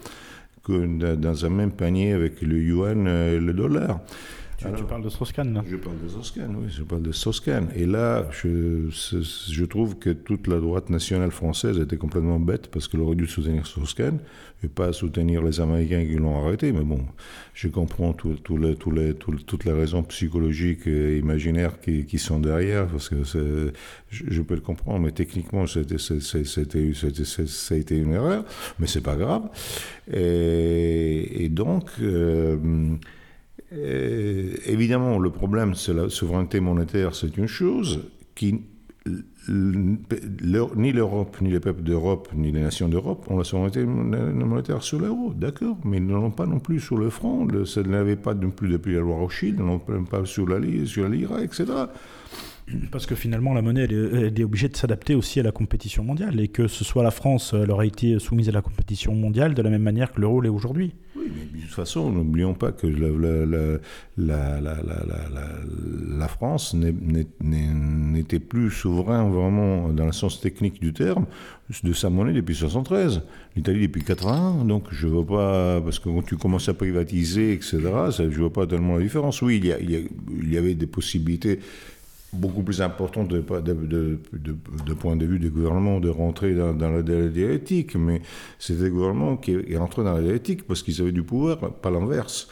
dans 0.68 1.44
un 1.44 1.50
même 1.50 1.70
panier 1.70 2.12
avec 2.12 2.42
le 2.42 2.58
yuan 2.58 3.06
et 3.06 3.38
le 3.38 3.52
dollar. 3.52 4.00
Tu, 4.58 4.66
parles 4.88 5.04
de 5.04 5.08
Soscan, 5.08 5.44
là 5.44 5.62
Je 5.64 5.76
parle 5.76 6.02
de 6.02 6.08
Soscan, 6.08 6.48
oui, 6.56 6.66
je 6.68 6.82
parle 6.82 7.02
de 7.02 7.12
Soscan. 7.12 7.68
Et 7.76 7.86
là, 7.86 8.26
je, 8.32 8.88
je, 8.90 9.64
trouve 9.64 10.00
que 10.00 10.10
toute 10.10 10.48
la 10.48 10.58
droite 10.58 10.90
nationale 10.90 11.30
française 11.30 11.78
était 11.78 11.96
complètement 11.96 12.40
bête 12.40 12.66
parce 12.66 12.88
qu'elle 12.88 13.02
aurait 13.02 13.14
dû 13.14 13.28
soutenir 13.28 13.68
Soscan 13.68 14.18
et 14.64 14.66
pas 14.66 14.92
soutenir 14.92 15.42
les 15.42 15.60
Américains 15.60 16.04
qui 16.04 16.16
l'ont 16.16 16.44
arrêté. 16.44 16.72
Mais 16.72 16.82
bon, 16.82 17.02
je 17.54 17.68
comprends 17.68 18.12
tout, 18.12 18.36
les, 18.56 18.76
les, 18.92 19.14
toutes 19.14 19.64
les 19.64 19.72
raisons 19.72 20.02
psychologiques 20.02 20.88
et 20.88 21.18
imaginaires 21.18 21.80
qui, 21.80 22.04
qui 22.04 22.18
sont 22.18 22.40
derrière 22.40 22.88
parce 22.88 23.08
que 23.08 23.22
je, 23.22 23.70
je, 24.10 24.42
peux 24.42 24.56
le 24.56 24.60
comprendre, 24.60 24.98
mais 24.98 25.12
techniquement, 25.12 25.68
c'était, 25.68 25.98
c'était, 25.98 26.92
ça 26.94 27.74
a 27.74 27.76
été 27.76 27.96
une 27.96 28.12
erreur, 28.12 28.44
mais 28.80 28.88
c'est 28.88 29.02
pas 29.02 29.14
grave. 29.14 29.50
Et, 30.12 31.44
et 31.44 31.48
donc. 31.48 31.90
Euh, 32.00 32.96
euh, 33.72 34.54
évidemment, 34.66 35.18
le 35.18 35.30
problème, 35.30 35.74
c'est 35.74 35.94
la 35.94 36.08
souveraineté 36.08 36.60
monétaire, 36.60 37.14
c'est 37.14 37.36
une 37.36 37.46
chose 37.46 38.00
qui 38.34 38.62
ni 39.48 40.92
l'Europe, 40.92 41.38
ni 41.40 41.50
les 41.50 41.60
peuples 41.60 41.82
d'Europe, 41.82 42.28
ni 42.34 42.52
les 42.52 42.60
nations 42.60 42.88
d'Europe 42.88 43.26
ont 43.30 43.38
la 43.38 43.44
souveraineté 43.44 43.84
monétaire 43.84 44.82
sur 44.82 44.98
l'euro, 44.98 45.32
d'accord, 45.32 45.78
mais 45.84 45.96
ils 45.96 46.06
ne 46.06 46.12
l'ont 46.12 46.30
pas 46.30 46.46
non 46.46 46.58
plus 46.58 46.80
sur 46.80 46.98
le 46.98 47.08
front, 47.08 47.48
ça 47.64 47.82
ne 47.82 47.88
l'avait 47.88 48.16
pas 48.16 48.34
non 48.34 48.50
plus 48.50 48.68
depuis 48.68 48.94
la 48.94 49.00
loi 49.00 49.16
Rothschild, 49.16 49.56
ils 49.58 49.64
ne 49.64 49.70
l'ont 49.70 50.04
pas 50.04 50.24
sur 50.24 50.46
la, 50.46 50.58
sur 50.84 51.04
la 51.04 51.08
lira, 51.08 51.42
etc. 51.42 51.64
Parce 52.90 53.06
que 53.06 53.14
finalement, 53.14 53.54
la 53.54 53.62
monnaie, 53.62 53.84
elle 53.84 54.38
est, 54.38 54.44
obligée 54.44 54.68
de 54.68 54.76
s'adapter 54.76 55.14
aussi 55.14 55.40
à 55.40 55.42
la 55.42 55.52
compétition 55.52 56.04
mondiale, 56.04 56.38
et 56.40 56.48
que 56.48 56.68
ce 56.68 56.84
soit 56.84 57.02
la 57.02 57.10
France, 57.10 57.54
elle 57.54 57.70
aurait 57.70 57.88
été 57.88 58.18
soumise 58.18 58.48
à 58.48 58.52
la 58.52 58.60
compétition 58.60 59.14
mondiale 59.14 59.54
de 59.54 59.62
la 59.62 59.70
même 59.70 59.82
manière 59.82 60.12
que 60.12 60.20
l'euro 60.20 60.40
l'est 60.42 60.50
aujourd'hui. 60.50 60.92
Mais 61.34 61.60
de 61.60 61.64
toute 61.64 61.74
façon, 61.74 62.10
n'oublions 62.10 62.54
pas 62.54 62.72
que 62.72 62.86
la, 62.86 63.08
la, 64.16 64.60
la, 64.60 64.76
la 66.18 66.28
France 66.28 66.74
n'était 66.74 68.38
plus 68.40 68.70
souverain 68.70 69.28
vraiment 69.28 69.90
dans 69.90 70.06
le 70.06 70.12
sens 70.12 70.40
technique 70.40 70.80
du 70.80 70.92
terme 70.92 71.26
de 71.84 71.92
sa 71.92 72.08
monnaie 72.08 72.32
depuis 72.32 72.54
1973, 72.54 73.22
l'Italie 73.54 73.86
depuis 73.86 74.02
81, 74.02 74.64
donc 74.64 74.84
je 74.90 75.06
ne 75.06 75.12
vois 75.12 75.26
pas, 75.26 75.80
parce 75.82 75.98
que 75.98 76.08
quand 76.08 76.22
tu 76.22 76.36
commences 76.36 76.68
à 76.68 76.74
privatiser, 76.74 77.52
etc., 77.52 77.78
je 78.16 78.22
ne 78.22 78.28
vois 78.28 78.52
pas 78.52 78.66
tellement 78.66 78.96
la 78.96 79.02
différence. 79.02 79.42
Oui, 79.42 79.60
il 79.62 79.66
y, 79.66 80.08
il 80.42 80.52
y 80.52 80.56
avait 80.56 80.74
des 80.74 80.86
possibilités 80.86 81.60
beaucoup 82.32 82.62
plus 82.62 82.82
important 82.82 83.24
de, 83.24 83.40
de, 83.40 84.94
point 84.94 85.16
de 85.16 85.26
vue 85.26 85.38
du 85.38 85.50
gouvernement 85.50 86.00
de 86.00 86.08
rentrer 86.08 86.54
dans, 86.54 86.90
la 86.90 87.02
dialectique, 87.02 87.94
mais 87.96 88.20
c'était 88.58 88.84
le 88.84 88.90
gouvernement 88.90 89.36
qui 89.36 89.52
est 89.52 89.74
dans 89.74 90.14
la 90.14 90.20
dialectique 90.20 90.66
parce 90.66 90.82
qu'ils 90.82 91.00
avaient 91.00 91.12
du 91.12 91.22
pouvoir, 91.22 91.58
pas 91.58 91.90
l'inverse. 91.90 92.48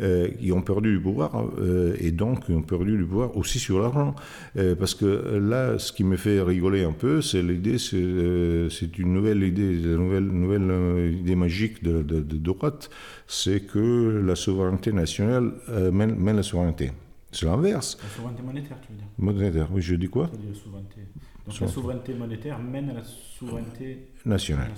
Euh, 0.00 0.28
ils 0.40 0.52
ont 0.52 0.62
perdu 0.62 0.92
du 0.92 1.00
pouvoir 1.00 1.32
euh, 1.58 1.96
et 1.98 2.10
donc 2.12 2.44
ils 2.48 2.54
ont 2.54 2.62
perdu 2.62 2.96
du 2.96 3.04
pouvoir 3.04 3.36
aussi 3.36 3.58
sur 3.58 3.80
l'argent. 3.80 4.14
Euh, 4.56 4.74
parce 4.74 4.94
que 4.94 5.36
là, 5.36 5.78
ce 5.78 5.92
qui 5.92 6.04
me 6.04 6.16
fait 6.16 6.40
rigoler 6.40 6.84
un 6.84 6.92
peu, 6.92 7.20
c'est 7.20 7.42
l'idée, 7.42 7.78
c'est 7.78 8.98
une 8.98 9.12
nouvelle 9.12 9.42
idée, 9.42 9.82
une 9.82 10.18
nouvelle, 10.18 11.12
idée 11.12 11.36
magique 11.36 11.82
de 11.82 12.02
droite, 12.38 12.90
c'est 13.26 13.60
que 13.60 14.22
la 14.24 14.36
souveraineté 14.36 14.92
nationale 14.92 15.52
mène, 15.92 16.14
mène 16.16 16.36
la 16.36 16.42
souveraineté. 16.42 16.90
C'est 17.32 17.46
l'inverse. 17.46 17.96
La 18.02 18.08
souveraineté 18.08 18.42
monétaire, 18.42 18.76
tu 18.80 18.92
veux 18.92 18.98
dire 18.98 19.06
Monétaire, 19.18 19.68
oui, 19.72 19.82
je 19.82 19.94
dis 19.94 20.08
quoi? 20.08 20.30
La 20.32 20.54
souveraineté. 20.54 21.00
Donc 21.46 21.60
la 21.60 21.68
souveraineté 21.68 22.14
monétaire 22.14 22.58
mène 22.58 22.90
à 22.90 22.94
la 22.94 23.02
souveraineté 23.04 24.08
nationale. 24.24 24.70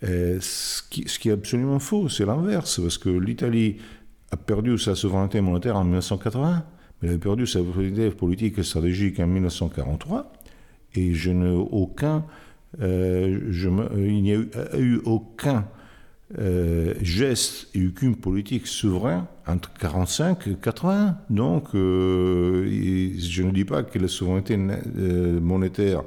ce, 0.00 0.82
qui, 0.88 1.08
ce, 1.08 1.18
qui, 1.18 1.28
est 1.28 1.32
absolument 1.32 1.78
faux, 1.78 2.08
c'est 2.08 2.24
l'inverse, 2.24 2.80
parce 2.80 2.98
que 2.98 3.10
l'Italie 3.10 3.76
a 4.30 4.36
perdu 4.36 4.78
sa 4.78 4.94
souveraineté 4.94 5.40
monétaire 5.40 5.76
en 5.76 5.84
1980, 5.84 6.64
mais 7.00 7.08
elle 7.08 7.14
a 7.16 7.18
perdu 7.18 7.46
sa 7.46 7.60
souveraineté 7.60 8.10
politique 8.10 8.58
et 8.58 8.62
stratégique 8.62 9.20
en 9.20 9.26
1943, 9.26 10.32
et 10.94 11.14
je 11.14 11.30
n'ai 11.30 11.50
aucun, 11.50 12.24
euh, 12.80 13.40
je 13.50 13.68
il 13.96 14.22
n'y 14.22 14.32
a 14.32 14.78
eu 14.78 15.00
aucun 15.04 15.66
euh, 16.38 16.94
geste 17.02 17.68
et 17.74 17.86
aucune 17.86 18.16
politique 18.16 18.66
souveraine 18.66 19.24
entre 19.46 19.72
45 19.74 20.46
et 20.46 20.54
80. 20.54 21.18
Donc, 21.30 21.74
euh, 21.74 22.66
je 23.18 23.42
ne 23.42 23.50
dis 23.50 23.64
pas 23.64 23.82
que 23.82 23.98
la 23.98 24.08
souveraineté 24.08 24.56
euh, 24.56 25.40
monétaire, 25.40 26.02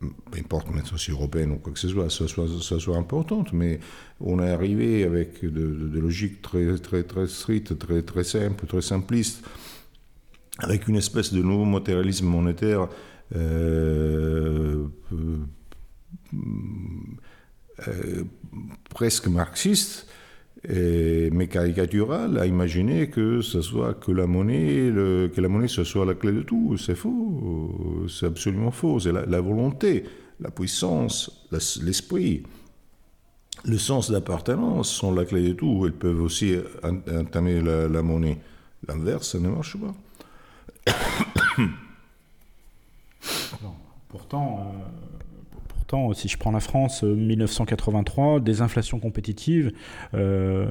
peu 0.00 0.38
importe 0.38 0.70
maintenant 0.70 0.96
si 0.96 1.10
européenne 1.10 1.52
ou 1.52 1.56
quoi 1.56 1.72
que 1.72 1.78
ce 1.78 1.88
soit, 1.88 2.10
ça 2.10 2.78
soit, 2.78 2.96
importante, 2.96 3.52
mais 3.52 3.80
on 4.20 4.42
est 4.42 4.50
arrivé 4.50 5.04
avec 5.04 5.44
de, 5.44 5.98
logiques 5.98 6.40
très, 6.42 6.76
très, 6.78 7.02
très 7.02 7.26
strictes, 7.26 7.78
très, 7.78 8.02
très 8.02 8.24
simples, 8.24 8.66
très 8.66 8.82
simplistes 8.82 9.44
avec 10.58 10.88
une 10.88 10.96
espèce 10.96 11.32
de 11.32 11.42
nouveau 11.42 11.64
matérialisme 11.64 12.26
monétaire 12.26 12.88
presque 18.90 19.28
marxiste, 19.28 20.09
mais 20.68 21.48
caricatural 21.48 22.38
à 22.38 22.46
imaginer 22.46 23.08
que 23.08 23.40
ce 23.40 23.62
soit 23.62 23.94
que 23.94 24.12
la 24.12 24.26
monnaie, 24.26 24.92
que 25.34 25.40
la 25.40 25.48
monnaie 25.48 25.68
ce 25.68 25.84
soit 25.84 26.04
la 26.04 26.14
clé 26.14 26.32
de 26.32 26.42
tout. 26.42 26.76
C'est 26.76 26.94
faux, 26.94 28.06
c'est 28.08 28.26
absolument 28.26 28.70
faux. 28.70 29.00
C'est 29.00 29.12
la, 29.12 29.40
volonté, 29.40 30.04
la 30.38 30.50
puissance, 30.50 31.48
l'esprit, 31.82 32.42
le 33.64 33.78
sens 33.78 34.10
d'appartenance 34.10 34.90
sont 34.90 35.14
la 35.14 35.24
clé 35.24 35.48
de 35.48 35.52
tout. 35.52 35.84
Elles 35.86 35.92
peuvent 35.92 36.22
aussi 36.22 36.56
entamer 36.82 37.60
la, 37.62 38.02
monnaie. 38.02 38.38
L'inverse, 38.88 39.32
ça 39.32 39.38
ne 39.38 39.48
marche 39.48 39.76
pas. 39.76 39.94
pourtant, 44.08 44.74
euh, 44.74 45.09
si 46.14 46.28
je 46.28 46.38
prends 46.38 46.50
la 46.50 46.60
France, 46.60 47.02
1983, 47.02 48.36
euh, 48.36 48.40
des 48.40 48.62
inflations 48.62 48.98
compétitives, 48.98 49.72
euh, 50.14 50.66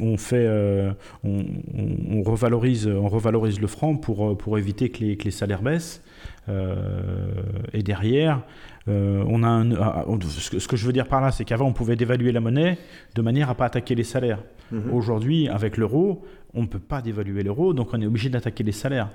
on, 0.00 0.16
fait, 0.16 0.46
euh, 0.46 0.92
on, 1.24 2.22
revalorise, 2.22 2.86
on 2.86 3.08
revalorise 3.08 3.60
le 3.60 3.66
franc 3.66 3.96
pour, 3.96 4.36
pour 4.36 4.58
éviter 4.58 4.90
que 4.90 5.04
les, 5.04 5.16
que 5.16 5.24
les 5.24 5.30
salaires 5.30 5.62
baissent. 5.62 6.02
et 6.48 7.82
derrière, 7.82 8.42
on 8.86 9.42
a 9.42 9.48
un, 9.48 9.72
ah, 9.72 10.04
ah, 10.06 10.18
ce 10.28 10.68
que 10.68 10.76
je 10.76 10.86
veux 10.86 10.92
dire 10.92 11.06
par 11.06 11.20
là, 11.20 11.30
c'est 11.30 11.44
qu'avant 11.44 11.66
on 11.66 11.72
pouvait 11.72 11.96
dévaluer 11.96 12.32
la 12.32 12.40
monnaie 12.40 12.78
de 13.14 13.22
manière 13.22 13.48
à 13.48 13.54
pas 13.54 13.66
attaquer 13.66 13.94
les 13.94 14.04
salaires. 14.04 14.42
Mhm. 14.72 14.92
Aujourd'hui, 14.92 15.48
avec 15.48 15.76
l'euro, 15.76 16.24
on 16.54 16.62
ne 16.62 16.66
peut 16.66 16.80
pas 16.80 17.00
dévaluer 17.00 17.42
l'euro, 17.42 17.74
donc 17.74 17.90
on 17.92 18.00
est 18.00 18.06
obligé 18.06 18.28
d'attaquer 18.28 18.64
les 18.64 18.72
salaires. 18.72 19.10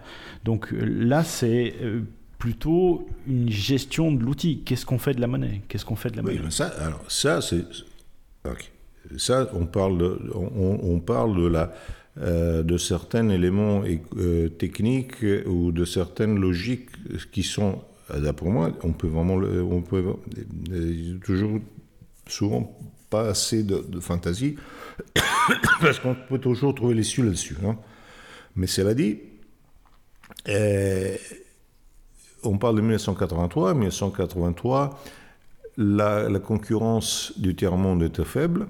Donc 0.45 0.71
là, 0.71 1.23
c'est 1.23 1.73
plutôt 2.37 3.07
une 3.27 3.49
gestion 3.49 4.11
de 4.11 4.23
l'outil. 4.23 4.61
Qu'est-ce 4.63 4.85
qu'on 4.85 4.99
fait 4.99 5.13
de 5.13 5.21
la 5.21 5.27
monnaie? 5.27 5.61
Qu'est-ce 5.67 5.85
qu'on 5.85 5.95
fait 5.95 6.11
de 6.11 6.17
la 6.17 6.23
monnaie? 6.23 6.39
ça, 6.49 6.67
alors 6.67 7.03
ça, 7.07 7.41
c'est 7.41 7.63
ça, 9.17 9.49
on 9.53 9.65
parle 9.65 9.97
de, 9.97 10.19
on, 10.33 10.99
parle 10.99 11.37
de 11.37 11.47
la 11.47 11.73
euh, 12.19 12.63
de 12.63 12.77
certains 12.77 13.29
éléments 13.29 13.83
euh, 14.17 14.49
techniques 14.49 15.23
ou 15.45 15.71
de 15.71 15.85
certaines 15.85 16.39
logiques 16.39 16.89
qui 17.31 17.43
sont, 17.43 17.83
euh, 18.11 18.33
pour 18.33 18.49
moi, 18.49 18.71
on 18.83 18.91
peut 18.91 19.07
vraiment, 19.07 19.35
on 19.35 19.81
peut 19.81 20.03
toujours 21.23 21.59
souvent 22.27 22.77
pas 23.09 23.29
assez 23.29 23.63
de, 23.63 23.99
fantaisie 23.99 24.55
parce 25.79 25.99
qu'on 25.99 26.15
peut 26.15 26.39
toujours 26.39 26.73
trouver 26.75 26.95
l'issue 26.95 27.23
là-dessus. 27.23 27.55
Hein. 27.65 27.77
Mais 28.55 28.67
cela 28.67 28.93
dit, 28.93 29.19
on 32.47 32.57
parle 32.57 32.77
de 32.77 32.81
1983. 32.81 33.73
1983, 33.73 34.99
la, 35.77 36.39
concurrence 36.39 37.33
du 37.37 37.55
tiers-monde 37.55 38.03
était 38.03 38.25
faible. 38.25 38.67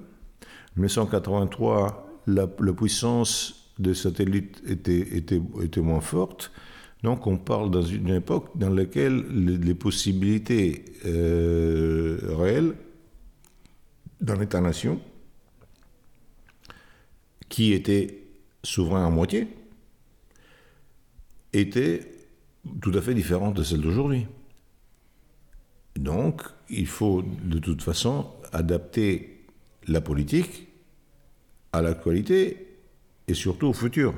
1983, 0.76 2.22
la, 2.26 2.46
puissance 2.46 3.72
des 3.78 3.94
satellites 3.94 4.62
était, 4.66 5.80
moins 5.80 6.00
forte. 6.00 6.50
Donc 7.02 7.26
on 7.28 7.36
parle 7.36 7.70
dans 7.70 7.82
une 7.82 8.08
époque 8.08 8.50
dans 8.56 8.70
laquelle 8.70 9.24
les, 9.30 9.74
possibilités 9.74 10.84
euh, 11.06 12.18
réelles 12.36 12.74
d'un 14.20 14.40
État-nation, 14.40 15.00
qui 17.48 17.72
était 17.72 18.24
souverain 18.64 19.06
à 19.06 19.10
moitié, 19.10 19.46
étaient 21.52 22.17
tout 22.80 22.92
à 22.94 23.00
fait 23.00 23.14
différente 23.14 23.54
de 23.54 23.62
celle 23.62 23.80
d'aujourd'hui. 23.80 24.26
Donc, 25.96 26.42
il 26.70 26.86
faut 26.86 27.22
de 27.22 27.58
toute 27.58 27.82
façon 27.82 28.26
adapter 28.52 29.44
la 29.88 30.00
politique 30.00 30.68
à 31.72 31.82
l'actualité 31.82 32.66
et 33.26 33.34
surtout 33.34 33.66
au 33.68 33.72
futur. 33.72 34.14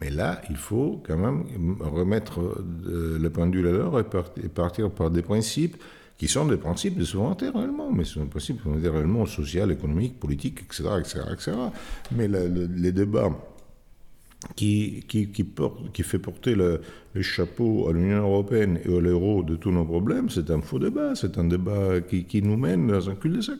Mais 0.00 0.10
là, 0.10 0.42
il 0.50 0.56
faut 0.56 1.02
quand 1.06 1.16
même 1.16 1.44
remettre 1.80 2.40
euh, 2.40 3.18
le 3.18 3.30
pendule 3.30 3.66
à 3.68 3.70
l'heure 3.70 4.00
et 4.00 4.48
partir 4.48 4.90
par 4.90 5.10
des 5.10 5.22
principes 5.22 5.76
qui 6.18 6.28
sont 6.28 6.46
des 6.46 6.56
principes 6.56 6.98
de 6.98 7.04
souveraineté 7.04 7.48
réellement, 7.48 7.90
mais 7.92 8.04
ce 8.04 8.14
sont 8.14 8.24
des 8.24 8.30
principes 8.30 8.56
de 8.56 8.62
souveraineté 8.62 8.88
réellement 8.88 9.26
social, 9.26 9.70
économique, 9.72 10.18
politique, 10.18 10.60
etc. 10.62 10.84
etc., 10.98 11.20
etc. 11.32 11.52
Mais 12.12 12.28
les 12.28 12.92
débats 12.92 13.30
qui, 14.56 15.04
fait 16.02 16.18
porter 16.18 16.54
le, 16.54 16.80
chapeau 17.20 17.88
à 17.88 17.92
l'Union 17.92 18.18
européenne 18.18 18.80
et 18.84 18.96
à 18.96 19.00
l'euro 19.00 19.42
de 19.42 19.56
tous 19.56 19.70
nos 19.70 19.84
problèmes, 19.84 20.28
c'est 20.28 20.50
un 20.50 20.60
faux 20.60 20.78
débat. 20.78 21.14
C'est 21.14 21.38
un 21.38 21.44
débat 21.44 22.00
qui, 22.00 22.42
nous 22.42 22.56
mène 22.56 22.88
dans 22.88 23.10
un 23.10 23.14
cul-de-sac. 23.14 23.58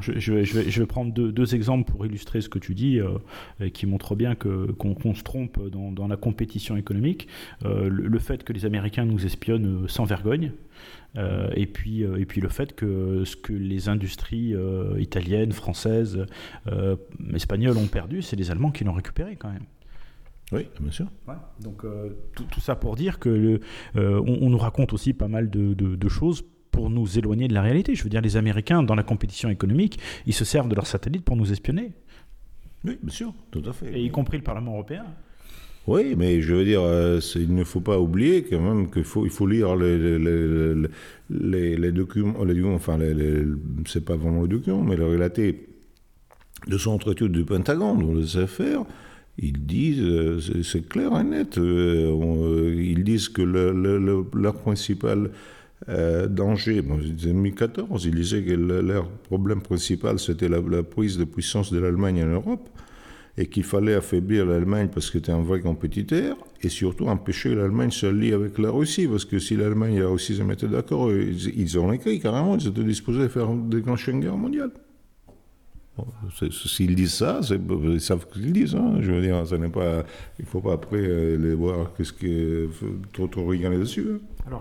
Je, 0.00 0.32
vais, 0.32 0.44
je, 0.44 0.80
vais, 0.80 0.86
prendre 0.86 1.12
deux, 1.12 1.54
exemples 1.54 1.90
pour 1.90 2.04
illustrer 2.04 2.40
ce 2.40 2.48
que 2.48 2.58
tu 2.58 2.74
dis, 2.74 2.98
euh, 2.98 3.68
qui 3.70 3.86
montrent 3.86 4.16
bien 4.16 4.34
qu'on 4.34 5.14
se 5.14 5.22
trompe 5.22 5.60
dans, 5.68 6.08
la 6.08 6.16
compétition 6.16 6.76
économique. 6.76 7.28
Euh, 7.64 7.88
le, 7.88 8.18
fait 8.18 8.42
que 8.42 8.52
les 8.52 8.64
Américains 8.64 9.04
nous 9.04 9.24
espionnent 9.24 9.88
sans 9.88 10.04
vergogne, 10.04 10.52
euh, 11.16 11.48
et 11.54 11.66
puis 11.66 12.00
le 12.02 12.48
fait 12.48 12.74
que 12.74 13.22
ce 13.24 13.36
que 13.36 13.52
les 13.52 13.88
industries 13.88 14.54
italiennes, 14.98 15.52
françaises, 15.52 16.26
espagnoles 17.32 17.78
ont 17.78 17.86
perdu, 17.86 18.22
c'est 18.22 18.36
les 18.36 18.50
Allemands 18.50 18.72
qui 18.72 18.82
l'ont 18.82 18.92
récupéré 18.92 19.36
quand 19.36 19.52
même. 19.52 19.66
Oui, 20.52 20.68
bien 20.78 20.92
sûr. 20.92 21.06
donc 21.60 21.84
euh, 21.84 22.10
tout, 22.34 22.60
ça 22.60 22.76
pour 22.76 22.94
dire 22.94 23.18
que 23.18 23.60
euh, 23.96 24.22
on, 24.24 24.48
nous 24.48 24.58
raconte 24.58 24.92
aussi 24.92 25.12
pas 25.12 25.26
mal 25.26 25.50
de, 25.50 26.08
choses 26.08 26.44
pour 26.70 26.88
nous 26.88 27.18
éloigner 27.18 27.48
de 27.48 27.54
la 27.54 27.62
réalité. 27.62 27.94
Je 27.94 28.04
veux 28.04 28.10
dire, 28.10 28.20
les 28.20 28.36
Américains, 28.36 28.82
dans 28.82 28.94
la 28.94 29.02
compétition 29.02 29.48
économique, 29.48 29.98
ils 30.26 30.34
se 30.34 30.44
servent 30.44 30.68
de 30.68 30.74
leurs 30.74 30.86
satellites 30.86 31.24
pour 31.24 31.36
nous 31.36 31.50
espionner. 31.50 31.92
Oui, 32.84 32.98
bien 33.02 33.12
sûr, 33.12 33.34
tout 33.50 33.62
à 33.66 33.72
fait. 33.72 33.92
Et 33.92 34.04
y 34.04 34.10
compris 34.10 34.36
le 34.36 34.44
Parlement 34.44 34.72
européen. 34.72 35.04
Oui, 35.88 36.14
mais 36.16 36.40
je 36.40 36.54
veux 36.54 36.64
dire, 36.64 36.82
euh, 36.82 37.20
il 37.34 37.54
ne 37.54 37.64
faut 37.64 37.80
pas 37.80 37.98
oublier 37.98 38.44
quand 38.44 38.60
même 38.60 38.90
qu'il 38.90 39.04
faut, 39.04 39.24
il 39.24 39.30
faut 39.30 39.46
lire 39.46 39.74
les, 39.76 40.18
les, 40.18 41.76
les, 41.76 41.92
documents, 41.92 42.42
les, 42.44 42.62
enfin, 42.64 42.98
c'est 43.86 44.04
pas 44.04 44.16
vraiment 44.16 44.42
le 44.42 44.48
document, 44.48 44.82
mais 44.82 44.96
le 44.96 45.06
relaté 45.06 45.68
de 46.66 46.78
son 46.78 46.98
étude 46.98 47.32
du 47.32 47.44
Pentagone, 47.44 48.00
dont 48.00 48.14
le 48.14 48.46
faire 48.46 48.84
ils 49.38 49.66
disent, 49.66 50.00
euh, 50.00 50.62
c'est 50.62 50.88
clair 50.88 51.18
et 51.18 51.24
net, 51.24 51.58
euh, 51.58 52.10
euh, 52.10 52.74
ils 52.74 53.04
disent 53.04 53.28
que 53.28 53.42
leur 53.42 54.54
principal 54.54 55.30
danger, 56.30 56.80
bon, 56.80 56.94
en 56.94 56.98
2014, 56.98 58.06
ils 58.06 58.14
disaient 58.14 58.42
que 58.42 58.52
leur 58.52 59.08
problème 59.08 59.60
principal, 59.60 60.18
c'était 60.18 60.48
la, 60.48 60.82
prise 60.82 61.18
de 61.18 61.24
puissance 61.24 61.70
de 61.70 61.78
l'Allemagne 61.78 62.24
en 62.24 62.28
Europe, 62.28 62.68
et 63.38 63.46
qu'il 63.46 63.62
fallait 63.62 63.94
affaiblir 63.94 64.46
l'Allemagne 64.46 64.88
parce 64.92 65.10
que 65.10 65.18
c'était 65.18 65.32
un 65.32 65.42
vrai 65.42 65.60
compétiteur, 65.60 66.38
et 66.62 66.70
surtout 66.70 67.06
empêcher 67.06 67.54
l'Allemagne 67.54 67.90
de 67.90 67.94
se 67.94 68.06
lier 68.06 68.32
avec 68.32 68.58
la 68.58 68.70
Russie, 68.70 69.06
parce 69.06 69.26
que 69.26 69.38
si 69.38 69.54
l'Allemagne 69.54 69.96
et 69.96 70.00
la 70.00 70.08
Russie 70.08 70.34
se 70.34 70.42
mettaient 70.42 70.66
d'accord, 70.66 71.12
ils, 71.12 71.52
ils 71.54 71.78
ont 71.78 71.92
écrit 71.92 72.18
carrément, 72.20 72.56
ils 72.56 72.68
étaient 72.68 72.82
disposés 72.82 73.24
à 73.24 73.28
faire 73.28 73.52
des 73.52 73.82
grandes 73.82 73.98
chaînes 73.98 74.20
guerres 74.20 74.38
mondiales. 74.38 74.70
S'ils 76.50 76.94
disent 76.94 77.14
ça, 77.14 77.40
ils 77.50 78.00
savent 78.00 78.26
ce 78.28 78.38
qu'ils 78.38 78.52
disent. 78.52 78.74
Hein. 78.74 78.96
Je 79.00 79.12
veux 79.12 79.22
dire, 79.22 79.42
il 79.50 79.60
ne 79.60 80.46
faut 80.46 80.60
pas 80.60 80.74
après 80.74 80.98
euh, 80.98 81.36
les 81.38 81.54
voir 81.54 81.92
qu'est-ce 81.96 82.12
que 82.12 82.68
trop 83.12 83.26
trop 83.28 83.46
rigoler 83.46 83.78
dessus. 83.78 84.20
Hein. 84.50 84.60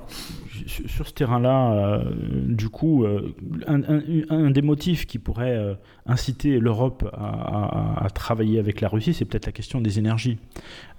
Sur 0.67 1.07
ce 1.07 1.13
terrain-là, 1.13 1.73
euh, 1.73 2.11
du 2.47 2.69
coup, 2.69 3.03
euh, 3.03 3.33
un, 3.67 4.49
des 4.51 4.61
motifs 4.61 5.05
qui 5.05 5.19
pourrait 5.19 5.77
inciter 6.05 6.59
l'Europe 6.59 7.09
à, 7.13 8.07
travailler 8.13 8.59
avec 8.59 8.79
la 8.79 8.87
Russie, 8.87 9.13
c'est 9.13 9.25
peut-être 9.25 9.45
la 9.45 9.51
question 9.51 9.81
des 9.81 9.99
énergies, 9.99 10.37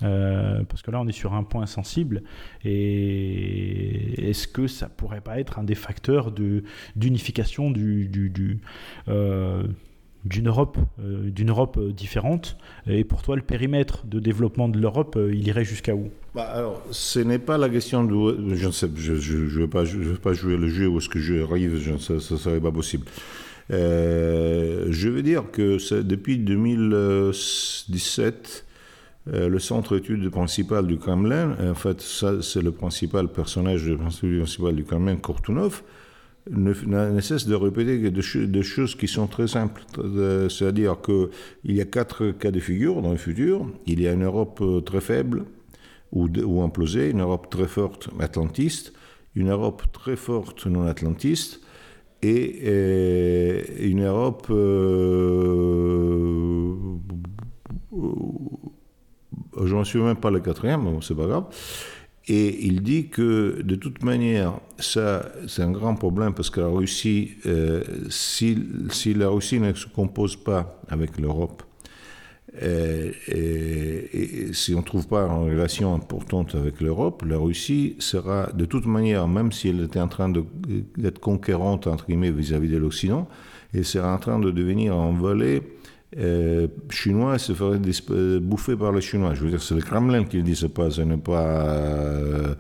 parce 0.01 0.83
que 0.83 0.91
là, 0.91 1.01
on 1.01 1.09
est 1.09 1.13
sur 1.13 1.33
un 1.33 1.45
point 1.45 1.67
sensible. 1.67 2.23
Et 2.65 4.29
est-ce 4.29 4.47
que 4.47 4.67
ça 4.67 4.89
pourrait 4.89 5.23
pas 5.23 5.41
être 5.41 5.59
un 5.59 5.65
des 5.65 5.75
facteurs 5.75 6.33
d'unification 6.95 7.71
du, 7.71 8.09
du, 8.09 8.29
du 8.29 8.61
d'une 10.27 10.49
Europe, 10.49 10.77
euh, 11.01 11.31
d'une 11.31 11.49
Europe 11.51 11.77
euh, 11.79 11.93
différente. 11.93 12.57
Et 12.87 13.05
pour 13.05 13.23
toi, 13.23 13.37
le 13.37 13.43
périmètre 13.43 14.07
de 14.07 14.19
développement 14.21 14.69
de 14.69 14.79
l'Europe, 14.79 15.17
euh, 15.17 15.33
il 15.33 15.47
irait 15.47 15.65
jusqu'à 15.65 15.95
où? 15.95 16.11
Bah, 16.35 16.43
Alors, 16.43 16.83
ce 16.91 17.21
n'est 17.21 17.39
pas 17.39 17.57
la 17.59 17.69
question 17.69 18.03
de... 18.05 18.55
Je 18.55 18.67
ne 18.67 18.73
sais, 18.73 18.89
je 18.97 19.13
ne 19.13 19.61
veux, 19.61 19.69
pas, 19.69 19.85
je 19.85 19.99
veux 19.99 20.17
pas 20.17 20.33
jouer 20.33 20.57
le 20.57 20.69
jeu 20.69 20.89
où 20.89 20.99
est-ce 20.99 21.09
que 21.09 21.21
j'arrive, 21.21 21.81
ça 21.99 22.15
ne 22.15 22.19
serait 22.19 22.59
pas 22.61 22.73
possible. 22.73 23.07
je 23.71 25.09
veux 25.09 25.23
dire 25.23 25.45
que 25.51 25.79
depuis 26.03 26.39
2017, 26.39 28.65
le 29.33 29.59
centre 29.59 29.97
études 29.97 30.31
principal 30.31 30.87
du 30.87 30.99
Kremlin, 30.99 31.57
en 31.61 31.75
fait, 31.75 32.01
ça, 32.01 32.41
c'est 32.43 32.63
le 32.63 32.71
principal 32.73 33.29
personnage, 33.29 33.89
le 33.89 33.97
principal 33.97 34.75
du 34.75 34.85
Kremlin, 34.85 35.17
Kortunov, 35.17 35.83
ne, 36.51 37.21
cesse 37.21 37.47
de 37.47 37.55
répéter 37.55 38.11
des, 38.11 38.63
choses 38.63 38.95
qui 38.95 39.09
sont 39.09 39.27
très 39.27 39.49
simples. 39.49 39.85
C'est-à-dire 40.49 40.97
qu'il 41.01 41.75
y 41.75 41.81
a 41.81 41.85
quatre 41.85 42.31
cas 42.31 42.51
de 42.51 42.61
figure 42.61 43.03
dans 43.03 43.13
le 43.13 43.17
futur. 43.17 43.67
Il 43.87 44.01
y 44.01 44.09
a 44.09 44.13
une 44.13 44.25
Europe 44.25 44.61
euh, 44.63 44.81
très 44.81 45.01
faible, 45.01 45.45
ou, 46.13 46.29
ou 46.29 46.63
imploser, 46.63 47.11
une 47.11 47.21
Europe 47.21 47.51
très 47.51 47.67
forte 47.67 48.09
atlantiste, 48.21 48.93
une 49.35 49.51
Europe 49.51 49.83
très 49.93 50.17
forte 50.17 50.67
non 50.67 50.87
atlantiste, 50.87 51.61
et, 52.23 52.61
euh, 52.65 53.63
une 53.81 54.05
Europe 54.05 54.47
euh, 54.51 56.75
je 59.65 59.75
ne 59.75 59.85
suis 59.85 59.99
même 59.99 60.17
pas 60.17 60.31
le 60.31 60.41
quatrième, 60.41 60.83
mais 60.83 60.99
c'est 61.01 61.15
pas 61.15 61.27
grave. 61.27 61.47
Et 62.29 62.67
il 62.67 62.83
dit 62.83 63.09
que 63.09 63.63
de 63.63 63.77
toute 63.77 64.03
manière, 64.03 64.55
ça, 64.79 65.27
c'est 65.47 65.63
un 65.63 65.71
grand 65.71 65.95
problème 65.95 66.35
parce 66.35 66.51
que 66.51 66.61
la 66.61 66.67
Russie, 66.67 67.37
euh, 67.47 67.85
si, 68.11 68.59
si, 68.91 69.15
la 69.15 69.29
Russie 69.29 69.61
ne 69.61 69.73
se 69.75 69.87
compose 69.87 70.35
pas 70.35 70.81
avec 70.89 71.19
l'Europe, 71.21 71.63
euh, 72.63 73.13
si 74.53 74.75
on 74.75 74.79
ne 74.79 74.85
trouve 74.85 75.07
pas 75.07 75.27
une 75.27 75.51
relation 75.51 75.95
importante 75.95 76.57
avec 76.57 76.81
l'Europe, 76.81 77.23
la 77.25 77.37
Russie 77.37 77.95
sera 78.01 78.51
de 78.53 78.65
toute 78.65 78.87
manière, 78.87 79.29
même 79.29 79.53
si 79.53 79.69
elle 79.69 79.83
était 79.83 80.01
en 80.01 80.09
train 80.09 80.33
d'être 80.97 81.21
conquérante 81.21 81.87
entre 81.87 82.07
guillemets 82.07 82.33
vis-à-vis 82.33 82.71
de 82.71 82.79
l'Occident, 82.79 83.29
elle 83.73 83.85
sera 83.85 84.15
en 84.15 84.19
train 84.19 84.39
de 84.39 84.51
devenir 84.51 84.95
un 84.95 85.13
volet 85.13 85.63
euh, 86.19 86.69
chinois 86.89 87.39
se 87.39 87.53
ferait 87.53 87.79
euh, 88.11 88.41
bouffer 88.41 88.75
par 88.75 88.93
les 88.93 89.03
Chinois. 89.03 89.35
Je 89.35 89.45
veux 89.45 89.51
dire, 89.51 89.63
c'est 89.63 89.75
le 89.75 89.83
Kremlin 89.83 90.25
qui 90.25 90.39
le 90.39 90.43
dit, 90.43 90.57
ce 90.57 90.67
n'est 91.03 91.17
pas 91.19 91.45
euh, 91.45 92.55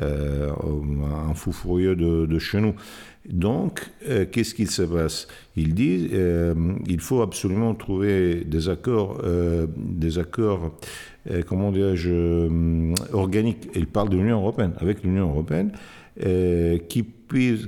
un 0.00 1.34
fou 1.34 1.52
furieux 1.52 1.96
de, 1.96 2.26
de, 2.26 2.38
chez 2.38 2.60
nous. 2.60 2.74
Donc, 3.28 3.90
qu'est-ce 4.32 4.54
qu'il 4.54 4.70
se 4.70 4.82
passe? 4.82 5.28
Il 5.56 5.74
dit 5.74 6.10
il 6.86 7.00
faut 7.00 7.20
absolument 7.20 7.74
trouver 7.74 8.44
des 8.44 8.68
accords, 8.68 9.20
des 9.76 10.18
accords 10.18 10.72
comment 11.46 11.70
dirais-je, 11.70 12.48
organiques. 13.12 13.68
Il 13.74 13.88
parle 13.88 14.08
de 14.08 14.16
l'Union 14.16 14.38
européenne, 14.38 14.72
avec 14.78 15.02
l'Union 15.02 15.28
européenne, 15.28 15.72
qui 16.88 17.04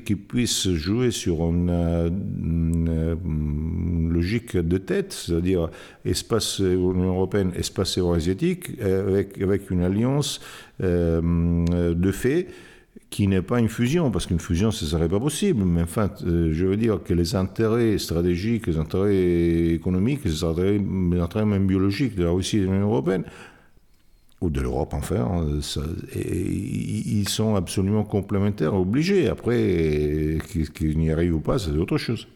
qui 0.01 0.17
puisse 0.17 0.69
jouer 0.71 1.11
sur 1.11 1.41
une, 1.43 1.71
logique 4.13 4.57
de 4.57 4.79
tête, 4.79 5.13
c'est-à-dire 5.13 5.71
espace 6.05 6.59
Union 6.59 7.15
européenne, 7.15 7.53
espace 7.57 7.99
euro-asiatique, 7.99 8.81
avec, 8.81 9.41
avec 9.41 9.71
une 9.71 9.83
alliance 9.83 10.41
euh, 10.83 11.95
de 11.95 12.13
fait 12.13 12.49
qui 13.11 13.29
n'est 13.29 13.43
pas 13.43 13.61
une 13.61 13.69
fusion, 13.69 14.11
parce 14.11 14.27
qu'une 14.27 14.41
fusion, 14.41 14.71
ce 14.71 14.87
ne 14.87 14.91
serait 14.91 15.09
pas 15.09 15.21
possible. 15.21 15.65
Mais 15.65 15.83
enfin, 15.83 16.11
euh, 16.27 16.49
je 16.53 16.65
veux 16.65 16.79
dire 16.79 17.01
que 17.05 17.13
les 17.13 17.35
intérêts 17.37 17.99
stratégiques, 17.99 18.67
les 18.67 18.79
intérêts 18.79 19.75
économiques, 19.75 20.21
intérêts, 20.27 20.79
les 20.79 21.21
intérêts 21.21 21.45
même 21.45 21.67
biologiques 21.67 22.17
de 22.17 22.25
la 22.25 22.31
Russie 22.31 22.57
et 22.57 22.61
de 22.61 22.67
l'Union 22.67 22.89
européenne 22.89 23.25
ou 24.43 24.51
de 24.51 24.61
l'Europe 24.61 24.95
enfin, 24.95 25.17
hein, 25.21 25.61
ils 26.15 27.29
sont 27.29 27.55
absolument 27.55 28.05
complémentaires, 28.05 28.75
obligés. 28.75 29.29
Après, 29.29 30.39
qu'ils 30.75 30.99
n'y 30.99 31.11
arrivent 31.11 31.37
ou 31.37 31.41
pas, 31.41 31.59
c'est 31.59 31.71
autre 31.71 31.99
chose. 31.99 32.29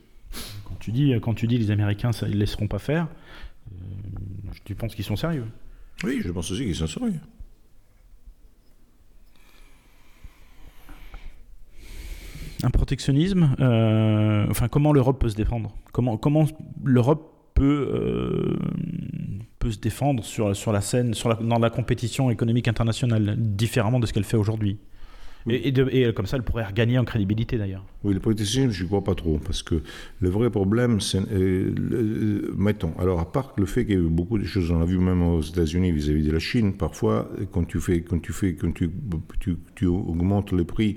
Quand 0.64 0.76
tu 0.78 0.92
dis, 0.92 1.14
quand 1.20 1.34
tu 1.34 1.46
dis 1.46 1.58
les 1.58 1.70
Américains, 1.70 2.12
ça, 2.12 2.28
ils 2.28 2.34
ne 2.34 2.40
laisseront 2.40 2.68
pas 2.68 2.78
faire, 2.78 3.08
euh, 3.72 3.76
tu 4.64 4.74
penses 4.74 4.94
qu'ils 4.94 5.04
sont 5.04 5.16
sérieux? 5.16 5.46
Oui, 6.04 6.20
je 6.22 6.30
pense 6.30 6.50
aussi 6.50 6.64
qu'ils 6.64 6.74
sont 6.74 6.86
sérieux. 6.86 7.20
Un 12.62 12.70
protectionnisme, 12.70 13.54
euh, 13.60 14.46
enfin 14.48 14.68
comment 14.68 14.92
l'Europe 14.92 15.20
peut 15.20 15.28
se 15.28 15.36
défendre? 15.36 15.76
Comment, 15.92 16.16
comment 16.16 16.46
l'Europe 16.82 17.32
peut 17.54 17.88
euh, 17.92 18.56
se 19.70 19.78
défendre 19.78 20.24
sur, 20.24 20.54
sur 20.54 20.72
la 20.72 20.80
scène, 20.80 21.14
sur 21.14 21.28
la, 21.28 21.36
dans 21.36 21.58
la 21.58 21.70
compétition 21.70 22.30
économique 22.30 22.68
internationale, 22.68 23.36
différemment 23.38 24.00
de 24.00 24.06
ce 24.06 24.12
qu'elle 24.12 24.24
fait 24.24 24.36
aujourd'hui. 24.36 24.78
Et, 25.48 25.68
et, 25.68 26.12
comme 26.12 26.26
ça, 26.26 26.36
elle 26.36 26.42
pourrait 26.42 26.64
regagner 26.64 26.98
en 26.98 27.04
crédibilité 27.04 27.56
d'ailleurs. 27.56 27.84
Oui, 28.02 28.14
le 28.14 28.20
protectionnisme, 28.20 28.72
je 28.72 28.82
ne 28.82 28.88
crois 28.88 29.04
pas 29.04 29.14
trop, 29.14 29.38
parce 29.38 29.62
que 29.62 29.80
le 30.20 30.28
vrai 30.28 30.50
problème, 30.50 31.00
c'est. 31.00 31.20
Euh, 31.32 32.52
mettons, 32.56 32.92
alors 32.98 33.20
à 33.20 33.30
part 33.30 33.52
le 33.56 33.66
fait 33.66 33.84
qu'il 33.84 33.94
y 33.94 33.96
a 33.96 34.00
eu 34.00 34.08
beaucoup 34.08 34.38
de 34.38 34.44
choses, 34.44 34.70
on 34.72 34.80
l'a 34.80 34.84
vu 34.84 34.98
même 34.98 35.22
aux 35.22 35.42
États-Unis 35.42 35.92
vis-à-vis 35.92 36.24
de 36.24 36.32
la 36.32 36.40
Chine, 36.40 36.72
parfois, 36.76 37.30
quand 37.52 37.64
tu, 37.64 37.80
fais, 37.80 38.02
quand 38.02 38.20
tu, 38.20 38.32
fais, 38.32 38.56
quand 38.56 38.72
tu, 38.72 38.90
tu, 39.38 39.56
tu 39.76 39.86
augmentes 39.86 40.50
le 40.50 40.64
prix 40.64 40.96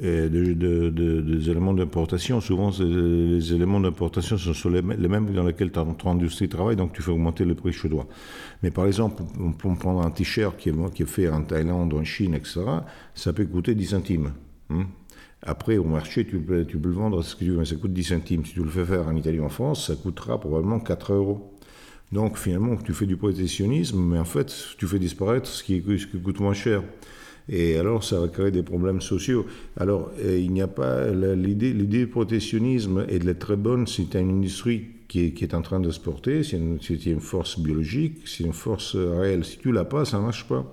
de, 0.00 1.20
des 1.20 1.50
éléments 1.50 1.74
d'importation. 1.74 2.40
Souvent, 2.40 2.70
les 2.80 3.52
éléments 3.52 3.80
d'importation 3.80 4.38
sont 4.38 4.70
les, 4.70 4.82
mêmes 4.82 5.32
dans 5.32 5.44
lesquels 5.44 5.70
ton, 5.70 5.96
industrie 6.10 6.48
travaille, 6.48 6.76
donc 6.76 6.92
tu 6.92 7.02
fais 7.02 7.10
augmenter 7.10 7.44
le 7.44 7.54
prix 7.54 7.72
chez 7.72 7.88
toi. 7.88 8.06
Mais 8.62 8.70
par 8.70 8.86
exemple, 8.86 9.22
on 9.38 9.52
prendre 9.74 10.02
un 10.02 10.10
t-shirt 10.10 10.56
qui 10.56 10.70
est, 10.70 10.94
qui 10.94 11.02
est 11.02 11.06
fait 11.06 11.28
en 11.28 11.42
Thaïlande, 11.42 11.92
en 11.94 12.04
Chine, 12.04 12.34
etc., 12.34 12.60
ça 13.14 13.32
peut 13.32 13.44
coûter 13.46 13.74
10 13.74 13.86
centimes. 13.86 14.32
Hein. 14.70 14.86
Après, 15.44 15.76
au 15.76 15.84
marché, 15.84 16.24
tu 16.24 16.38
peux, 16.38 16.64
tu 16.64 16.78
peux 16.78 16.88
le 16.88 16.94
vendre 16.94 17.20
ce 17.22 17.34
que 17.34 17.44
tu 17.44 17.50
veux, 17.50 17.58
mais 17.58 17.64
ça 17.64 17.74
coûte 17.74 17.92
10 17.92 18.04
centimes. 18.04 18.46
Si 18.46 18.52
tu 18.52 18.62
le 18.62 18.70
fais 18.70 18.84
faire 18.84 19.08
en 19.08 19.16
Italie 19.16 19.40
ou 19.40 19.44
en 19.44 19.48
France, 19.48 19.88
ça 19.88 19.96
coûtera 19.96 20.38
probablement 20.40 20.78
4 20.78 21.14
euros. 21.14 21.52
Donc 22.12 22.36
finalement, 22.36 22.76
tu 22.76 22.92
fais 22.92 23.06
du 23.06 23.16
protectionnisme, 23.16 23.98
mais 23.98 24.18
en 24.18 24.24
fait, 24.24 24.54
tu 24.78 24.86
fais 24.86 24.98
disparaître 24.98 25.48
ce 25.48 25.64
qui 25.64 25.82
coûte 25.82 26.40
moins 26.40 26.52
cher. 26.52 26.82
Et 27.48 27.76
alors, 27.76 28.04
ça 28.04 28.20
va 28.20 28.28
créer 28.28 28.50
des 28.50 28.62
problèmes 28.62 29.00
sociaux. 29.00 29.46
Alors, 29.76 30.10
euh, 30.24 30.38
il 30.38 30.52
n'y 30.52 30.62
a 30.62 30.68
pas. 30.68 31.10
L'idée, 31.10 31.72
l'idée 31.72 32.00
du 32.00 32.06
protectionnisme 32.06 33.04
est 33.08 33.38
très 33.38 33.56
bonne 33.56 33.86
si 33.86 34.06
tu 34.06 34.16
as 34.16 34.20
une 34.20 34.38
industrie 34.38 34.86
qui 35.08 35.34
est, 35.42 35.54
en 35.54 35.60
train 35.60 35.78
de 35.78 35.90
se 35.90 36.00
porter, 36.00 36.42
si 36.42 36.56
tu 36.80 36.94
as 36.94 37.12
une 37.12 37.20
force 37.20 37.58
biologique, 37.58 38.26
si 38.26 38.44
une 38.44 38.54
force 38.54 38.96
réelle. 38.96 39.44
Si 39.44 39.58
tu 39.58 39.70
l'as 39.70 39.84
pas, 39.84 40.06
ça 40.06 40.18
ne 40.18 40.22
marche 40.22 40.48
pas. 40.48 40.64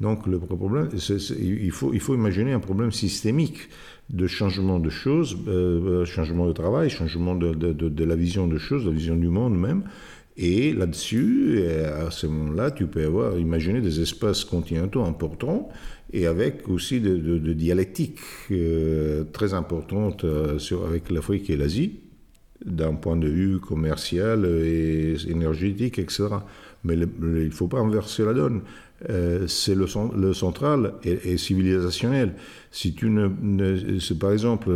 Donc, 0.00 0.26
le 0.26 0.38
problème, 0.38 0.88
il, 1.40 1.70
faut, 1.70 2.14
imaginer 2.14 2.52
un 2.52 2.60
problème 2.60 2.92
systémique 2.92 3.68
de 4.10 4.26
changement 4.26 4.78
de 4.78 4.90
choses, 4.90 5.36
euh, 5.48 6.04
changement 6.04 6.46
de 6.46 6.52
travail, 6.52 6.88
changement 6.88 7.34
de, 7.34 7.52
de, 7.52 7.72
de, 7.72 8.04
la 8.04 8.16
vision 8.16 8.46
de 8.46 8.58
choses, 8.58 8.84
de 8.84 8.90
la 8.90 8.96
vision 8.96 9.16
du 9.16 9.28
monde 9.28 9.58
même. 9.58 9.82
Et 10.40 10.72
là-dessus, 10.72 11.64
à 11.84 12.12
ce 12.12 12.28
moment-là, 12.28 12.70
tu 12.70 12.86
peux 12.86 13.04
avoir, 13.04 13.36
imaginer 13.38 13.80
des 13.80 14.00
espaces 14.00 14.44
continentaux 14.44 15.02
importants 15.02 15.68
et 16.12 16.26
avec 16.26 16.68
aussi 16.68 17.00
de, 17.00 17.16
de, 17.16 17.56
euh, 18.50 19.24
très 19.32 19.54
importante 19.54 20.24
euh, 20.24 20.58
avec 20.86 21.10
l'Afrique 21.10 21.50
et 21.50 21.56
l'Asie, 21.56 22.00
d'un 22.64 22.94
point 22.94 23.16
de 23.16 23.28
vue 23.28 23.58
commercial 23.60 24.46
et 24.46 25.16
énergétique, 25.28 25.98
etc. 25.98 26.28
Mais 26.84 26.94
il 26.94 27.08
ne 27.20 27.50
faut 27.50 27.68
pas 27.68 27.78
inverser 27.78 28.24
la 28.24 28.32
donne. 28.32 28.62
Euh, 29.10 29.46
c'est 29.46 29.76
le, 29.76 29.86
central 30.32 30.94
et, 31.04 31.36
civilisationnel. 31.36 32.34
Si 32.72 32.94
tu 32.94 33.10
ne, 33.10 33.98
c'est 34.00 34.18
par 34.18 34.32
exemple 34.32 34.70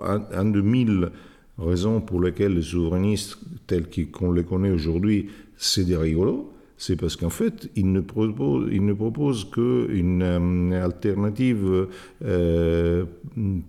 un, 0.00 0.22
un 0.32 0.44
de 0.44 0.60
mille 0.60 1.10
raisons 1.58 2.00
pour 2.00 2.20
lesquelles 2.20 2.54
les 2.54 2.62
souverainistes 2.62 3.38
tels 3.66 3.86
qu'on 4.10 4.32
les 4.32 4.44
connaît 4.44 4.70
aujourd'hui, 4.70 5.28
c'est 5.56 5.84
des 5.84 5.96
rigolos 5.96 6.52
c'est 6.80 6.94
parce 6.94 7.16
qu'en 7.16 7.28
fait, 7.28 7.68
il 7.74 7.92
ne 7.92 8.00
propose, 8.00 8.68
il 8.72 8.86
ne 8.86 8.92
propose 8.92 9.44
qu'une 9.50 10.22
euh, 10.22 10.84
alternative 10.84 11.88
euh, 12.24 13.04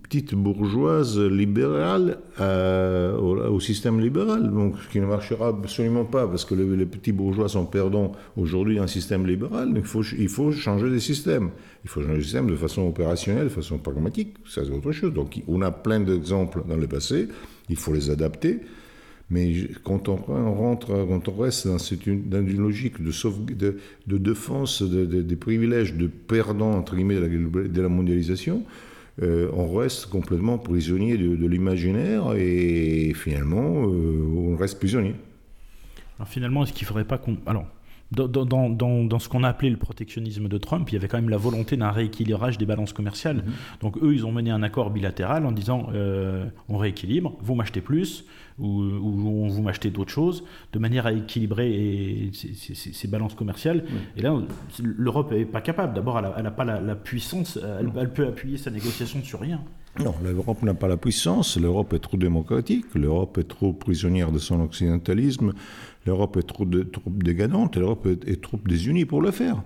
petite 0.04 0.34
bourgeoise 0.36 1.18
libérale 1.18 2.18
au, 2.38 3.58
système 3.60 4.00
libéral, 4.00 4.50
donc 4.52 4.76
ce 4.78 4.88
qui 4.88 5.00
ne 5.00 5.06
marchera 5.06 5.48
absolument 5.48 6.04
pas, 6.04 6.26
parce 6.28 6.44
que 6.44 6.54
les, 6.54 6.86
petits 6.86 7.12
bourgeois 7.12 7.48
sont 7.48 7.66
perdants 7.66 8.12
aujourd'hui 8.36 8.78
un 8.78 8.86
système 8.86 9.26
libéral, 9.26 9.72
il 9.74 9.82
faut, 9.82 10.02
il 10.16 10.28
faut 10.28 10.52
changer 10.52 10.88
de 10.88 10.98
système. 10.98 11.50
Il 11.84 11.90
faut 11.90 12.00
changer 12.02 12.18
de 12.18 12.22
système 12.22 12.48
de 12.48 12.56
façon 12.56 12.86
opérationnelle, 12.86 13.44
de 13.44 13.48
façon 13.48 13.78
pragmatique, 13.78 14.34
ça 14.46 14.62
c'est 14.64 14.70
autre 14.70 14.92
chose. 14.92 15.12
Donc 15.12 15.42
on 15.48 15.62
a 15.62 15.72
plein 15.72 16.00
d'exemples 16.00 16.62
dans 16.68 16.76
le 16.76 16.86
passé, 16.86 17.28
il 17.70 17.76
faut 17.76 17.92
les 17.92 18.10
adapter. 18.10 18.60
Mais 19.30 19.52
quand 19.84 20.08
on 20.08 20.16
rentre, 20.16 20.88
quand 20.88 21.28
on 21.28 21.36
reste 21.36 21.68
dans, 21.68 21.78
une, 21.78 22.58
logique 22.58 23.00
de, 23.00 23.12
de, 23.54 23.78
de 24.08 24.18
défense 24.18 24.82
des 24.82 25.36
privilèges 25.36 25.94
de 25.94 26.08
perdants, 26.08 26.72
entre 26.72 26.96
guillemets, 26.96 27.14
de 27.14 27.80
la, 27.80 27.88
mondialisation, 27.88 28.64
euh, 29.22 29.48
on 29.54 29.72
reste 29.72 30.06
complètement 30.06 30.58
prisonnier 30.58 31.16
de, 31.16 31.46
l'imaginaire 31.46 32.34
et 32.34 33.12
finalement, 33.14 33.86
euh, 33.86 34.52
on 34.52 34.56
reste 34.56 34.78
prisonnier. 34.78 35.14
Alors 36.18 36.28
finalement, 36.28 36.64
est-ce 36.64 36.72
qu'il 36.72 36.84
ne 36.84 36.88
faudrait 36.88 37.04
pas 37.04 37.18
qu'on... 37.18 37.38
dans, 38.12 38.26
dans, 38.28 38.68
dans, 38.70 39.04
dans, 39.04 39.18
ce 39.18 39.28
qu'on 39.28 39.44
a 39.44 39.48
appelé 39.48 39.70
le 39.70 39.76
protectionnisme 39.76 40.48
de 40.48 40.58
Trump, 40.58 40.88
il 40.90 40.94
y 40.94 40.96
avait 40.96 41.08
quand 41.08 41.18
même 41.18 41.28
la 41.28 41.36
volonté 41.36 41.76
d'un 41.76 41.90
rééquilibrage 41.90 42.58
des 42.58 42.66
balances 42.66 42.92
commerciales. 42.92 43.38
Mm-hmm. 43.38 43.80
Donc 43.82 43.98
eux, 43.98 44.14
ils 44.14 44.26
ont 44.26 44.32
mené 44.32 44.50
un 44.50 44.62
accord 44.62 44.90
bilatéral 44.90 45.46
en 45.46 45.52
disant 45.52 45.88
euh, 45.94 46.46
on 46.68 46.78
rééquilibre, 46.78 47.36
vous 47.40 47.54
m'achetez 47.54 47.80
plus, 47.80 48.24
ou, 48.58 48.82
ou 48.82 49.48
vous 49.48 49.62
m'achetez 49.62 49.90
d'autres 49.90 50.10
choses, 50.10 50.44
de 50.72 50.78
manière 50.78 51.06
à 51.06 51.12
équilibrer 51.12 52.30
ces, 52.32 53.08
balances 53.08 53.34
commerciales. 53.34 53.84
Et 54.16 54.22
là, 54.22 54.34
l'Europe 54.82 55.32
n'est 55.32 55.44
pas 55.44 55.60
capable. 55.60 55.94
D'abord, 55.94 56.20
elle 56.36 56.42
n'a 56.42 56.50
pas 56.50 56.64
la, 56.64 56.94
puissance, 56.94 57.58
elle, 57.62 57.90
elle, 57.98 58.12
peut 58.12 58.26
appuyer 58.26 58.58
sa 58.58 58.70
négociation 58.70 59.22
sur 59.22 59.40
rien. 59.40 59.60
Non, 59.98 60.14
l'Europe 60.22 60.62
n'a 60.62 60.72
pas 60.72 60.86
la 60.86 60.96
puissance, 60.96 61.58
l'Europe 61.58 61.92
est 61.94 61.98
trop 61.98 62.16
démocratique, 62.16 62.86
l'Europe 62.94 63.38
est 63.38 63.48
trop 63.48 63.72
prisonnière 63.72 64.30
de 64.30 64.38
son 64.38 64.60
occidentalisme, 64.60 65.52
l'Europe 66.06 66.36
est 66.36 66.42
trop, 66.42 66.64
de, 66.64 66.82
trop 66.82 67.10
l'Europe 67.10 68.08
est, 68.26 68.42
trop 68.42 68.58
désunie 68.64 69.04
pour 69.04 69.20
le 69.20 69.30
faire. 69.30 69.62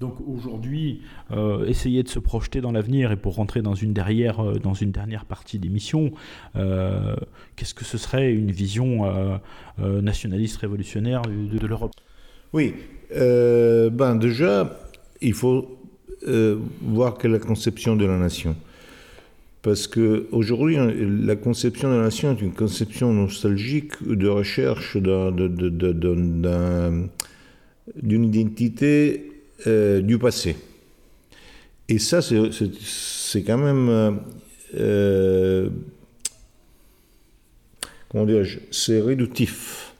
Donc 0.00 0.14
aujourd'hui, 0.26 1.02
euh, 1.30 1.66
essayer 1.66 2.02
de 2.02 2.08
se 2.08 2.18
projeter 2.18 2.62
dans 2.62 2.72
l'avenir 2.72 3.12
et 3.12 3.16
pour 3.16 3.34
rentrer 3.34 3.60
dans 3.60 3.74
une, 3.74 3.92
derrière, 3.92 4.40
euh, 4.40 4.54
dans 4.58 4.72
une 4.72 4.92
dernière 4.92 5.26
partie 5.26 5.58
d'émission, 5.58 6.12
euh, 6.56 7.14
qu'est-ce 7.54 7.74
que 7.74 7.84
ce 7.84 7.98
serait 7.98 8.32
une 8.32 8.50
vision 8.50 9.02
nationaliste 9.78 10.56
révolutionnaire 10.58 11.22
de, 11.22 11.66
l'Europe? 11.66 11.92
Oui, 12.52 12.74
ben 13.10 14.16
déjà, 14.16 14.78
il 15.20 15.34
faut 15.34 15.78
voir 16.82 17.18
quelle 17.18 17.32
est 17.32 17.38
la 17.38 17.44
conception 17.44 17.94
de 17.94 18.06
la 18.06 18.16
nation. 18.16 18.56
Parce 19.62 19.86
qu'aujourd'hui, 19.86 20.78
la 21.22 21.36
conception 21.36 21.90
de 21.90 21.96
la 21.96 22.04
nation 22.04 22.32
est 22.32 22.40
une 22.40 22.54
conception 22.54 23.12
nostalgique 23.12 24.02
de 24.02 24.26
recherche 24.26 24.96
d'une 24.96 27.10
identité 28.02 29.32
euh, 29.66 30.00
du 30.00 30.18
passé. 30.18 30.56
Et 31.88 31.98
ça, 31.98 32.22
c'est 32.22 33.42
quand 33.42 33.58
même... 33.58 34.20
Euh, 34.76 35.68
comment 38.08 38.24
dirais-je 38.24 38.60
C'est 38.70 39.02
réductif. 39.02 39.92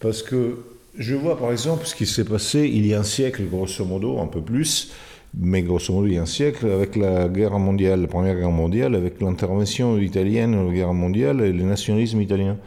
Parce 0.00 0.22
que 0.22 0.56
je 0.98 1.14
vois 1.14 1.38
par 1.38 1.52
exemple 1.52 1.86
ce 1.86 1.94
qui 1.94 2.06
s'est 2.06 2.24
passé 2.24 2.68
il 2.72 2.86
y 2.86 2.94
a 2.94 3.00
un 3.00 3.04
siècle, 3.04 3.44
grosso 3.44 3.84
modo, 3.84 4.18
un 4.18 4.26
peu 4.26 4.40
plus, 4.40 4.92
mais 5.34 5.62
grosso 5.62 5.92
modo 5.92 6.06
il 6.06 6.14
y 6.14 6.18
a 6.18 6.22
un 6.22 6.26
siècle, 6.26 6.70
avec 6.70 6.96
la 6.96 7.28
guerre 7.28 7.58
mondiale, 7.58 8.00
la 8.02 8.06
Première 8.08 8.36
Guerre 8.36 8.50
mondiale, 8.50 8.94
avec 8.94 9.20
l'intervention 9.20 9.98
italienne 9.98 10.52
dans 10.52 10.64
la 10.64 10.72
guerre 10.72 10.94
mondiale 10.94 11.40
et 11.40 11.52
le 11.52 11.64
nationalisme 11.64 12.20
italien 12.20 12.58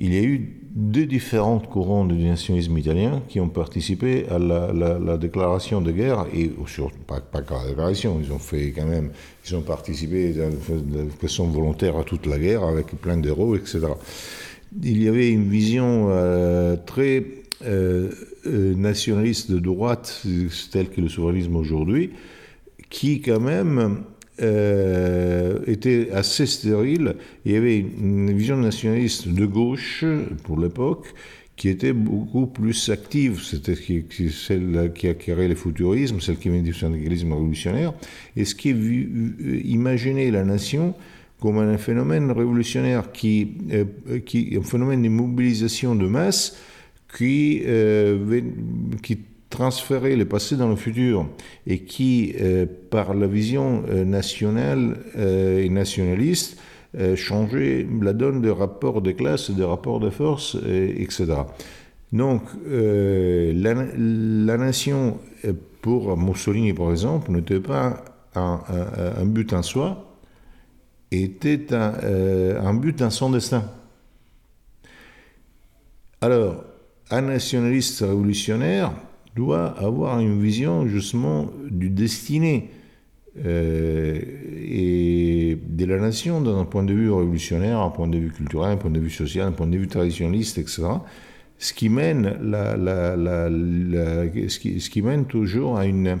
il 0.00 0.14
y 0.14 0.18
a 0.18 0.22
eu 0.22 0.62
deux 0.70 1.06
différents 1.06 1.58
courants 1.58 2.04
du 2.04 2.14
nationalisme 2.14 2.78
italien 2.78 3.20
qui 3.28 3.40
ont 3.40 3.48
participé 3.48 4.26
à 4.30 4.38
la, 4.38 5.16
déclaration 5.16 5.80
de 5.80 5.90
guerre, 5.90 6.26
et 6.32 6.52
pas, 7.06 7.20
pas 7.20 7.42
qu'à 7.42 7.56
la 7.56 7.70
déclaration, 7.70 8.20
ils 8.22 8.32
ont 8.32 8.38
fait 8.38 8.70
quand 8.70 8.86
même, 8.86 9.10
ils 9.44 9.56
ont 9.56 9.62
participé 9.62 10.32
de 10.32 11.08
façon 11.20 11.48
volontaire 11.48 11.96
à 11.98 12.04
toute 12.04 12.26
la 12.26 12.38
guerre 12.38 12.62
avec 12.62 12.86
plein 13.00 13.16
d'héros, 13.16 13.56
etc. 13.56 13.80
Il 14.82 15.02
y 15.02 15.08
avait 15.08 15.30
une 15.30 15.48
vision 15.48 16.08
euh, 16.10 16.76
très 16.76 17.24
euh, 17.64 18.10
euh, 18.46 18.74
nationaliste 18.74 19.50
de 19.50 19.58
droite, 19.58 20.24
telle 20.70 20.90
que 20.90 21.00
le 21.00 21.08
souverainisme 21.08 21.56
aujourd'hui, 21.56 22.10
qui 22.90 23.20
quand 23.20 23.40
même 23.40 24.04
euh, 24.40 25.58
était 25.66 26.10
assez 26.12 26.46
stérile. 26.46 27.16
Il 27.44 27.52
y 27.52 27.56
avait 27.56 27.78
une 27.78 28.32
vision 28.32 28.56
nationaliste 28.56 29.28
de 29.28 29.46
gauche, 29.46 30.04
pour 30.44 30.60
l'époque, 30.60 31.12
qui 31.56 31.68
était 31.68 31.92
beaucoup 31.92 32.46
plus 32.46 32.88
active. 32.88 33.42
C'était 33.42 33.74
celle 34.30 34.92
qui 34.94 35.08
a 35.08 35.14
créé 35.14 35.48
le 35.48 35.56
futurisme, 35.56 36.20
celle 36.20 36.36
qui 36.36 36.50
vient 36.50 36.62
du 36.62 36.72
syndicalisme 36.72 37.32
révolutionnaire, 37.32 37.92
et 38.36 38.44
ce 38.44 38.54
qui 38.54 38.70
imaginait 39.64 40.30
la 40.30 40.44
nation 40.44 40.94
comme 41.40 41.58
un 41.58 41.78
phénomène 41.78 42.30
révolutionnaire, 42.30 43.12
qui, 43.12 43.54
euh, 43.72 43.84
qui 44.24 44.56
un 44.58 44.62
phénomène 44.62 45.02
de 45.02 45.08
mobilisation 45.08 45.94
de 45.94 46.06
masse 46.06 46.56
qui, 47.14 47.62
euh, 47.66 48.40
qui 49.02 49.18
transférer 49.50 50.14
le 50.14 50.26
passé 50.26 50.56
dans 50.56 50.68
le 50.68 50.76
futur 50.76 51.26
et 51.66 51.80
qui, 51.80 52.34
euh, 52.38 52.66
par 52.90 53.14
la 53.14 53.26
vision 53.26 53.82
euh, 53.88 54.04
nationale 54.04 54.98
et 55.16 55.68
nationaliste, 55.68 56.60
changeait 57.16 57.86
la 58.00 58.14
donne 58.14 58.40
des 58.40 58.50
rapports 58.50 59.02
de 59.02 59.12
classe, 59.12 59.50
des 59.50 59.62
rapports 59.62 60.00
de 60.00 60.08
force, 60.08 60.56
etc. 60.66 61.26
Donc, 62.12 62.42
la, 62.66 63.74
la, 63.74 64.56
nation, 64.56 65.18
pour 65.82 66.16
Mussolini 66.16 66.72
par 66.72 66.90
exemple, 66.90 67.30
n'était 67.30 67.60
pas 67.60 68.02
un, 68.34 68.62
un, 69.20 69.26
but 69.26 69.52
en 69.52 69.62
soi, 69.62 70.16
était 71.12 71.74
un, 71.74 71.92
un 72.58 72.74
but 72.74 72.98
dans 72.98 73.10
son 73.10 73.30
destin. 73.30 73.64
Alors, 76.22 76.64
un 77.10 77.22
nationaliste 77.22 78.00
révolutionnaire, 78.00 78.92
doit 79.34 79.78
avoir 79.78 80.18
une 80.20 80.40
vision 80.40 80.86
justement 80.88 81.50
du 81.70 81.90
destiné 81.90 82.70
euh, 83.44 84.20
et 84.68 85.58
de 85.64 85.84
la 85.84 85.98
nation 85.98 86.40
dans 86.40 86.58
un 86.58 86.64
point 86.64 86.82
de 86.82 86.92
vue 86.92 87.10
révolutionnaire, 87.10 87.78
un 87.78 87.90
point 87.90 88.08
de 88.08 88.18
vue 88.18 88.30
culturel, 88.30 88.72
un 88.72 88.76
point 88.76 88.90
de 88.90 88.98
vue 88.98 89.10
social, 89.10 89.46
un 89.46 89.52
point 89.52 89.68
de 89.68 89.78
vue 89.78 89.86
traditionnaliste, 89.86 90.58
etc. 90.58 90.82
Ce 91.58 91.72
qui, 91.72 91.88
mène 91.88 92.34
toujours 95.26 95.78
à 95.78 95.86
une 95.86 96.18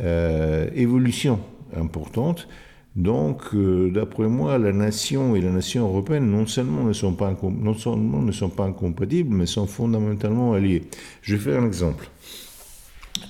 euh, 0.00 0.68
évolution 0.74 1.38
importante. 1.76 2.48
Donc, 2.98 3.54
euh, 3.54 3.90
d'après 3.92 4.26
moi, 4.26 4.58
la 4.58 4.72
nation 4.72 5.36
et 5.36 5.40
la 5.40 5.50
nation 5.50 5.86
européenne 5.86 6.28
non 6.28 6.46
seulement 6.46 6.82
ne 6.82 6.92
sont 6.92 7.12
pas, 7.12 7.32
non 7.40 7.74
seulement 7.74 8.20
ne 8.20 8.32
sont 8.32 8.48
pas 8.48 8.64
incompatibles, 8.64 9.32
mais 9.32 9.46
sont 9.46 9.68
fondamentalement 9.68 10.54
alliés. 10.54 10.82
Je 11.22 11.36
vais 11.36 11.40
faire 11.40 11.62
un 11.62 11.66
exemple. 11.66 12.10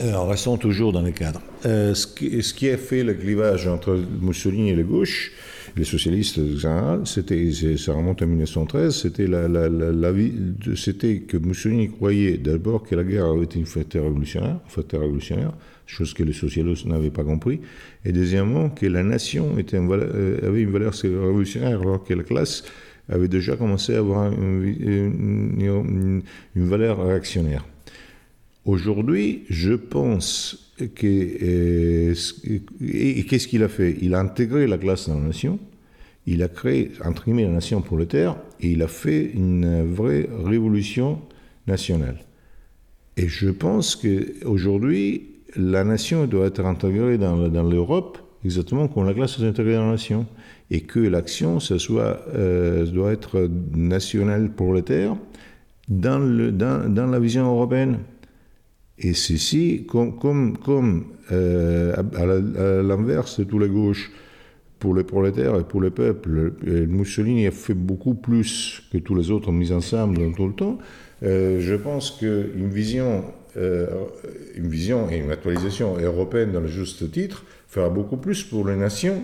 En 0.02 0.26
restant 0.26 0.56
toujours 0.56 0.92
dans 0.92 1.02
le 1.02 1.10
cadre. 1.10 1.42
Euh, 1.66 1.92
ce, 1.92 2.06
qui, 2.06 2.42
ce, 2.42 2.54
qui, 2.54 2.70
a 2.70 2.78
fait 2.78 3.04
le 3.04 3.12
clivage 3.12 3.66
entre 3.66 3.98
Mussolini 4.22 4.70
et 4.70 4.76
la 4.76 4.84
gauche, 4.84 5.32
les 5.76 5.84
socialistes 5.84 6.38
en 6.38 6.56
général, 6.56 7.00
c'était, 7.04 7.50
ça 7.76 7.92
remonte 7.92 8.22
à 8.22 8.26
1913, 8.26 8.94
c'était, 8.94 9.26
la, 9.26 9.48
la, 9.48 9.68
la, 9.68 10.12
c'était 10.76 11.18
que 11.18 11.36
Mussolini 11.36 11.90
croyait 11.90 12.38
d'abord 12.38 12.84
que 12.84 12.94
la 12.94 13.04
guerre 13.04 13.26
avait 13.26 13.44
été 13.44 13.58
une 13.58 13.66
fête 13.66 13.92
révolutionnaire, 13.94 14.60
fête 14.66 14.92
révolutionnaire, 14.92 15.52
chose 15.88 16.14
que 16.14 16.22
les 16.22 16.32
socialistes 16.32 16.86
n'avaient 16.86 17.10
pas 17.10 17.24
compris, 17.24 17.60
et 18.04 18.12
deuxièmement 18.12 18.68
que 18.70 18.86
la 18.86 19.02
nation 19.02 19.56
euh, 19.56 20.46
avait 20.46 20.62
une 20.62 20.70
valeur 20.70 20.92
révolutionnaire 20.92 21.80
alors 21.80 22.04
que 22.04 22.14
la 22.14 22.22
classe 22.22 22.64
avait 23.08 23.28
déjà 23.28 23.56
commencé 23.56 23.94
à 23.94 23.98
avoir 23.98 24.30
une 24.30 26.22
valeur 26.54 27.04
réactionnaire. 27.04 27.64
Aujourd'hui, 28.66 29.44
je 29.48 29.72
pense 29.72 30.74
que... 30.94 31.06
Euh, 31.42 32.14
et, 32.82 33.24
qu'est-ce 33.24 33.48
qu'il 33.48 33.62
a 33.62 33.68
fait? 33.68 33.96
Il 34.02 34.14
a 34.14 34.20
intégré 34.20 34.66
la 34.66 34.76
classe 34.76 35.08
dans 35.08 35.18
la 35.18 35.26
nation, 35.26 35.58
il 36.26 36.42
a 36.42 36.48
créé, 36.48 36.92
entre 37.02 37.24
guillemets, 37.24 37.44
la 37.44 37.52
nation 37.52 37.80
prolétaire, 37.80 38.36
et 38.60 38.72
il 38.72 38.82
a 38.82 38.88
fait 38.88 39.30
une 39.32 39.90
vraie 39.90 40.28
révolution 40.44 41.22
nationale. 41.66 42.18
Et 43.16 43.26
je 43.26 43.48
pense 43.48 43.96
qu'aujourd'hui, 43.96 45.37
la 45.56 45.84
nation 45.84 46.26
doit 46.26 46.46
être 46.46 46.64
intégrée 46.64 47.18
dans, 47.18 47.36
l'Europe 47.68 48.18
exactement 48.44 48.88
comme 48.88 49.06
la 49.06 49.14
classe 49.14 49.38
est 49.38 49.46
intégrée 49.46 49.74
dans 49.74 49.86
la 49.86 49.92
nation. 49.92 50.26
Et 50.70 50.82
que 50.82 51.00
l'action, 51.00 51.60
ce 51.60 51.78
soit, 51.78 52.20
euh, 52.34 52.84
doit 52.86 53.12
être 53.12 53.48
nationale 53.74 54.50
prolétaire 54.52 55.16
dans, 55.88 56.18
la 56.18 57.18
vision 57.18 57.46
européenne. 57.46 58.00
Et 58.98 59.14
ceci, 59.14 59.86
comme, 59.86 60.58
euh, 61.32 61.94
à 61.96 62.82
l'inverse 62.82 63.40
de 63.40 63.44
tous 63.44 63.58
les 63.58 63.68
gauches, 63.68 64.12
pour 64.78 64.94
les 64.94 65.04
prolétaires 65.04 65.56
et 65.56 65.64
pour 65.64 65.80
les 65.80 65.90
peuples, 65.90 66.52
Mussolini 66.62 67.46
a 67.46 67.50
fait 67.50 67.74
beaucoup 67.74 68.14
plus 68.14 68.82
que 68.92 68.98
tous 68.98 69.14
les 69.14 69.30
autres 69.30 69.50
mis 69.50 69.72
ensemble 69.72 70.18
dans 70.18 70.32
tout 70.32 70.46
le 70.46 70.54
temps. 70.54 70.78
Euh, 71.22 71.60
je 71.60 71.74
pense 71.74 72.12
qu'une 72.12 72.68
vision, 72.68 73.24
une 73.58 74.68
vision 74.68 75.10
et 75.10 75.16
une 75.18 75.30
actualisation 75.30 75.96
européenne 75.98 76.52
dans 76.52 76.60
le 76.60 76.68
juste 76.68 77.10
titre 77.10 77.44
fera 77.68 77.88
beaucoup 77.90 78.16
plus 78.16 78.44
pour 78.44 78.66
les 78.66 78.76
nations 78.76 79.22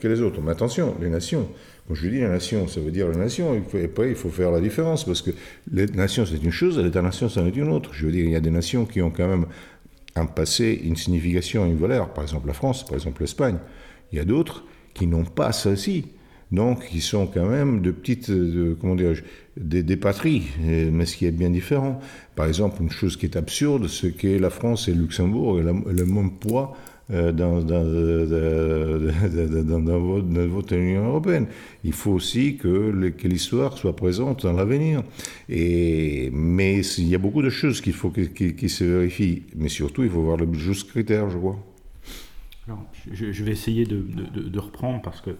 que 0.00 0.08
les 0.08 0.20
autres. 0.20 0.40
Mais 0.40 0.52
attention, 0.52 0.94
les 1.00 1.10
nations, 1.10 1.48
quand 1.88 1.94
je 1.94 2.08
dis 2.08 2.20
la 2.20 2.28
nation, 2.28 2.68
ça 2.68 2.80
veut 2.80 2.90
dire 2.90 3.08
la 3.08 3.16
nation, 3.16 3.54
et 3.54 3.84
après 3.84 4.10
il 4.10 4.14
faut 4.14 4.30
faire 4.30 4.50
la 4.50 4.60
différence, 4.60 5.04
parce 5.04 5.22
que 5.22 5.32
les 5.72 5.86
nations 5.86 6.24
c'est 6.24 6.42
une 6.42 6.50
chose, 6.50 6.78
l'État-nation 6.78 7.28
c'en 7.28 7.46
est 7.46 7.56
une 7.56 7.68
autre. 7.68 7.92
Je 7.92 8.06
veux 8.06 8.12
dire, 8.12 8.24
il 8.24 8.30
y 8.30 8.36
a 8.36 8.40
des 8.40 8.50
nations 8.50 8.84
qui 8.86 9.02
ont 9.02 9.10
quand 9.10 9.28
même 9.28 9.46
un 10.14 10.26
passé, 10.26 10.80
une 10.84 10.96
signification, 10.96 11.66
une 11.66 11.78
valeur, 11.78 12.12
par 12.12 12.24
exemple 12.24 12.46
la 12.46 12.54
France, 12.54 12.84
par 12.84 12.94
exemple 12.94 13.22
l'Espagne. 13.22 13.58
Il 14.12 14.18
y 14.18 14.20
a 14.20 14.24
d'autres 14.24 14.64
qui 14.94 15.06
n'ont 15.06 15.24
pas 15.24 15.52
ceci. 15.52 16.06
Donc, 16.50 16.86
qui 16.86 17.00
sont 17.00 17.26
quand 17.26 17.46
même 17.46 17.80
de 17.80 17.90
petites, 17.90 18.30
comment 18.78 18.94
dirais-je, 18.94 19.22
des, 19.56 19.96
patries, 19.96 20.44
mais 20.60 21.04
ce 21.06 21.16
qui 21.16 21.26
est 21.26 21.30
bien 21.30 21.50
différent. 21.50 22.00
Par 22.34 22.46
exemple, 22.46 22.82
une 22.82 22.90
chose 22.90 23.16
qui 23.16 23.26
est 23.26 23.36
absurde, 23.36 23.88
c'est 23.88 24.12
que 24.12 24.28
la 24.28 24.50
France 24.50 24.88
et 24.88 24.94
Luxembourg 24.94 25.60
aient 25.60 25.64
le 25.64 26.06
même 26.06 26.32
poids 26.32 26.76
euh, 27.10 27.32
dans, 27.32 27.60
dans, 27.60 27.82
dans, 29.80 30.46
votre 30.46 30.74
Union 30.74 31.04
européenne. 31.08 31.46
Il 31.84 31.92
faut 31.92 32.12
aussi 32.12 32.56
que, 32.56 33.12
l'histoire 33.24 33.76
soit 33.76 33.96
présente 33.96 34.44
dans 34.44 34.52
l'avenir. 34.52 35.02
Mais 35.48 36.80
il 36.80 37.08
y 37.08 37.14
a 37.14 37.18
beaucoup 37.18 37.42
de 37.42 37.50
choses 37.50 37.80
qu'il 37.82 37.92
faut 37.92 38.10
qui, 38.10 38.68
se 38.68 38.84
vérifient. 38.84 39.42
Mais 39.56 39.68
surtout, 39.68 40.04
il 40.04 40.10
faut 40.10 40.22
voir 40.22 40.38
le 40.38 40.50
juste 40.54 40.88
critère, 40.90 41.28
je 41.28 41.36
crois. 41.36 41.58
Alors, 42.66 42.84
je, 43.10 43.44
vais 43.44 43.52
essayer 43.52 43.84
de, 43.84 44.58
reprendre 44.58 45.02
parce 45.02 45.20
que 45.20 45.30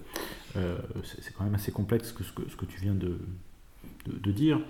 euh, 0.56 0.76
c'est 1.04 1.32
quand 1.32 1.44
même 1.44 1.54
assez 1.54 1.72
complexe 1.72 2.12
ce 2.12 2.56
que 2.56 2.66
tu 2.66 2.80
viens 2.80 2.94
de, 2.94 3.18
de, 4.06 4.30
dire. 4.30 4.60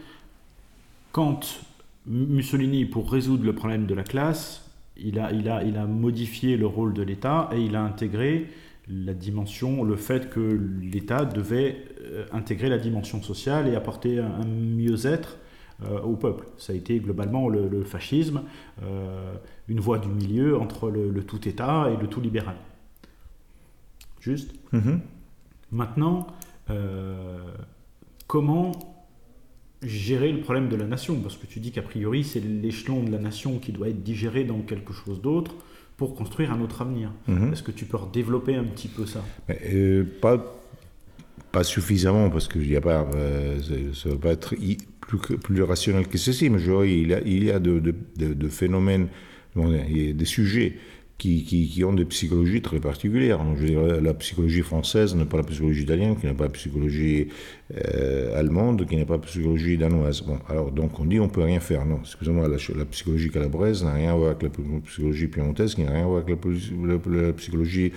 Quand 1.13 1.61
Mussolini, 2.07 2.85
pour 2.85 3.11
résoudre 3.11 3.45
le 3.45 3.55
problème 3.55 3.87
de 3.87 3.95
la 3.95 4.03
classe, 4.03 4.71
il 4.97 5.19
a, 5.19 5.33
il, 5.33 5.49
a, 5.49 5.63
il 5.63 5.77
a 5.77 5.87
modifié 5.87 6.57
le 6.57 6.67
rôle 6.67 6.93
de 6.93 7.03
l'État 7.03 7.49
et 7.53 7.61
il 7.61 7.77
a 7.77 7.83
intégré 7.83 8.49
la 8.89 9.15
dimension, 9.15 9.85
le 9.85 9.97
fait 9.97 10.29
que 10.31 10.41
l'État 10.81 11.25
devait 11.25 11.85
euh, 12.03 12.27
intégrer 12.33 12.69
la 12.69 12.79
dimension 12.79 13.23
sociale 13.23 13.69
et 13.69 13.77
apporter 13.77 14.19
un, 14.19 14.45
mieux-être 14.45 15.39
euh, 15.85 16.01
au 16.01 16.17
peuple. 16.17 16.47
Ça 16.59 16.73
a 16.73 16.77
été 16.77 16.99
globalement 16.99 17.49
le, 17.49 17.85
fascisme, 17.85 18.43
euh, 18.83 19.35
une 19.69 19.81
voie 19.81 19.99
du 19.99 20.09
milieu 20.09 20.59
entre 20.59 20.91
le, 20.91 21.25
tout 21.25 21.49
État 21.49 21.91
et 21.91 22.01
le 22.01 22.09
tout 22.09 22.21
libéral. 22.21 22.57
Juste 24.21 24.53
mm-hmm. 24.73 24.99
Maintenant, 25.73 26.27
comment 28.27 28.92
gérer 29.83 30.33
le 30.33 30.41
problème 30.41 30.69
de 30.69 30.77
la 30.77 30.87
nation 30.87 31.17
Parce 31.21 31.37
que 31.37 31.47
tu 31.47 31.61
dis 31.61 31.73
qu'a 31.73 31.83
priori, 31.83 32.25
c'est 32.25 32.41
l'échelon 32.41 33.03
de 33.03 33.11
la 33.11 33.19
nation 33.19 33.59
qui 33.59 33.73
doit 33.73 33.89
être 33.89 34.03
digéré 34.03 34.45
dans 34.45 34.61
quelque 34.61 34.93
chose 34.93 35.21
d'autre 35.21 35.55
pour 35.97 36.15
construire 36.15 36.53
un 36.53 36.61
autre 36.61 36.83
avenir. 36.83 37.11
Mhm. 37.29 37.53
Est-ce 37.53 37.63
que 37.63 37.71
tu 37.71 37.85
peux 37.85 37.97
redévelopper 37.97 38.55
un 38.55 38.65
petit 38.65 38.89
peu 38.89 39.07
ça? 39.07 39.25
Euh, 39.51 40.05
pas, 40.21 40.61
pas 41.53 41.65
suffisamment, 41.65 42.31
parce 42.31 42.49
que 42.49 42.59
y 42.59 42.77
a 42.77 42.81
pas, 42.81 43.07
euh, 43.15 43.61
ça 43.95 44.09
ne 44.09 44.15
va 44.15 44.21
pas 44.21 44.31
être 44.33 44.55
plus, 45.01 45.19
plus 45.39 45.63
rationnel 45.63 46.09
que 46.09 46.19
ceci, 46.19 46.49
mais 46.51 46.59
je 46.59 46.85
il 46.85 47.09
y 47.09 47.15
a, 47.15 47.21
il 47.21 47.45
y 47.45 47.51
a 47.51 47.59
de, 47.59 47.79
de, 47.79 47.95
de, 48.35 48.49
phénomènes, 48.49 49.09
il 49.57 50.07
y 50.07 50.11
a 50.11 50.13
des 50.13 50.25
sujets 50.25 50.77
qui, 51.23 51.85
ont 51.85 51.93
des 51.93 52.05
psychologies 52.05 52.63
très 52.63 52.81
particulières. 52.81 53.41
je 53.57 53.67
dirais, 53.67 54.01
la 54.01 54.15
psychologie 54.15 54.63
française 54.63 55.15
n'est 55.15 55.25
pas 55.25 55.37
la 55.37 55.45
psychologie 55.45 55.83
italienne, 55.83 56.17
qui 56.17 56.27
n'est 56.27 56.35
pas 56.35 56.45
la 56.45 56.51
psychologie 56.51 57.29
euh, 57.77 58.39
allemande, 58.39 58.87
qui 58.87 58.97
n'est 58.97 59.05
pas 59.05 59.15
la 59.15 59.21
psychologie 59.21 59.79
danoise. 59.79 60.23
Bon, 60.23 60.39
alors 60.49 60.73
donc 60.73 60.99
on 60.99 61.05
dit 61.05 61.21
on 61.21 61.29
peut 61.29 61.43
rien 61.43 61.61
faire. 61.61 61.87
Non, 61.87 62.01
excusez-moi, 62.01 62.49
la, 62.49 62.85
psychologie 62.87 63.31
calabraise 63.31 63.85
n'a 63.85 63.95
rien 63.95 64.13
à 64.13 64.17
voir 64.17 64.31
avec 64.31 64.43
la 64.43 64.49
psychologie 64.85 65.29
piémontaise, 65.29 65.75
qui 65.77 65.83
n'a 65.83 65.93
rien 65.93 66.05
à 66.05 66.07
voir 66.07 66.23
avec 66.23 66.37
la, 67.07 67.33
psychologie 67.35 67.93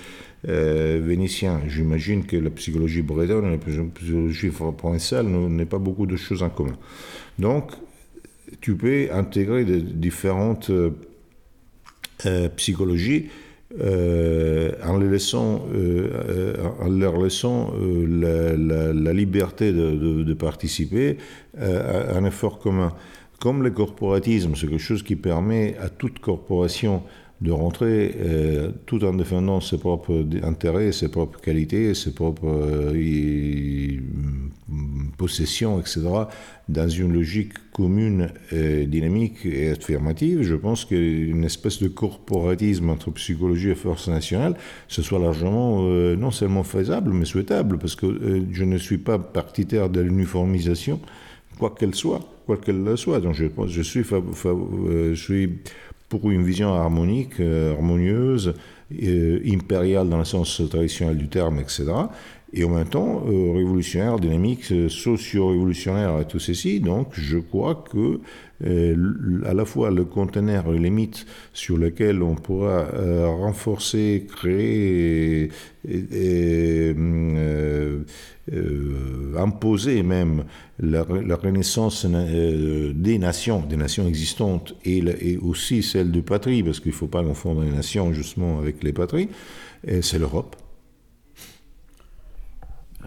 euh, 0.48 1.02
vénitienne. 1.04 1.62
J'imagine 1.68 2.26
que 2.26 2.38
la 2.38 2.52
psychologie 2.52 3.02
bretonne 3.02 3.46
et 3.46 3.52
la 3.52 3.58
psychologie 3.58 4.50
provençale 4.50 5.26
n'ont 5.26 5.66
pas 5.66 5.80
beaucoup 5.80 6.06
de 6.06 6.16
choses 6.16 6.44
en 6.44 6.50
commun. 6.50 6.78
Donc, 7.40 7.72
tu 8.62 8.76
peux 8.76 9.08
intégrer 9.12 9.66
différentes 9.66 10.70
euh, 10.70 10.92
psychologie 12.56 13.30
euh, 13.82 14.72
en, 14.86 14.98
les 14.98 15.10
laissant, 15.10 15.66
euh, 15.74 16.54
en 16.80 16.88
leur 16.88 17.22
laissant 17.22 17.74
la, 18.08 19.14
liberté 19.14 19.74
de, 19.74 20.24
de, 20.24 20.34
participer 20.34 21.18
à 21.60 22.16
un 22.16 22.24
effort 22.26 22.60
commun. 22.60 22.94
Comme 23.40 23.64
le 23.64 23.72
corporatisme, 23.72 24.54
c'est 24.56 24.68
quelque 24.68 24.78
chose 24.78 25.04
qui 25.04 25.16
permet 25.16 25.76
à 25.82 25.90
toute 25.90 26.20
corporation 26.20 27.04
de 27.42 27.52
rentrer 27.52 28.16
euh, 28.18 28.72
tout 28.86 29.04
en 29.04 29.14
défendant 29.14 29.60
ses 29.60 29.78
propres 29.78 30.26
intérêts, 30.44 30.92
ses 30.94 31.10
propres 31.10 31.42
qualités, 31.42 31.94
ses 31.94 32.14
propres 32.14 32.94
euh, 34.72 34.76
possessions, 35.18 35.80
etc., 35.80 36.02
dans 36.68 36.90
une 36.90 37.14
logique 37.14 37.54
commune, 37.72 38.32
dynamique 38.52 39.46
et 39.46 39.70
affirmative, 39.70 40.42
je 40.42 40.56
pense 40.56 40.86
qu'une 40.86 41.44
espèce 41.44 41.82
de 41.82 41.88
corporatisme 41.88 42.90
entre 42.90 43.12
psychologie 43.12 43.70
et 43.70 43.76
force 43.76 44.08
nationale, 44.08 44.56
ce 44.88 45.02
soit 45.02 45.20
largement 45.20 45.82
euh, 45.84 46.16
non 46.16 46.32
seulement 46.32 46.64
faisable, 46.64 47.12
mais 47.12 47.26
souhaitable, 47.26 47.78
parce 47.78 47.96
que 47.96 48.46
je 48.52 48.64
ne 48.64 48.78
suis 48.78 48.98
pas 48.98 49.20
partitaire 49.20 49.90
de 49.90 50.02
l'uniformisation, 50.02 51.00
quoi 51.60 51.76
qu'elle 51.78 51.94
soit, 51.94 52.22
quoi 52.48 52.58
qu'elle 52.58 52.98
soit. 52.98 53.20
Donc 53.20 53.36
je, 53.36 53.46
je 53.68 53.82
suis, 53.82 54.04
je 54.04 55.14
suis 55.14 55.50
pour 56.10 56.30
une 56.30 56.44
vision 56.44 56.74
harmonique, 56.74 57.40
euh, 57.40 57.74
harmonieuse, 57.74 58.54
euh, 59.04 59.40
impériale 59.48 60.10
dans 60.10 60.20
le 60.20 60.26
sens 60.26 60.62
traditionnel 60.70 61.18
du 61.18 61.28
terme, 61.28 61.60
etc. 61.60 61.86
Et 62.56 62.64
en 62.64 62.70
même 62.70 62.88
temps, 62.88 63.24
euh, 63.28 63.52
révolutionnaire, 63.54 64.18
dynamique, 64.18 64.64
socio-révolutionnaire 64.64 66.22
et 66.22 66.26
tout 66.26 66.40
ceci. 66.40 66.80
Donc, 66.80 67.10
je 67.14 67.38
crois 67.38 67.84
que 67.92 68.20
à 68.64 69.54
la 69.54 69.66
fois 69.66 69.92
le 69.92 70.06
conteneur 70.06 70.74
et 70.74 70.80
les 70.80 70.90
mythes 70.90 71.26
sur 71.52 71.78
lesquels 71.78 72.24
on 72.24 72.36
pourra 72.36 72.86
renforcer, 73.26 74.26
créer 74.34 75.50
et, 75.86 76.94
euh, 78.54 79.36
imposer 79.38 80.04
même 80.04 80.44
la, 80.80 81.02
renaissance 81.02 82.06
euh, 82.08 82.94
des 82.94 83.18
nations, 83.18 83.62
des 83.68 83.76
nations 83.76 84.08
existantes, 84.08 84.76
et, 84.86 85.38
aussi 85.38 85.82
celle 85.82 86.12
de 86.12 86.22
patrie, 86.22 86.62
parce 86.62 86.80
qu'il 86.80 86.92
ne 86.92 86.96
faut 86.96 87.08
pas 87.08 87.24
confondre 87.24 87.64
les 87.64 87.72
nations 87.72 88.14
justement 88.14 88.60
avec 88.60 88.84
les 88.84 88.94
patries, 88.94 89.30
c'est 90.02 90.20
l'Europe. 90.20 90.56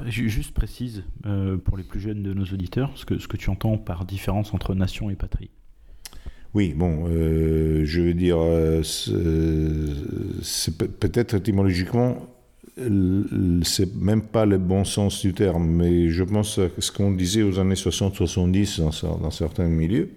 Juste 0.06 0.52
précise 0.52 1.04
euh, 1.26 1.56
pour 1.56 1.76
les 1.76 1.84
plus 1.84 2.00
jeunes 2.00 2.22
de 2.22 2.32
nos 2.32 2.44
auditeurs 2.44 2.92
ce 2.94 3.04
que, 3.04 3.18
ce 3.18 3.28
que 3.28 3.36
tu 3.36 3.50
entends 3.50 3.78
par 3.78 4.04
différence 4.04 4.54
entre 4.54 4.74
nation 4.74 5.10
et 5.10 5.16
patrie. 5.16 5.50
Oui, 6.54 6.72
bon, 6.74 7.06
je 7.06 8.00
veux 8.00 8.14
dire, 8.14 8.38
c'est 10.42 10.78
peut-être 10.78 11.34
étymologiquement 11.34 12.16
c'est 13.64 13.94
même 13.96 14.22
pas 14.22 14.46
le 14.46 14.58
bon 14.58 14.84
sens 14.84 15.20
du 15.20 15.34
terme, 15.34 15.66
mais 15.66 16.10
je 16.10 16.22
pense 16.22 16.58
à 16.58 16.68
ce 16.78 16.92
qu'on 16.92 17.10
disait 17.10 17.42
aux 17.42 17.58
années 17.58 17.74
60-70 17.74 19.02
dans, 19.20 19.30
certains 19.30 19.66
milieux, 19.66 20.10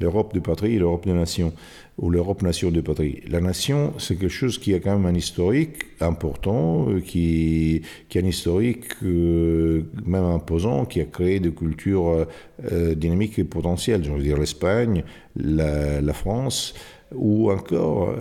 l'Europe 0.00 0.34
de 0.34 0.40
patrie 0.40 0.74
et 0.74 0.78
l'Europe 0.78 1.06
de 1.06 1.12
nation, 1.12 1.52
ou 1.98 2.10
l'Europe 2.10 2.42
nation 2.42 2.70
de 2.70 2.80
patrie. 2.80 3.22
La 3.28 3.40
nation, 3.40 3.94
c'est 3.98 4.16
quelque 4.16 4.28
chose 4.28 4.58
qui 4.58 4.74
a 4.74 4.80
quand 4.80 4.96
même 4.98 5.06
un 5.06 5.14
historique 5.14 5.84
important, 6.00 6.90
euh, 6.90 7.00
qui, 7.00 7.82
qui 8.08 8.18
a 8.18 8.22
un 8.22 8.26
historique 8.26 8.84
euh, 9.02 9.82
même 10.04 10.24
imposant, 10.24 10.84
qui 10.84 11.00
a 11.00 11.04
créé 11.04 11.40
des 11.40 11.52
cultures 11.52 12.26
euh, 12.70 12.94
dynamiques 12.94 13.38
et 13.38 13.44
potentielles. 13.44 14.04
Je 14.04 14.12
veux 14.12 14.22
dire 14.22 14.38
l'Espagne, 14.38 15.04
la, 15.36 16.12
France, 16.12 16.74
ou 17.14 17.50
encore 17.50 18.16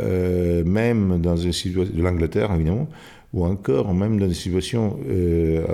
même 0.65 1.19
dans 1.21 1.37
une 1.37 1.53
situation 1.53 1.93
de 1.95 2.01
l'Angleterre 2.01 2.51
évidemment, 2.53 2.87
ou 3.35 3.43
encore 3.43 3.93
même 3.93 4.17
dans 4.17 4.27
des 4.27 4.33
situations 4.33 4.97
euh, 5.09 5.65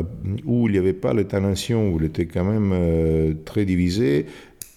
où 0.46 0.68
il 0.68 0.72
n'y 0.74 0.78
avait 0.80 0.94
pas 0.94 1.14
l'État-nation, 1.14 1.90
où 1.90 2.00
il 2.00 2.06
était 2.06 2.26
quand 2.26 2.44
même 2.44 3.36
très 3.46 3.66
divisé 3.66 4.26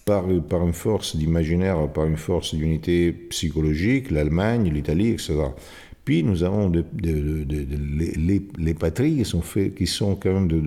par, 0.05 0.25
par 0.47 0.65
une 0.65 0.73
force 0.73 1.15
d'imaginaire, 1.15 1.91
par 1.91 2.05
une 2.05 2.17
force 2.17 2.53
d'unité 2.53 3.11
psychologique, 3.11 4.11
l'Allemagne, 4.11 4.71
l'Italie, 4.71 5.09
etc. 5.09 5.33
Puis 6.05 6.23
nous 6.23 6.43
avons 6.43 6.71
les, 7.01 8.39
les, 8.59 8.73
patries 8.75 9.15
qui 9.15 9.25
sont, 9.25 9.41
fait, 9.41 9.71
qui 9.71 9.87
sont 9.87 10.15
quand 10.15 10.31
même 10.31 10.47
de, 10.47 10.59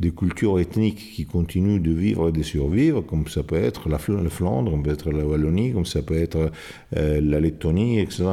de, 0.00 0.10
cultures 0.10 0.58
ethniques 0.58 1.12
qui 1.14 1.24
continuent 1.24 1.80
de 1.80 1.92
vivre 1.92 2.30
et 2.30 2.32
de 2.32 2.42
survivre, 2.42 3.00
comme 3.02 3.28
ça 3.28 3.44
peut 3.44 3.62
être 3.62 3.88
la, 3.88 3.98
Flandre, 3.98 4.72
comme 4.72 4.82
peut 4.82 4.90
être 4.90 5.12
la 5.12 5.24
Wallonie, 5.24 5.72
comme 5.72 5.86
ça 5.86 6.02
peut 6.02 6.20
être 6.20 6.50
euh, 6.96 7.20
la 7.20 7.38
Lettonie, 7.38 8.00
etc. 8.00 8.24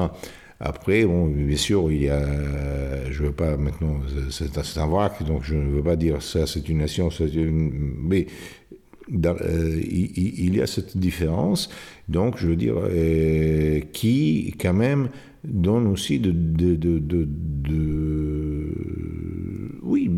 Après, 0.60 1.06
bon, 1.06 1.28
bien 1.28 1.56
sûr, 1.56 1.92
il 1.92 2.02
y 2.02 2.10
a, 2.10 3.12
je 3.12 3.22
ne 3.22 3.28
veux 3.28 3.34
pas 3.34 3.58
maintenant, 3.58 4.00
c'est 4.32 4.78
un 4.80 4.88
vrac, 4.88 5.22
donc 5.24 5.44
je 5.44 5.54
ne 5.54 5.70
veux 5.70 5.84
pas 5.84 5.96
dire 5.96 6.24
ça, 6.24 6.48
c'est 6.48 6.68
une 6.68 6.80
nation, 6.80 7.10
une, 7.10 7.94
mais 8.02 8.26
euh, 9.14 9.82
il, 9.90 10.56
y 10.56 10.62
a 10.62 10.68
cette 10.68 10.98
différence, 10.98 11.70
donc 12.10 12.38
je 12.38 12.48
veux 12.48 12.56
dire, 12.58 12.76
euh, 12.78 13.80
qui 13.94 14.54
quand 14.60 14.74
même 14.74 15.10
donne 15.46 15.88
aussi 15.88 16.20
de, 16.20 16.34
oui, 19.82 20.12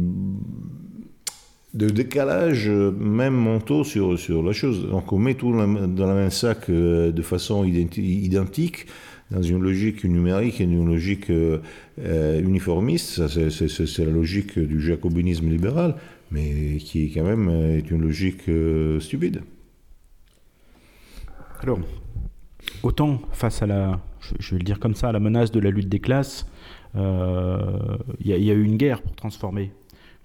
de 1.75 1.87
décalage 1.87 2.67
même 2.69 3.35
mentaux 3.35 3.83
sur, 3.83 4.17
sur 4.17 4.41
la 4.41 4.53
chose. 4.53 4.87
Donc 4.89 5.13
on 5.13 5.19
met 5.19 5.35
tout 5.35 5.51
dans 5.51 6.07
le 6.07 6.15
même 6.15 6.31
sac 6.31 6.69
euh, 6.69 7.11
de 7.11 7.21
façon 7.21 7.63
identique 7.65 8.87
dans 9.29 9.43
une 9.43 9.61
logique 9.61 10.03
numérique 10.03 10.59
et 10.61 10.63
une 10.63 10.87
logique 10.87 11.31
uniformiste. 11.99 13.27
C'est 13.27 13.99
la 13.99 14.11
logique 14.11 14.57
du 14.57 14.81
jacobinisme 14.81 15.47
libéral, 15.47 15.93
mais 16.31 16.77
qui 16.77 17.11
quand 17.11 17.23
même 17.23 17.49
euh, 17.49 17.77
est 17.77 17.89
une 17.89 18.01
logique 18.01 18.49
stupide. 18.99 19.41
Alors, 21.61 21.79
autant 22.83 23.21
face 23.31 23.61
à 23.61 23.67
la, 23.67 23.99
je, 24.39 24.51
vais 24.51 24.59
le 24.59 24.63
dire 24.63 24.79
comme 24.79 24.95
ça, 24.95 25.09
à 25.09 25.11
la 25.11 25.19
menace 25.19 25.51
de 25.51 25.59
la 25.59 25.71
lutte 25.71 25.89
des 25.89 25.99
classes, 25.99 26.47
il 26.95 27.01
y, 28.25 28.33
a 28.33 28.53
eu 28.53 28.63
une 28.63 28.77
guerre 28.77 29.01
pour 29.01 29.15
transformer 29.15 29.71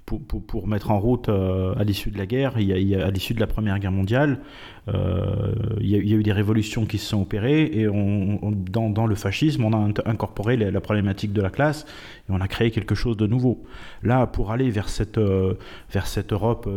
pour, 0.07 0.21
pour, 0.23 0.69
mettre 0.69 0.91
en 0.91 1.01
route 1.01 1.29
euh, 1.29 1.75
à 1.77 1.85
l'issue 1.85 2.11
de 2.11 2.19
la 2.19 2.27
guerre, 2.27 2.55
il 2.59 2.67
y 2.67 2.95
a, 2.95 3.07
à 3.07 3.11
l'issue 3.11 3.33
de 3.33 3.41
la 3.41 3.47
Première 3.47 3.79
Guerre 3.79 3.93
mondiale, 3.93 4.41
euh, 4.89 5.55
il, 5.81 5.89
y 5.89 5.95
a, 5.95 6.17
eu 6.17 6.23
des 6.23 6.33
révolutions 6.33 6.85
qui 6.85 6.99
se 6.99 7.09
sont 7.09 7.23
opérées 7.23 7.71
et 7.73 7.89
on, 7.89 8.53
dans, 8.53 8.91
dans, 8.91 9.07
le 9.07 9.15
fascisme, 9.15 9.65
on 9.65 9.73
a 9.73 9.93
incorporé 10.05 10.57
la, 10.59 10.81
problématique 10.81 11.33
de 11.33 11.41
la 11.41 11.49
classe 11.49 11.87
et 12.29 12.33
on 12.33 12.41
a 12.41 12.49
créé 12.49 12.71
quelque 12.71 12.95
chose 12.95 13.17
de 13.17 13.27
nouveau. 13.27 13.65
Là, 14.03 14.27
pour 14.27 14.53
aller 14.53 14.71
vers 14.71 14.91
cette, 14.91 15.17
euh, 15.17 15.55
vers 15.91 16.07
cette 16.07 16.33
Europe 16.33 16.69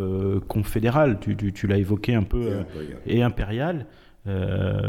confédérale, 0.48 1.20
tu, 1.20 1.36
tu, 1.36 1.68
l'as 1.68 1.78
évoqué 1.78 2.16
un 2.16 2.24
peu, 2.24 2.64
et 3.06 3.24
impériale, 3.24 3.88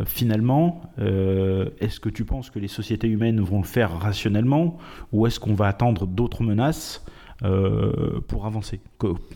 finalement, 0.04 0.82
est-ce 0.98 2.00
que 2.00 2.08
tu 2.08 2.24
penses 2.24 2.50
que 2.50 2.58
les 2.58 2.68
sociétés 2.68 3.08
humaines 3.08 3.40
vont 3.40 3.58
le 3.58 3.66
faire 3.66 3.98
rationnellement 3.98 4.78
ou 5.12 5.26
est-ce 5.26 5.38
qu'on 5.38 5.54
va 5.54 5.66
attendre 5.66 6.06
d'autres 6.06 6.42
menaces 6.42 7.04
pour 7.40 8.46
avancer. 8.46 8.80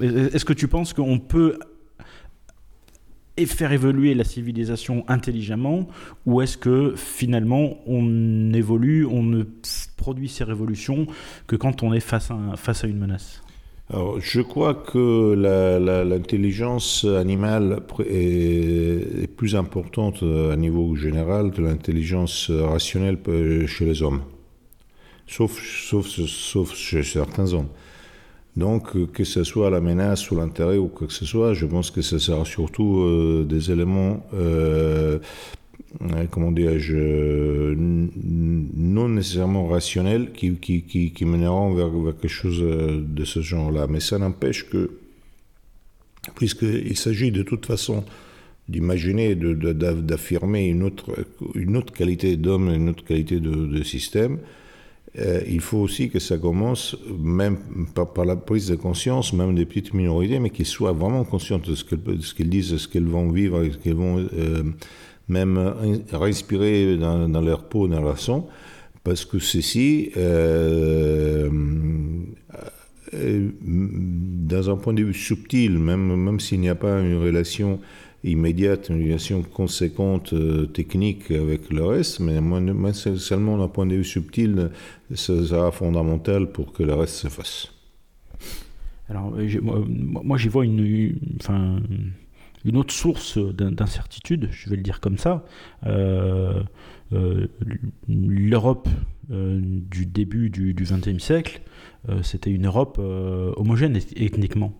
Est-ce 0.01 0.45
que 0.45 0.53
tu 0.53 0.69
penses 0.69 0.93
qu'on 0.93 1.19
peut 1.19 1.59
faire 3.47 3.73
évoluer 3.73 4.15
la 4.15 4.25
civilisation 4.25 5.05
intelligemment 5.09 5.89
ou 6.27 6.41
est-ce 6.41 6.57
que 6.57 6.95
finalement 6.97 7.79
on 7.87 8.53
évolue, 8.53 9.07
on 9.07 9.23
ne 9.23 9.45
produit 9.97 10.29
ces 10.29 10.45
révolutions 10.45 11.07
que 11.47 11.57
quand 11.57 11.83
on 11.83 11.93
est 11.93 12.01
face 12.01 12.31
à, 12.31 12.87
une 12.87 12.99
menace? 12.99 13.43
Alors, 13.91 14.21
je 14.21 14.41
crois 14.41 14.75
que 14.75 15.35
l'intelligence 16.05 17.05
animale 17.05 17.81
est, 18.07 19.27
plus 19.37 19.57
importante 19.57 20.23
à 20.23 20.57
niveau 20.57 20.95
général 20.95 21.51
que 21.51 21.61
l'intelligence 21.61 22.51
rationnelle 22.51 23.19
chez 23.67 23.85
les 23.85 24.03
hommes, 24.03 24.23
sauf, 25.27 25.61
sauf, 25.61 26.07
sauf 26.07 26.75
chez 26.75 27.03
certains 27.03 27.53
hommes. 27.53 27.69
Donc, 28.57 28.95
euh, 28.97 29.07
que 29.07 29.25
ce 29.25 29.45
soit 29.45 29.71
la 29.71 29.81
menace 29.81 30.31
ou 30.31 30.37
l'intérêt 30.37 30.77
ou 30.77 30.89
quoi 30.89 31.07
que 31.07 31.13
ce 31.13 31.25
soit, 31.25 31.55
je 31.55 31.65
pense 31.67 31.91
que 31.91 32.03
ce 32.03 32.19
sera 32.19 32.45
surtout 32.45 33.01
euh, 33.01 33.47
des 33.49 33.71
éléments, 33.71 34.27
euh, 34.35 35.19
comment 36.31 36.53
dirais-je, 36.53 37.75
non 37.75 39.09
nécessairement 39.09 39.67
rationnels 39.67 40.33
qui, 40.33 40.55
qui, 40.57 40.83
qui, 40.83 41.25
mèneront 41.25 41.75
vers, 41.75 41.91
quelque 42.21 42.29
chose 42.29 42.61
de 42.61 43.25
ce 43.25 43.41
genre-là. 43.41 43.87
Mais 43.89 44.01
ça 44.01 44.19
n'empêche 44.19 44.69
que, 44.69 44.91
puisqu'il 46.35 46.97
s'agit 46.97 47.31
de 47.31 47.43
toute 47.43 47.65
façon 47.65 48.05
d'imaginer, 48.69 49.35
d'affirmer 49.35 50.67
une 50.67 50.83
autre, 50.83 51.11
une 51.55 51.77
autre 51.77 51.93
qualité 51.93 52.37
d'homme, 52.37 52.69
une 52.71 52.91
autre 52.91 53.05
qualité 53.05 53.41
de, 53.41 53.67
de 53.67 53.83
système, 53.83 54.39
euh, 55.19 55.43
il 55.47 55.61
faut 55.61 55.79
aussi 55.79 56.09
que 56.09 56.19
ça 56.19 56.39
commence, 56.39 56.97
même 57.19 57.59
par, 57.95 58.25
la 58.25 58.37
prise 58.37 58.69
de 58.69 58.77
conscience, 58.77 59.35
même 59.35 59.55
des 59.55 59.67
petites 59.67 59.93
minorités, 59.93 60.39
mais 60.39 60.49
qu'ils 60.49 60.67
soient 60.67 60.93
vraiment 60.93 61.25
conscients 61.25 61.59
de 61.59 61.75
ce 61.75 61.85
qu'elles 61.85 62.49
disent, 62.49 62.73
de 62.73 62.79
ce 62.79 62.89
qu'elles 62.89 63.07
vont 63.07 63.31
vivre, 63.31 63.63
ce 63.71 63.77
qu'elles 63.77 63.95
vont 63.95 64.19
euh, 64.19 64.63
même 65.29 65.75
respirer 66.13 66.97
dans, 66.97 67.43
leur 67.43 67.65
peau, 67.65 67.89
dans 67.89 68.01
leur 68.01 68.19
sang, 68.19 68.49
parce 69.05 69.27
que 69.27 69.39
ceci, 69.39 70.11
euh, 70.17 71.51
dans 73.13 74.71
un 74.71 74.77
point 74.77 74.95
de 74.95 75.03
vue 75.03 75.13
subtil, 75.13 75.79
même, 75.79 76.17
même 76.17 76.41
s'il 76.41 76.61
n'y 76.61 76.71
a 76.71 76.75
pas 76.75 77.01
une 77.01 77.23
relation 77.23 77.81
immédiate, 78.25 78.89
une 78.89 79.03
relation 79.03 79.43
conséquente, 79.43 80.33
euh, 80.33 80.66
technique 80.66 81.31
avec 81.31 81.70
le 81.70 81.85
reste, 81.85 82.20
mais 82.20 82.39
seulement 82.93 83.59
d'un 83.59 83.68
point 83.68 83.87
de 83.87 83.97
vue 83.97 84.05
subtil, 84.05 84.70
ça 85.14 85.45
sera 85.45 85.73
fondamental 85.73 86.51
pour 86.51 86.73
que 86.73 86.83
le 86.83 86.95
reste 86.95 87.14
se 87.14 87.29
fasse. 87.29 87.73
Alors, 89.09 89.35
euh, 89.37 89.61
moi, 89.89 90.39
j'y 90.39 90.49
vois 90.49 90.64
une, 90.64 91.18
une 92.64 92.77
autre 92.77 92.95
source 92.95 93.39
d'incertitude, 93.39 94.49
je 94.53 94.70
vais 94.70 94.77
le 94.77 94.83
dire 94.83 95.01
comme 95.01 95.18
ça. 95.18 95.45
Euh, 95.87 96.62
L'Europe 98.09 98.89
du 99.29 100.07
début 100.07 100.49
du 100.49 100.75
XXe 100.75 101.23
siècle, 101.23 101.61
c'était 102.23 102.51
une 102.51 102.64
Europe 102.64 102.99
homogène 102.99 103.99
ethniquement. 104.16 104.73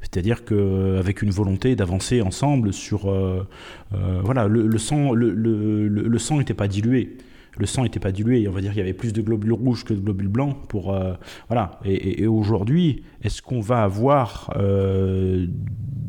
C'est-à-dire 0.00 0.44
qu'avec 0.44 1.22
une 1.22 1.30
volonté 1.30 1.76
d'avancer 1.76 2.22
ensemble 2.22 2.72
sur... 2.72 3.10
Euh, 3.10 3.46
euh, 3.94 4.20
voilà, 4.24 4.48
le, 4.48 4.78
sang 4.78 5.12
le, 5.12 5.30
le, 5.30 6.18
sang 6.18 6.38
n'était 6.38 6.54
pas 6.54 6.68
dilué. 6.68 7.18
Le 7.58 7.66
sang 7.66 7.82
n'était 7.82 8.00
pas 8.00 8.12
dilué. 8.12 8.48
On 8.48 8.52
va 8.52 8.60
dire 8.62 8.70
qu'il 8.70 8.78
y 8.78 8.82
avait 8.82 8.94
plus 8.94 9.12
de 9.12 9.20
globules 9.20 9.52
rouges 9.52 9.84
que 9.84 9.92
de 9.92 10.00
globules 10.00 10.28
blancs. 10.28 10.56
Pour, 10.68 10.94
euh, 10.94 11.14
voilà. 11.48 11.80
Et, 11.84 12.26
aujourd'hui, 12.26 13.04
est-ce 13.22 13.42
qu'on 13.42 13.60
va 13.60 13.82
avoir 13.82 14.50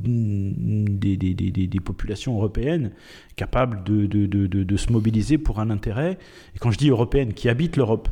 des, 0.03 1.17
des, 1.17 1.33
des, 1.33 1.67
des, 1.67 1.79
populations 1.79 2.35
européennes 2.35 2.91
capables 3.35 3.83
de, 3.83 4.05
de, 4.05 4.25
de, 4.25 4.47
de, 4.47 4.77
se 4.77 4.91
mobiliser 4.91 5.37
pour 5.37 5.59
un 5.59 5.69
intérêt? 5.69 6.17
Et 6.55 6.59
quand 6.59 6.71
je 6.71 6.77
dis 6.77 6.89
européenne, 6.89 7.33
qui 7.33 7.49
habitent 7.49 7.75
l'Europe, 7.75 8.07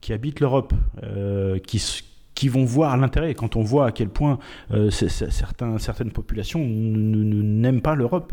qui 0.00 0.12
habitent 0.12 0.40
l'Europe, 0.40 0.74
qui 1.64 1.78
qui 2.36 2.48
vont 2.48 2.64
voir 2.64 2.96
l'intérêt. 2.96 3.34
Quand 3.34 3.56
on 3.56 3.62
voit 3.62 3.86
à 3.86 3.92
quel 3.92 4.10
point 4.10 4.38
euh, 4.70 4.90
certaines 4.90 6.12
populations 6.12 6.64
n'aiment 6.64 7.80
pas 7.80 7.96
l'Europe. 7.96 8.32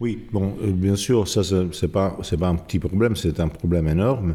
Oui, 0.00 0.26
bon, 0.32 0.54
euh, 0.62 0.72
bien 0.72 0.96
sûr, 0.96 1.28
ça, 1.28 1.42
c'est 1.44 1.92
pas, 1.92 2.18
pas 2.40 2.48
un 2.48 2.56
petit 2.56 2.80
problème, 2.80 3.14
c'est 3.14 3.38
un 3.38 3.48
problème 3.48 3.86
énorme. 3.86 4.34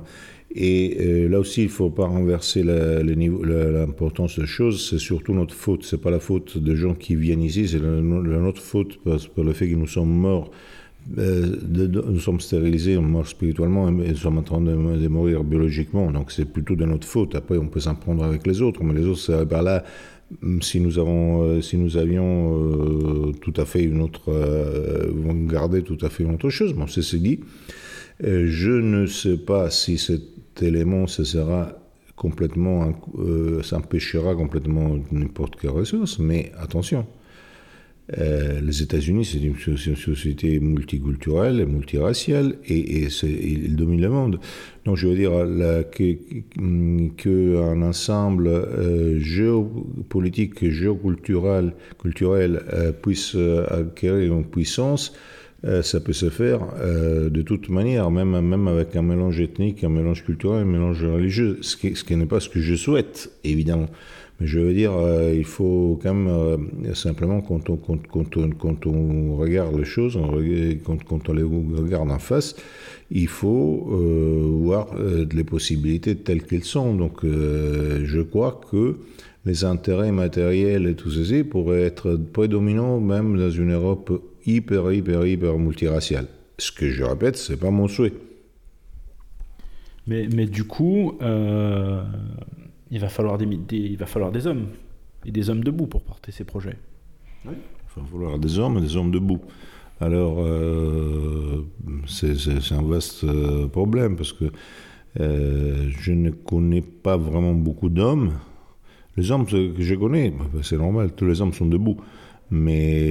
Et 0.53 0.97
euh, 0.99 1.29
là 1.29 1.39
aussi, 1.39 1.61
il 1.61 1.67
ne 1.67 1.71
faut 1.71 1.89
pas 1.89 2.05
renverser 2.05 2.63
l'importance 2.63 4.37
des 4.37 4.45
choses. 4.45 4.89
C'est 4.89 4.99
surtout 4.99 5.33
notre 5.33 5.55
faute. 5.55 5.83
C'est 5.83 6.01
pas 6.01 6.11
la 6.11 6.19
faute 6.19 6.57
des 6.57 6.75
gens 6.75 6.93
qui 6.93 7.15
viennent 7.15 7.41
ici, 7.41 7.67
c'est 7.67 7.79
notre 7.79 8.61
faute 8.61 8.99
parce, 9.03 9.29
le 9.37 9.53
fait 9.53 9.69
que 9.69 9.75
nous 9.75 9.87
sommes 9.87 10.13
morts 10.13 10.51
euh, 11.17 11.55
nous 11.67 12.19
sommes 12.19 12.39
stérilisés, 12.39 12.97
on 12.97 13.01
meurt 13.01 13.27
spirituellement 13.27 13.89
et 13.89 13.91
nous 13.91 14.15
sommes 14.15 14.37
en 14.37 14.43
train 14.43 14.61
de, 14.61 14.73
mourir 14.73 15.43
biologiquement. 15.43 16.11
Donc 16.11 16.31
c'est 16.31 16.45
plutôt 16.45 16.75
de 16.75 16.85
notre 16.85 17.07
faute. 17.07 17.35
Après, 17.35 17.57
on 17.57 17.67
peut 17.67 17.79
s'en 17.79 17.95
prendre 17.95 18.23
avec 18.23 18.45
les 18.47 18.61
autres, 18.61 18.83
mais 18.83 18.93
les 18.93 19.05
autres, 19.05 19.19
c'est 19.19 19.45
par 19.45 19.63
là. 19.63 19.83
Si 20.61 20.79
nous, 20.79 20.97
avons, 20.97 21.43
euh, 21.43 21.61
si 21.61 21.75
nous 21.75 21.97
avions 21.97 22.57
euh, 22.57 23.33
tout 23.41 23.53
à 23.57 23.65
fait 23.65 23.83
une 23.83 24.01
autre. 24.01 24.31
garder 25.47 25.81
tout 25.81 25.97
à 26.01 26.09
fait 26.09 26.23
une 26.23 26.35
autre 26.35 26.49
chose. 26.49 26.73
Bon, 26.73 26.87
c'est 26.87 27.21
dit. 27.21 27.41
je 28.21 28.71
ne 28.71 29.05
sais 29.07 29.37
pas 29.37 29.69
si 29.69 29.97
cet 29.97 30.21
élément, 30.61 31.07
ce 31.07 31.25
sera 31.25 31.73
complètement. 32.15 32.93
ça 33.63 33.77
empêchera 33.77 34.33
complètement 34.35 34.97
n'importe 35.11 35.57
quelle 35.59 35.71
ressource, 35.71 36.19
mais 36.19 36.53
attention. 36.57 37.05
Euh, 38.17 38.59
les 38.61 38.81
États-Unis, 38.81 39.25
c'est 39.25 39.39
une, 39.39 39.55
société 39.95 40.59
multiculturelle, 40.59 41.65
multiraciale, 41.65 42.55
et, 42.67 43.03
et, 43.03 43.07
il 43.23 43.75
domine 43.75 44.01
le 44.01 44.09
monde. 44.09 44.39
Donc, 44.85 44.97
je 44.97 45.07
veux 45.07 45.15
dire 45.15 45.31
qu'un 47.17 47.81
ensemble 47.81 48.47
euh, 48.47 49.19
géopolitique, 49.19 50.69
géoculturel 50.69 51.73
culturel, 51.99 52.63
euh, 52.73 52.91
puisse 52.91 53.35
acquérir 53.69 54.33
une 54.33 54.45
puissance, 54.45 55.13
ça 55.83 55.99
peut 55.99 56.13
se 56.13 56.31
faire 56.31 56.61
de 57.29 57.41
toute 57.43 57.69
manière, 57.69 58.09
même, 58.09 58.41
même 58.41 58.67
avec 58.67 58.95
un 58.95 59.03
mélange 59.03 59.39
ethnique, 59.39 59.83
un 59.83 59.89
mélange 59.89 60.25
culturel, 60.25 60.63
un 60.63 60.65
mélange 60.65 61.05
religieux, 61.05 61.59
ce 61.61 61.77
qui, 61.77 61.95
ce 61.95 62.03
qui 62.03 62.15
n'est 62.15 62.25
pas 62.25 62.39
ce 62.39 62.49
que 62.49 62.59
je 62.59 62.73
souhaite, 62.73 63.29
évidemment. 63.43 63.87
Je 64.43 64.59
veux 64.59 64.73
dire, 64.73 64.93
euh, 64.93 65.33
il 65.35 65.43
faut 65.43 65.99
quand 66.01 66.13
même 66.13 66.27
euh, 66.27 66.93
simplement 66.95 67.41
quand 67.41 67.69
on, 67.69 67.77
quand, 67.77 68.07
quand, 68.07 68.37
on, 68.37 68.49
quand 68.49 68.87
on, 68.87 69.35
regarde 69.35 69.77
les 69.77 69.85
choses, 69.85 70.17
quand, 70.83 71.03
quand, 71.03 71.29
on 71.29 71.33
les 71.33 71.43
regarde 71.43 72.09
en 72.09 72.17
face, 72.17 72.55
il 73.11 73.27
faut 73.27 73.87
euh, 73.91 74.41
voir 74.63 74.95
les 74.95 75.43
possibilités 75.43 76.15
telles 76.15 76.43
qu'elles 76.43 76.63
sont. 76.63 76.95
Donc 76.95 77.23
je 77.23 78.21
crois 78.21 78.59
que 78.71 78.97
les 79.45 79.63
intérêts 79.63 80.11
matériels 80.11 80.87
et 80.87 80.95
tout 80.95 81.11
ceci 81.11 81.43
pourraient 81.43 81.83
être 81.83 82.15
prédominants 82.15 82.99
même 82.99 83.37
dans 83.37 83.51
une 83.51 83.73
Europe 83.73 84.23
hyper, 84.45 84.91
hyper, 84.91 85.25
hyper 85.25 85.57
multiraciale. 85.57 86.27
Ce 86.57 86.71
que 86.71 86.89
je 86.89 87.03
répète, 87.03 87.37
c'est 87.37 87.57
pas 87.57 87.71
mon 87.71 87.87
souhait. 87.87 88.13
Mais, 90.07 90.27
mais 90.33 90.45
du 90.45 90.63
coup, 90.63 91.17
il 92.91 92.99
va 92.99 93.09
falloir 93.09 93.37
des, 93.37 93.47
il 93.71 93.97
va 93.97 94.05
falloir 94.05 94.31
des 94.31 94.45
hommes 94.45 94.67
et 95.25 95.31
des 95.31 95.49
hommes 95.49 95.63
debout 95.63 95.87
pour 95.87 96.03
porter 96.03 96.31
ces 96.31 96.43
projets. 96.43 96.77
Oui. 97.45 97.53
Il 97.95 98.01
va 98.01 98.07
falloir 98.07 98.39
des 98.39 98.59
hommes 98.59 98.77
et 98.77 98.81
des 98.81 98.95
hommes 98.95 99.11
debout. 99.11 99.41
Alors, 99.99 100.37
euh, 100.39 101.63
c'est 102.07 102.71
un 102.71 102.81
vaste 102.81 103.23
euh, 103.23 103.67
problème 103.67 104.15
parce 104.15 104.33
que 104.33 104.45
euh, 105.19 105.89
je 105.89 106.11
ne 106.11 106.31
connais 106.31 106.81
pas 106.81 107.17
vraiment 107.17 107.53
beaucoup 107.53 107.89
d'hommes. 107.89 108.33
Les 109.15 109.31
hommes 109.31 109.45
que 109.45 109.73
je 109.77 109.95
connais, 109.95 110.31
bah, 110.31 110.45
c'est 110.63 110.77
normal, 110.77 111.11
tous 111.13 111.25
les 111.25 111.41
hommes 111.41 111.53
sont 111.53 111.65
debout. 111.65 111.97
Mais 112.49 113.09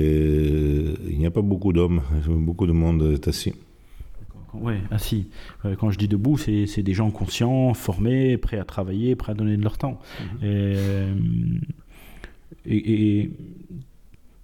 il 1.09 1.19
n'y 1.19 1.27
a 1.27 1.31
pas 1.31 1.43
beaucoup 1.43 1.73
d'hommes, 1.73 2.03
beaucoup 2.27 2.67
de 2.67 2.73
monde 2.73 3.03
est 3.15 3.27
assis. 3.27 3.55
Oui, 4.55 4.75
assis. 4.91 5.29
Euh, 5.65 5.77
quand 5.77 5.91
je 5.91 5.99
dis 5.99 6.09
debout, 6.09 6.37
c'est 6.39 6.83
des 6.83 6.95
gens 6.95 7.11
conscients, 7.11 7.75
formés, 7.75 8.37
prêts 8.37 8.59
à 8.59 8.65
travailler, 8.65 9.15
prêts 9.17 9.33
à 9.33 9.35
donner 9.35 9.57
de 9.57 9.63
leur 9.63 9.79
temps. 9.79 10.01
Mhm. 10.21 10.39
Euh, 10.45 11.15
et, 12.67 13.31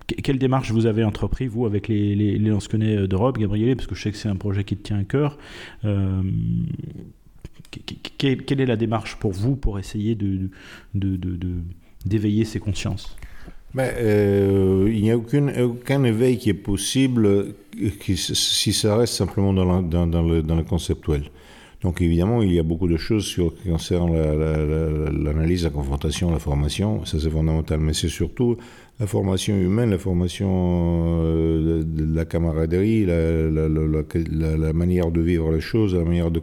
quelle 0.07 0.38
démarche 0.38 0.70
vous 0.70 0.86
avez 0.86 1.02
entrepris, 1.02 1.48
vous, 1.48 1.66
avec 1.66 1.88
les, 1.88 2.14
les, 2.14 2.38
les 2.38 2.50
lance-connais 2.50 3.09
d'Europe, 3.09 3.38
Gabriel, 3.38 3.74
parce 3.74 3.88
que 3.88 3.96
je 3.96 4.02
sais 4.02 4.12
que 4.12 4.16
c'est 4.16 4.28
un 4.28 4.36
projet 4.36 4.62
qui 4.62 4.76
te 4.76 4.82
tient 4.82 4.98
à 4.98 5.04
cœur. 5.04 5.36
Euh, 5.84 6.22
quelle 8.18 8.61
est 8.61 8.66
la 8.66 8.76
démarche 8.76 9.16
pour 9.16 9.32
vous 9.32 9.57
pour 9.57 9.78
essayer 9.78 10.14
de, 10.14 10.50
d'éveiller 12.04 12.44
ces 12.44 12.61
consciences? 12.61 13.16
Mais, 13.76 13.94
Il 14.00 15.02
n'y 15.02 15.10
a 15.10 15.16
aucun, 15.16 16.04
éveil 16.04 16.38
qui 16.38 16.50
est 16.50 16.54
possible 16.54 17.54
si 17.94 18.72
ça 18.72 18.96
reste 18.96 19.14
simplement 19.14 19.52
dans, 19.52 20.22
le, 20.22 20.62
conceptuel. 20.62 21.24
Donc 21.82 22.00
évidemment, 22.00 22.42
il 22.42 22.52
y 22.52 22.58
a 22.58 22.62
beaucoup 22.62 22.88
de 22.88 22.96
choses 22.96 23.32
qui 23.34 23.68
concernent 23.68 24.16
l'analyse, 25.22 25.64
la, 25.64 25.70
confrontation, 25.70 26.30
la 26.30 26.38
formation, 26.38 27.04
ça 27.04 27.18
c'est 27.20 27.30
fondamental, 27.30 27.78
mais 27.78 27.92
c'est 27.92 28.08
surtout 28.08 28.56
la 28.98 29.06
formation 29.06 29.54
humaine, 29.56 29.90
la 29.90 29.98
formation 29.98 31.20
euh, 31.20 31.82
de, 31.84 32.14
la 32.14 32.24
camaraderie, 32.24 33.04
la, 33.04 34.72
manière 34.72 35.10
de 35.10 35.20
vivre 35.20 35.52
les 35.52 35.60
choses, 35.60 35.94
la 35.94 36.04
manière 36.04 36.30
de 36.30 36.40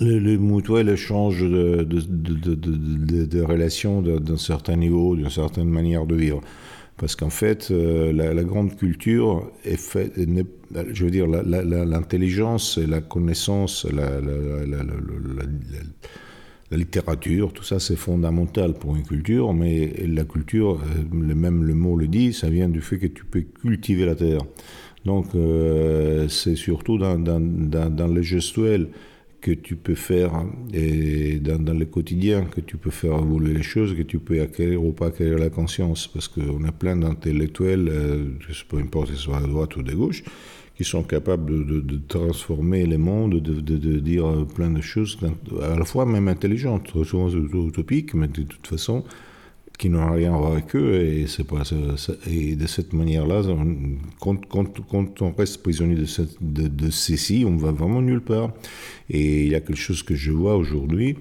le, 0.00 0.18
le, 0.18 0.38
mutuel 0.38 0.88
échange 0.88 1.42
de, 1.42 1.84
de 1.84 3.42
relations 3.42 4.02
d'un 4.02 4.36
certain 4.36 4.76
niveau, 4.76 5.16
d'une 5.16 5.30
certaine 5.30 5.68
manière 5.68 6.06
de 6.06 6.14
vivre. 6.14 6.40
Parce 6.96 7.16
qu'en 7.16 7.30
fait, 7.30 7.68
euh, 7.70 8.12
la, 8.12 8.44
grande 8.44 8.76
culture 8.76 9.50
est 9.64 9.76
je 10.92 11.04
veux 11.04 11.10
dire, 11.10 11.26
l'intelligence 11.26 12.78
et 12.78 12.86
la 12.86 13.00
connaissance, 13.00 13.86
la, 13.92 14.20
littérature, 16.70 17.52
tout 17.52 17.64
ça 17.64 17.78
c'est 17.78 17.96
fondamental 17.96 18.72
pour 18.74 18.96
une 18.96 19.02
culture, 19.02 19.52
mais 19.52 19.92
la 20.06 20.24
culture, 20.24 20.80
euh, 20.80 21.34
même 21.34 21.64
le 21.64 21.74
mot 21.74 21.96
le 21.96 22.08
dit, 22.08 22.32
ça 22.32 22.48
vient 22.48 22.68
du 22.68 22.80
fait 22.80 22.98
que 22.98 23.08
tu 23.08 23.24
peux 23.24 23.42
cultiver 23.42 24.06
la 24.06 24.14
terre. 24.14 24.40
Donc 25.04 25.34
euh, 25.34 26.28
c'est 26.28 26.56
surtout 26.56 26.98
dans, 26.98 27.18
dans, 27.18 27.40
dans, 27.40 27.90
dans 27.94 28.06
les 28.06 28.22
gestuels 28.22 28.88
que 29.42 29.50
tu 29.50 29.76
peux 29.76 29.96
faire 29.96 30.44
et 30.72 31.40
dans, 31.40 31.76
le 31.76 31.84
quotidien, 31.84 32.44
que 32.44 32.60
tu 32.60 32.76
peux 32.76 32.90
faire 32.90 33.18
évoluer 33.18 33.52
les 33.52 33.62
choses, 33.62 33.94
que 33.94 34.02
tu 34.02 34.20
peux 34.20 34.40
acquérir 34.40 34.82
ou 34.82 34.92
pas 34.92 35.08
acquérir 35.08 35.38
la 35.38 35.50
conscience. 35.50 36.06
Parce 36.06 36.28
qu'on 36.28 36.62
a 36.64 36.72
plein 36.72 36.96
d'intellectuels, 36.96 37.92
peu 38.68 38.78
importe 38.78 39.08
si 39.08 39.16
ce 39.16 39.22
soit 39.22 39.38
à 39.38 39.46
droite 39.46 39.76
ou 39.76 39.82
de 39.82 39.92
gauche, 39.92 40.22
qui 40.76 40.84
sont 40.84 41.02
capables 41.02 41.66
de, 41.66 42.00
transformer 42.08 42.86
les 42.86 42.98
mondes, 42.98 43.40
de, 43.40 43.60
de, 43.60 43.98
dire 43.98 44.46
plein 44.54 44.70
de 44.70 44.80
choses, 44.80 45.18
à 45.60 45.76
la 45.76 45.84
fois 45.84 46.06
même 46.06 46.28
intelligentes, 46.28 46.92
souvent 47.04 47.28
utopiques, 47.28 48.14
mais 48.14 48.28
de 48.28 48.42
toute 48.42 48.66
façon, 48.66 49.04
qui 49.82 49.90
n'ont 49.90 50.12
rien 50.12 50.32
à 50.32 50.36
voir 50.36 50.52
avec 50.52 50.76
eux. 50.76 50.94
Et, 51.02 51.26
pas, 51.42 51.64
et 52.30 52.54
de 52.54 52.66
cette 52.68 52.92
manière-là, 52.92 53.42
quand, 54.20 54.46
quand, 54.46 54.80
quand, 54.86 55.22
on 55.22 55.32
reste 55.32 55.60
prisonnier 55.60 55.96
de, 55.96 56.04
cette, 56.04 56.36
de, 56.40 56.68
de 56.68 56.88
ceci, 56.88 57.44
on 57.44 57.56
va 57.56 57.72
vraiment 57.72 58.00
nulle 58.00 58.20
part. 58.20 58.52
Et 59.10 59.42
il 59.42 59.48
y 59.48 59.56
a 59.56 59.60
quelque 59.60 59.74
chose 59.74 60.04
que 60.04 60.14
je 60.14 60.30
vois 60.30 60.56
aujourd'hui, 60.56 61.16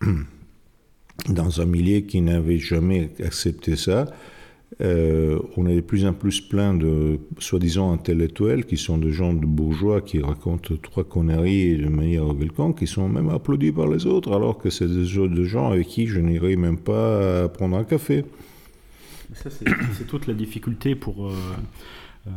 dans 1.28 1.60
un 1.60 1.64
milieu 1.64 1.98
qui 1.98 2.20
n'avait 2.20 2.60
jamais 2.60 3.10
accepté 3.18 3.74
ça, 3.74 4.06
euh, 4.80 5.38
on 5.56 5.66
est 5.66 5.76
de 5.76 5.80
plus 5.80 6.04
en 6.04 6.12
plus 6.12 6.40
plein 6.40 6.74
de 6.74 7.18
soi-disant 7.38 7.92
intellectuels 7.92 8.64
qui 8.64 8.76
sont 8.76 8.98
des 8.98 9.10
gens 9.10 9.32
de 9.32 9.46
bourgeois 9.46 10.02
qui 10.02 10.20
racontent 10.20 10.74
trois 10.82 11.04
conneries 11.04 11.78
de 11.78 11.88
manière 11.88 12.26
quelconque, 12.38 12.78
qui 12.78 12.86
sont 12.86 13.08
même 13.08 13.30
applaudis 13.30 13.72
par 13.72 13.88
les 13.88 14.06
autres, 14.06 14.32
alors 14.32 14.58
que 14.58 14.70
c'est 14.70 14.86
des, 14.86 15.04
gens 15.06 15.70
avec 15.70 15.88
qui 15.88 16.06
je 16.06 16.20
n'irai 16.20 16.56
même 16.56 16.78
pas 16.78 17.48
prendre 17.48 17.76
un 17.76 17.84
café. 17.84 18.24
Ça, 19.34 19.50
c'est 19.50 20.06
toute 20.06 20.26
la 20.26 20.34
difficulté 20.34 20.94
pour. 20.94 21.26
Euh, 21.26 21.32
euh, 22.26 22.30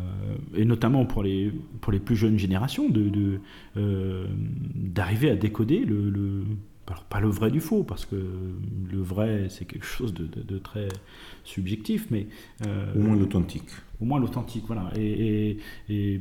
et 0.55 0.65
notamment 0.65 1.05
pour 1.05 1.23
les, 1.23 1.51
pour 1.81 1.91
les 1.91 1.99
plus 1.99 2.15
jeunes 2.15 2.39
générations, 2.39 2.89
d'arriver 3.75 5.27
de, 5.27 5.33
à 5.33 5.35
décoder 5.35 5.79
le 5.79 6.45
alors 6.91 7.05
pas 7.05 7.21
le 7.21 7.29
vrai 7.29 7.51
du 7.51 7.61
faux, 7.61 7.83
parce 7.83 8.05
que 8.05 8.15
le 8.15 9.01
vrai 9.01 9.47
c'est 9.49 9.65
quelque 9.65 9.85
chose 9.85 10.13
de, 10.13 10.57
très 10.57 10.87
subjectif, 11.43 12.07
mais... 12.11 12.27
Euh, 12.67 12.93
au 12.95 12.99
moins 12.99 13.15
l'authentique. 13.15 13.69
Au 14.01 14.05
moins 14.05 14.19
l'authentique, 14.19 14.65
voilà. 14.67 14.91
Et, 14.97 15.57
le, 15.87 16.19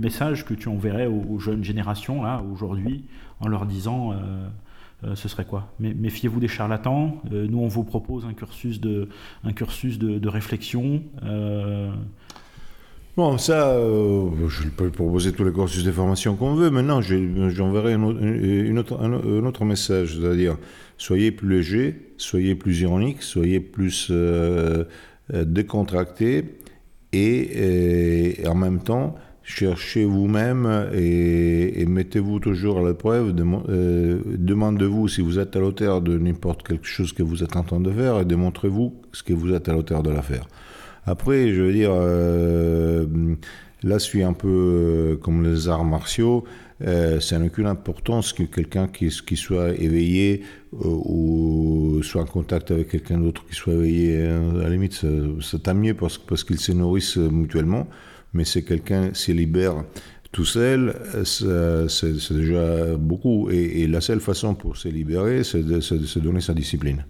message 0.00 0.44
que 0.44 0.54
tu 0.54 0.68
enverrais 0.68 1.06
aux, 1.06 1.38
jeunes 1.38 1.62
générations, 1.62 2.22
là, 2.22 2.42
aujourd'hui, 2.52 3.04
en 3.40 3.48
leur 3.48 3.66
disant... 3.66 4.12
Euh, 4.12 4.48
euh, 5.02 5.16
ce 5.16 5.28
serait 5.28 5.44
quoi? 5.44 5.74
Méfiez-vous 5.80 6.40
des 6.40 6.48
charlatans. 6.48 7.20
nous, 7.30 7.58
on 7.58 7.68
vous 7.68 7.84
propose 7.84 8.24
un 8.24 8.32
cursus 8.32 8.80
de, 8.80 9.10
un 9.42 9.52
cursus 9.52 9.98
de, 9.98 10.28
réflexion. 10.28 11.02
Bon, 13.16 13.38
ça, 13.38 13.70
euh, 13.70 14.28
je 14.48 14.68
peux 14.70 14.90
proposer 14.90 15.30
tous 15.30 15.44
les 15.44 15.52
cursus 15.52 15.84
de 15.84 15.92
formation 15.92 16.34
qu'on 16.34 16.54
veut. 16.56 16.68
Maintenant, 16.70 17.00
j'enverrai 17.00 17.92
un, 17.92 18.76
autre, 18.76 19.64
message, 19.64 20.18
c'est-à-dire 20.18 20.56
soyez 20.98 21.30
plus 21.30 21.48
léger, 21.48 21.94
soyez 22.16 22.56
plus 22.56 22.80
ironique, 22.80 23.22
soyez 23.22 23.60
plus 23.60 24.08
euh, 24.10 24.82
euh, 25.32 25.44
décontracté 25.44 26.56
et, 27.12 28.42
en 28.48 28.56
même 28.56 28.80
temps, 28.80 29.14
cherchez 29.44 30.04
vous-même 30.04 30.88
et, 30.92 31.86
mettez-vous 31.86 32.40
toujours 32.40 32.80
à 32.80 32.88
l'épreuve. 32.88 33.32
Demandez-vous 33.32 35.06
si 35.06 35.20
vous 35.20 35.38
êtes 35.38 35.54
à 35.54 35.60
l'auteur 35.60 36.00
de 36.00 36.18
n'importe 36.18 36.66
quelque 36.66 36.88
chose 36.88 37.12
que 37.12 37.22
vous 37.22 37.44
êtes 37.44 37.54
en 37.54 37.62
train 37.62 37.78
de 37.78 37.92
faire 37.92 38.18
et 38.18 38.24
démontrez-vous 38.24 38.92
ce 39.12 39.22
que 39.22 39.32
vous 39.32 39.54
êtes 39.54 39.68
à 39.68 39.72
l'auteur 39.72 40.02
de 40.02 40.10
la 40.10 40.22
faire. 40.22 40.48
Après, 41.06 41.52
je 41.52 41.60
veux 41.60 41.72
dire, 41.72 41.90
euh, 41.92 43.06
là, 43.82 43.98
je 43.98 44.04
suis 44.04 44.22
un 44.22 44.32
peu 44.32 44.48
euh, 44.48 45.16
comme 45.16 45.44
les 45.44 45.68
arts 45.68 45.84
martiaux. 45.84 46.44
Euh, 46.82 47.20
ça 47.20 47.38
n'a 47.38 47.46
aucune 47.46 47.66
importance 47.66 48.32
que 48.32 48.42
quelqu'un 48.42 48.88
qui, 48.88 49.10
soit 49.10 49.74
éveillé 49.78 50.42
ou 50.72 52.00
soit 52.02 52.22
en 52.22 52.26
contact 52.26 52.70
avec 52.70 52.88
quelqu'un 52.88 53.18
d'autre 53.18 53.44
qui 53.46 53.54
soit 53.54 53.74
éveillé. 53.74 54.26
Hein. 54.26 54.56
À 54.60 54.64
la 54.64 54.70
limite, 54.70 55.00
c'est 55.40 55.62
tant 55.62 55.74
mieux 55.74 55.94
parce, 55.94 56.18
parce 56.18 56.42
qu'ils 56.42 56.58
se 56.58 56.72
nourrissent 56.72 57.16
mutuellement. 57.16 57.86
Mais 58.32 58.44
si 58.44 58.64
quelqu'un 58.64 59.10
se 59.12 59.30
libère 59.30 59.84
tout 60.32 60.44
seul, 60.44 60.94
c'est 61.24 62.32
déjà 62.34 62.96
beaucoup. 62.96 63.50
Et, 63.50 63.86
la 63.86 64.00
seule 64.00 64.20
façon 64.20 64.54
pour 64.54 64.76
se 64.76 64.88
libérer, 64.88 65.44
c'est 65.44 65.62
de 65.62 65.80
se 65.80 66.18
donner 66.18 66.40
sa 66.40 66.54
discipline. 66.54 67.04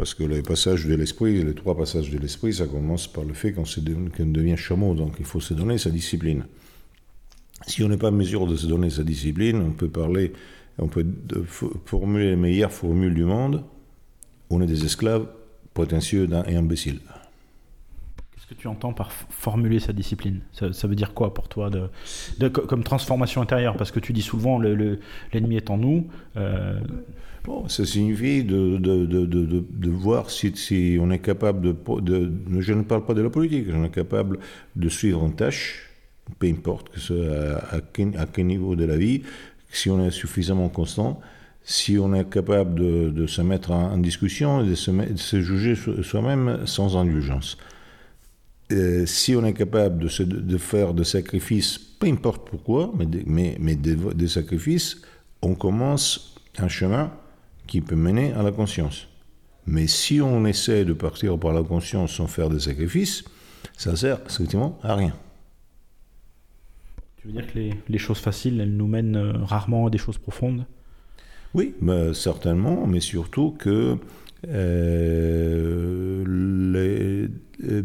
Parce 0.00 0.14
que 0.14 0.24
les 0.24 0.40
passages 0.40 0.86
de 0.86 0.94
l'esprit, 0.94 1.44
les 1.44 1.54
trois 1.54 1.76
passages 1.76 2.08
de 2.08 2.16
l'esprit, 2.16 2.54
ça 2.54 2.66
commence 2.66 3.06
par 3.06 3.22
le 3.22 3.34
fait 3.34 3.52
qu'on 3.52 3.64
devient 3.64 4.56
chameau, 4.56 4.94
donc 4.94 5.16
il 5.18 5.26
faut 5.26 5.40
se 5.40 5.52
donner 5.52 5.76
sa 5.76 5.90
discipline. 5.90 6.46
Si 7.66 7.84
on 7.84 7.88
n'est 7.90 7.98
pas 7.98 8.08
en 8.08 8.12
mesure 8.12 8.46
de 8.46 8.56
se 8.56 8.66
donner 8.66 8.88
sa 8.88 9.02
discipline, 9.04 9.60
on 9.60 9.72
peut 9.72 9.90
parler, 9.90 10.32
on 10.78 10.88
peut 10.88 11.04
formuler 11.84 12.30
les 12.30 12.36
meilleures 12.36 12.72
formules 12.72 13.12
du 13.12 13.24
monde, 13.24 13.62
on 14.48 14.62
est 14.62 14.66
des 14.66 14.86
esclaves 14.86 15.26
prétentieux 15.74 16.26
et 16.46 16.56
imbéciles. 16.56 17.00
Qu'est-ce 18.32 18.46
que 18.46 18.54
tu 18.54 18.68
entends 18.68 18.94
par 18.94 19.12
formuler 19.12 19.80
sa 19.80 19.92
discipline? 19.92 20.40
Ça, 20.52 20.88
veut 20.88 20.96
dire 20.96 21.12
quoi 21.12 21.34
pour 21.34 21.50
toi 21.50 21.70
comme 22.38 22.84
transformation 22.84 23.42
intérieure? 23.42 23.76
Parce 23.76 23.90
que 23.90 24.00
tu 24.00 24.14
dis 24.14 24.22
souvent 24.22 24.58
l'ennemi 24.58 25.00
le, 25.32 25.56
est 25.56 25.68
en 25.68 25.76
nous. 25.76 26.08
Euh, 26.38 26.80
Bon, 27.44 27.68
ça 27.68 27.86
signifie 27.86 28.44
de, 28.44 28.76
de, 28.76 29.06
de, 29.06 29.24
de 29.26 29.90
voir 29.90 30.30
si, 30.30 30.52
si, 30.56 30.98
on 31.00 31.10
est 31.10 31.20
capable 31.20 31.62
de, 31.62 32.32
Je 32.58 32.72
ne 32.74 32.82
parle 32.82 33.06
pas 33.06 33.14
de 33.14 33.22
la 33.22 33.30
politique, 33.30 33.66
on 33.72 33.84
est 33.84 33.90
capable 33.90 34.38
de 34.76 34.88
suivre 34.90 35.24
une 35.24 35.34
tâche, 35.34 35.88
peu 36.38 36.48
importe 36.48 36.90
que 36.90 37.00
ce, 37.00 37.54
à, 37.54 37.80
quel, 37.92 38.46
niveau 38.46 38.76
de 38.76 38.84
la 38.84 38.98
vie, 38.98 39.22
si 39.70 39.88
on 39.88 40.04
est 40.04 40.10
suffisamment 40.10 40.68
constant, 40.68 41.20
si 41.62 41.98
on 41.98 42.12
est 42.12 42.28
capable 42.28 42.74
de, 43.14 43.26
se 43.26 43.40
mettre 43.40 43.70
en, 43.70 43.96
discussion 43.96 44.62
et 44.62 44.68
de 44.68 44.74
se, 44.74 44.90
se 45.16 45.40
juger 45.40 45.76
soi-même 46.02 46.66
sans 46.66 46.98
indulgence. 46.98 47.56
Euh, 48.70 49.06
si 49.06 49.34
on 49.34 49.44
est 49.46 49.54
capable 49.54 49.98
de, 49.98 50.08
se, 50.08 50.24
faire 50.58 50.92
des 50.92 51.04
sacrifices, 51.04 51.78
peu 51.78 52.06
importe 52.06 52.46
pourquoi, 52.48 52.92
mais, 52.98 53.06
mais, 53.24 53.56
mais 53.58 53.76
des 53.76 54.28
sacrifices, 54.28 55.00
on 55.40 55.54
commence 55.54 56.34
un 56.58 56.68
chemin 56.68 57.10
qui 57.70 57.80
peut 57.80 57.94
mener 57.94 58.32
à 58.32 58.42
la 58.42 58.50
conscience. 58.50 59.08
Mais 59.64 59.86
si 59.86 60.20
on 60.20 60.44
essaie 60.44 60.84
de 60.84 60.92
partir 60.92 61.38
par 61.38 61.52
la 61.52 61.62
conscience 61.62 62.12
sans 62.12 62.26
faire 62.26 62.50
des 62.50 62.58
sacrifices, 62.58 63.24
ça 63.76 63.94
sert 63.94 64.18
effectivement 64.26 64.78
à 64.82 64.96
rien. 64.96 65.14
Tu 67.16 67.28
veux 67.28 67.32
dire 67.32 67.46
que 67.46 67.58
les, 67.58 67.74
les 67.88 67.98
choses 67.98 68.18
faciles, 68.18 68.60
elles 68.60 68.76
nous 68.76 68.88
mènent 68.88 69.16
euh, 69.16 69.44
rarement 69.44 69.86
à 69.86 69.90
des 69.90 69.98
choses 69.98 70.18
profondes? 70.18 70.66
Oui, 71.54 71.74
bah, 71.80 72.12
certainement, 72.12 72.86
mais 72.88 73.00
surtout 73.00 73.52
que 73.52 73.96
euh, 74.48 76.24
les, 76.72 77.28
euh, 77.68 77.82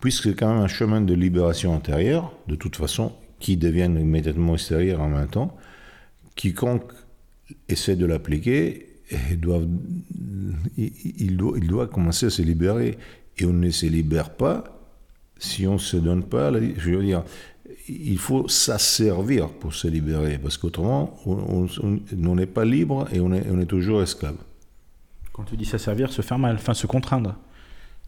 puisque 0.00 0.24
c'est 0.24 0.34
quand 0.34 0.54
même 0.54 0.62
un 0.62 0.68
chemin 0.68 1.02
de 1.02 1.12
libération 1.12 1.74
intérieure, 1.74 2.32
de 2.48 2.54
toute 2.54 2.76
façon, 2.76 3.12
qui 3.38 3.58
devient 3.58 3.90
immédiatement 4.00 4.54
extérieur 4.54 5.02
en 5.02 5.08
même 5.08 5.28
temps, 5.28 5.56
quiconque 6.36 6.92
essaie 7.68 7.96
de 7.96 8.06
l'appliquer 8.06 8.93
doivent, 9.36 9.68
il, 10.76 11.36
doit, 11.36 11.58
il 11.58 11.66
doit 11.66 11.86
commencer 11.86 12.26
à 12.26 12.30
se 12.30 12.42
libérer. 12.42 12.98
Et 13.38 13.44
on 13.44 13.52
ne 13.52 13.70
se 13.70 13.86
libère 13.86 14.30
pas 14.30 14.64
si 15.38 15.66
on 15.66 15.74
ne 15.74 15.78
se 15.78 15.96
donne 15.96 16.22
pas, 16.22 16.52
je 16.52 16.90
veux 16.90 17.02
dire, 17.02 17.24
il 17.88 18.18
faut 18.18 18.48
s'asservir 18.48 19.48
pour 19.48 19.74
se 19.74 19.88
libérer, 19.88 20.38
parce 20.38 20.56
qu'autrement, 20.56 21.18
on 21.26 22.34
n'est 22.34 22.46
pas 22.46 22.64
libre 22.64 23.08
et 23.12 23.20
on 23.20 23.32
est, 23.32 23.44
on 23.50 23.60
est 23.60 23.66
toujours 23.66 24.02
esclave. 24.02 24.36
Quand 25.32 25.44
tu 25.44 25.56
dis 25.56 25.64
s'asservir, 25.64 26.12
se 26.12 26.22
faire 26.22 26.38
mal, 26.38 26.54
enfin 26.56 26.74
se 26.74 26.86
contraindre. 26.86 27.36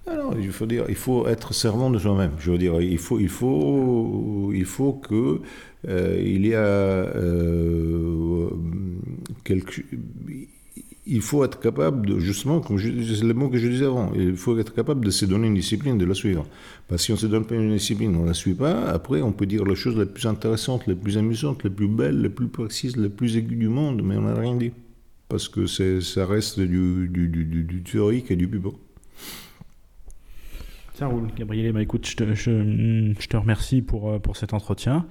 Alors, 0.09 0.35
il 0.39 0.52
faut 0.52 0.66
dire, 0.66 0.85
il 0.89 0.94
faut 0.94 1.27
être 1.27 1.52
servant 1.52 1.90
de 1.90 1.98
soi-même. 1.98 2.31
Je 2.39 2.52
veux 2.52 2.59
dire, 2.59 2.81
il 2.81 2.98
faut, 2.98 3.18
il 3.18 3.28
faut, 3.28 4.52
il 4.55 4.64
faut 4.64 4.93
que 4.93 5.40
euh, 5.89 6.23
il 6.24 6.47
y 6.47 6.55
a 6.55 6.59
euh, 6.59 8.48
quelque, 9.43 9.82
il 11.06 11.20
faut 11.20 11.44
être 11.44 11.60
capable 11.60 12.06
de, 12.06 12.18
justement, 12.18 12.60
comme 12.60 12.78
c'est 12.78 13.22
le 13.22 13.34
mot 13.34 13.48
que 13.48 13.58
je 13.58 13.68
disais 13.68 13.84
avant, 13.84 14.12
il 14.14 14.36
faut 14.36 14.58
être 14.58 14.74
capable 14.74 15.04
de 15.04 15.10
se 15.10 15.24
donner 15.24 15.46
une 15.46 15.54
discipline, 15.54 15.98
de 15.98 16.04
la 16.04 16.14
suivre. 16.14 16.46
Parce 16.88 17.02
que 17.02 17.04
si 17.06 17.12
on 17.12 17.14
ne 17.14 17.20
se 17.20 17.26
donne 17.26 17.46
pas 17.46 17.54
une 17.54 17.72
discipline, 17.72 18.14
on 18.16 18.22
ne 18.22 18.26
la 18.26 18.34
suit 18.34 18.54
pas, 18.54 18.90
après 18.90 19.22
on 19.22 19.32
peut 19.32 19.46
dire 19.46 19.64
les 19.64 19.76
choses 19.76 19.96
les 19.96 20.06
plus 20.06 20.26
intéressantes, 20.26 20.86
les 20.86 20.96
plus 20.96 21.16
amusantes, 21.16 21.62
les 21.62 21.70
plus 21.70 21.88
belles, 21.88 22.20
les 22.20 22.28
plus 22.28 22.48
précises, 22.48 22.96
les 22.96 23.08
plus 23.08 23.36
aiguës 23.36 23.58
du 23.58 23.68
monde, 23.68 24.02
mais 24.02 24.16
on 24.16 24.22
n'a 24.22 24.34
rien 24.34 24.56
dit. 24.56 24.72
Parce 25.28 25.48
que 25.48 25.66
ça 25.66 26.26
reste 26.26 26.60
du, 26.60 27.08
du, 27.08 27.28
du, 27.28 27.44
du, 27.44 27.82
théorique 27.82 28.30
et 28.30 28.36
du 28.36 28.48
pubère. 28.48 28.72
Ça 30.94 31.08
roule, 31.08 31.28
Gabriel. 31.36 31.72
Bah, 31.72 31.82
écoute, 31.82 32.06
je 32.08 32.16
te, 32.16 32.34
je, 32.34 33.26
te, 33.26 33.36
remercie 33.36 33.82
pour, 33.82 34.10
euh, 34.10 34.18
pour 34.18 34.36
cet 34.36 34.54
entretien. 34.54 35.06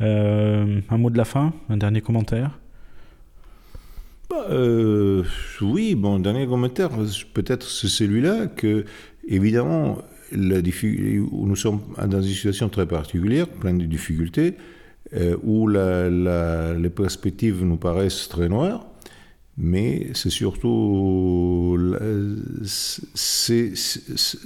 Euh, 0.00 0.80
un 0.88 0.98
mot 0.98 1.10
de 1.10 1.18
la 1.18 1.24
fin, 1.24 1.52
un 1.68 1.76
dernier 1.76 2.00
commentaire? 2.00 2.58
Bah, 4.28 4.46
euh, 4.50 5.22
Oui, 5.60 5.94
bon, 5.94 6.18
dernier 6.18 6.46
commentaire, 6.46 6.90
peut-être 7.34 7.68
c'est 7.68 7.88
celui-là 7.88 8.46
que, 8.46 8.84
évidemment, 9.26 9.98
la 10.32 10.58
où 10.58 11.46
nous 11.46 11.56
sommes 11.56 11.80
dans 12.06 12.20
une 12.20 12.28
situation 12.28 12.68
très 12.68 12.86
particulière, 12.86 13.48
pleine 13.48 13.78
de 13.78 13.86
difficultés, 13.86 14.54
où 15.44 15.68
la, 15.68 16.10
la, 16.10 16.74
les 16.74 16.90
perspectives 16.90 17.62
nous 17.64 17.76
paraissent 17.76 18.28
très 18.28 18.48
noires 18.48 18.86
mais 19.56 20.08
c'est 20.14 20.30
surtout. 20.30 21.76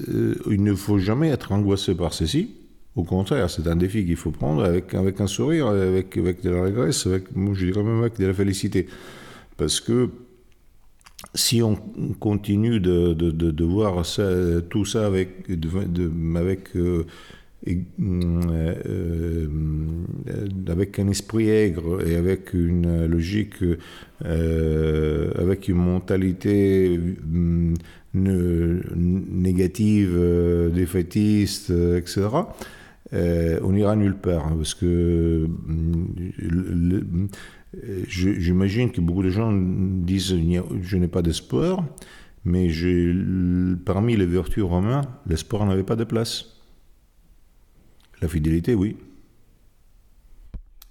euh, 0.08 0.34
il 0.50 0.62
ne 0.62 0.74
faut 0.74 0.98
jamais 0.98 1.28
être 1.30 1.52
angoissé 1.52 1.94
par 1.94 2.12
ceci. 2.12 2.50
Au 2.96 3.04
contraire, 3.04 3.48
c'est 3.50 3.66
un 3.66 3.76
défi 3.76 4.04
qu'il 4.04 4.16
faut 4.16 4.30
prendre 4.30 4.64
avec, 4.64 4.94
avec 4.94 5.20
un 5.20 5.26
sourire, 5.26 5.68
avec, 5.68 6.16
avec 6.16 6.42
de 6.42 6.50
la 6.50 6.62
régresse, 6.62 7.06
avec, 7.06 7.24
je 7.34 7.66
dirais 7.66 7.82
même 7.82 8.00
avec 8.00 8.18
de 8.18 8.26
la 8.26 8.34
félicité. 8.34 8.88
Parce 9.60 9.78
que 9.78 10.08
si 11.34 11.62
on 11.62 11.76
continue 12.18 12.80
de, 12.80 13.64
voir 13.64 14.02
tout 14.70 14.86
ça 14.86 15.06
avec, 15.06 15.50
avec 16.34 16.70
euh, 17.68 17.84
euh, 18.88 19.46
avec 20.66 20.98
un 20.98 21.08
esprit 21.08 21.50
aigre 21.50 22.00
et 22.06 22.16
avec 22.16 22.54
une 22.54 23.04
logique, 23.04 23.62
euh, 24.24 25.30
avec 25.38 25.68
une 25.68 25.76
mentalité 25.76 26.98
négative, 28.14 30.18
défaitiste, 30.74 31.70
etc., 31.70 32.28
on 33.12 33.74
ira 33.74 33.94
nulle 33.94 34.16
part. 34.16 34.46
Hein, 34.46 34.54
parce 34.56 34.72
que 34.72 35.46
j'imagine 38.08 38.90
que 38.90 39.00
beaucoup 39.00 39.22
de 39.22 39.30
gens 39.30 39.52
disent 39.52 40.36
je 40.82 40.96
n'ai 40.96 41.08
pas 41.08 41.22
d'espoir, 41.22 41.84
mais 42.44 42.68
parmi 43.84 44.16
les 44.16 44.26
vertus 44.26 44.64
romaines, 44.64 45.04
l'espoir 45.26 45.66
n'avait 45.66 45.84
pas 45.84 45.96
de 45.96 46.04
place. 46.04 46.56
La 48.20 48.28
fidélité, 48.28 48.74
oui. 48.74 48.96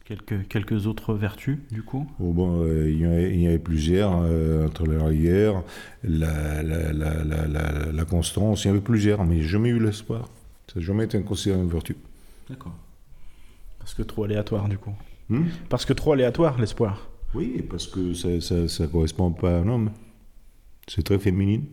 Quelques, 0.05 0.47
quelques 0.47 0.87
autres 0.87 1.13
vertus, 1.13 1.59
du 1.69 1.83
coup? 1.83 2.09
Oh, 2.19 2.33
bon, 2.33 2.63
euh, 2.63 2.89
il, 2.89 2.99
y 3.41 3.45
avait, 3.45 3.59
plusieurs, 3.59 4.21
euh, 4.23 4.65
entre 4.65 4.87
la 4.87 5.05
rigueur, 5.05 5.63
la, 6.03 6.63
la, 6.63 6.91
la, 6.91 7.91
la, 7.91 8.05
constance, 8.05 8.63
il 8.63 8.69
y 8.69 8.71
avait 8.71 8.81
plusieurs, 8.81 9.23
mais 9.23 9.43
jamais 9.43 9.69
eu 9.69 9.79
l'espoir. 9.79 10.27
Ça 10.65 10.79
n'a 10.79 10.85
jamais 10.85 11.03
été 11.05 11.21
considéré 11.21 11.61
une 11.61 11.69
vertu. 11.69 11.95
D'accord. 12.49 12.73
Parce 13.77 13.93
que 13.93 14.01
trop 14.01 14.23
aléatoire, 14.23 14.67
du 14.67 14.79
coup. 14.79 14.95
Hmm? 15.29 15.45
Parce 15.69 15.85
que 15.85 15.93
trop 15.93 16.13
aléatoire, 16.13 16.59
l'espoir. 16.59 17.07
Oui, 17.33 17.63
parce 17.69 17.87
que 17.87 18.13
ça 18.13 18.27
ne 18.29 18.85
correspond 18.87 19.31
pas 19.31 19.51
à 19.51 19.59
un 19.59 19.67
homme. 19.67 19.91
C'est 20.87 21.03
très 21.03 21.19
féminine. 21.19 21.65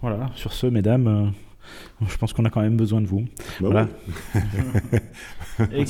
Voilà, 0.00 0.30
sur 0.34 0.52
ce, 0.52 0.66
mesdames, 0.66 1.06
euh, 1.06 2.06
je 2.08 2.16
pense 2.16 2.32
qu'on 2.32 2.44
a 2.44 2.50
quand 2.50 2.60
même 2.60 2.76
besoin 2.76 3.00
de 3.00 3.06
vous. 3.06 3.24
Bah 3.60 3.68
voilà. 3.70 3.88
et, 5.72 5.84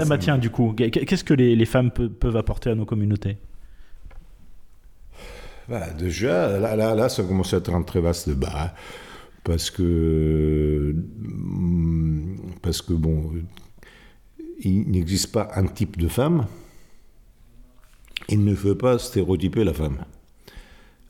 ah 0.00 0.04
bah 0.04 0.18
tiens, 0.18 0.38
du 0.38 0.50
coup, 0.50 0.72
qu'est-ce 0.72 1.24
que 1.24 1.34
les, 1.34 1.64
femmes 1.64 1.90
peuvent 1.90 2.36
apporter 2.36 2.70
à 2.70 2.74
nos 2.74 2.84
communautés? 2.84 3.36
Bah, 5.68 5.90
Déjà, 5.90 6.58
là, 6.58 6.76
là, 6.76 6.94
là, 6.94 7.08
ça 7.08 7.22
commence 7.22 7.52
à 7.54 7.58
être 7.58 7.72
un 7.72 7.82
très 7.82 8.00
vaste 8.00 8.28
débat. 8.28 8.74
Parce 9.44 9.70
que, 9.70 10.94
mm, 11.18 12.36
parce 12.62 12.82
que 12.82 12.92
bon, 12.92 13.32
il 14.60 14.90
n'existe 14.90 15.32
pas 15.32 15.48
un 15.54 15.66
type 15.66 15.96
de 15.98 16.08
femme. 16.08 16.46
Il 18.28 18.44
ne 18.44 18.54
faut 18.54 18.74
pas 18.74 18.98
stéréotyper 18.98 19.64
la 19.64 19.72
femme. 19.72 19.98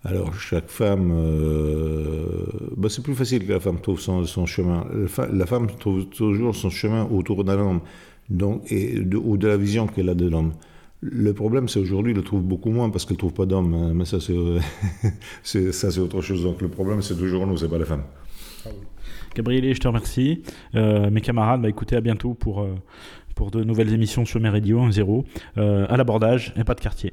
Alors, 0.05 0.35
chaque 0.35 0.69
femme, 0.69 1.11
euh, 1.13 2.47
bah, 2.77 2.89
c'est 2.89 3.03
plus 3.03 3.15
facile 3.15 3.45
que 3.47 3.53
la 3.53 3.61
femme 3.61 3.81
trouve 3.81 4.01
son, 4.01 4.25
chemin. 4.47 4.87
La 5.33 5.47
femme 5.47 5.67
trouve 5.79 6.07
toujours 6.07 6.55
son 6.55 6.71
chemin 6.71 7.05
autour 7.11 7.43
d'un 7.43 7.59
homme, 7.59 7.81
donc, 8.31 8.63
ou 8.71 9.37
de 9.37 9.49
la 9.49 9.57
vision 9.57 9.87
qu'elle 9.89 10.09
a 10.09 10.15
de 10.15 10.29
l'homme. 10.29 10.53
Le 11.01 11.33
problème, 11.33 11.69
c'est 11.69 11.81
aujourd'hui, 11.81 12.13
elle 12.13 12.19
le 12.19 12.25
trouve 12.25 12.43
beaucoup 12.43 12.71
moins 12.71 12.91
parce 12.91 13.05
qu'elle 13.05 13.17
trouve 13.17 13.33
pas 13.33 13.47
d'homme. 13.47 13.75
Hein. 13.75 13.93
mais 13.95 14.05
ça, 14.05 14.19
c'est, 14.21 15.99
autre 15.99 16.21
chose. 16.21 16.43
Donc, 16.45 16.63
le 16.63 16.69
problème, 16.69 17.03
c'est 17.03 17.17
toujours 17.17 17.47
nous, 17.47 17.57
c'est 17.57 17.69
pas 17.69 17.79
la 17.79 17.85
femme. 17.85 18.03
Gabriel, 19.35 19.75
je 19.75 19.81
te 19.81 19.89
remercie. 19.89 20.43
Euh, 20.75 21.11
mes 21.11 21.21
camarades, 21.21 21.63
bah, 21.63 21.69
écoutez, 21.69 21.97
à 21.97 22.01
bientôt 22.01 22.35
pour, 22.35 22.61
euh, 22.63 22.75
pour 23.39 23.53
de 23.53 23.63
nouvelles 23.63 23.95
émissions 23.95 24.25
sur 24.25 24.41
mes 24.41 24.49
radios 24.49 24.81
1-0, 24.81 25.25
à 25.57 25.97
l'abordage 25.97 26.53
et 26.57 26.65
pas 26.65 26.75
de 26.75 26.81
quartier. 26.81 27.13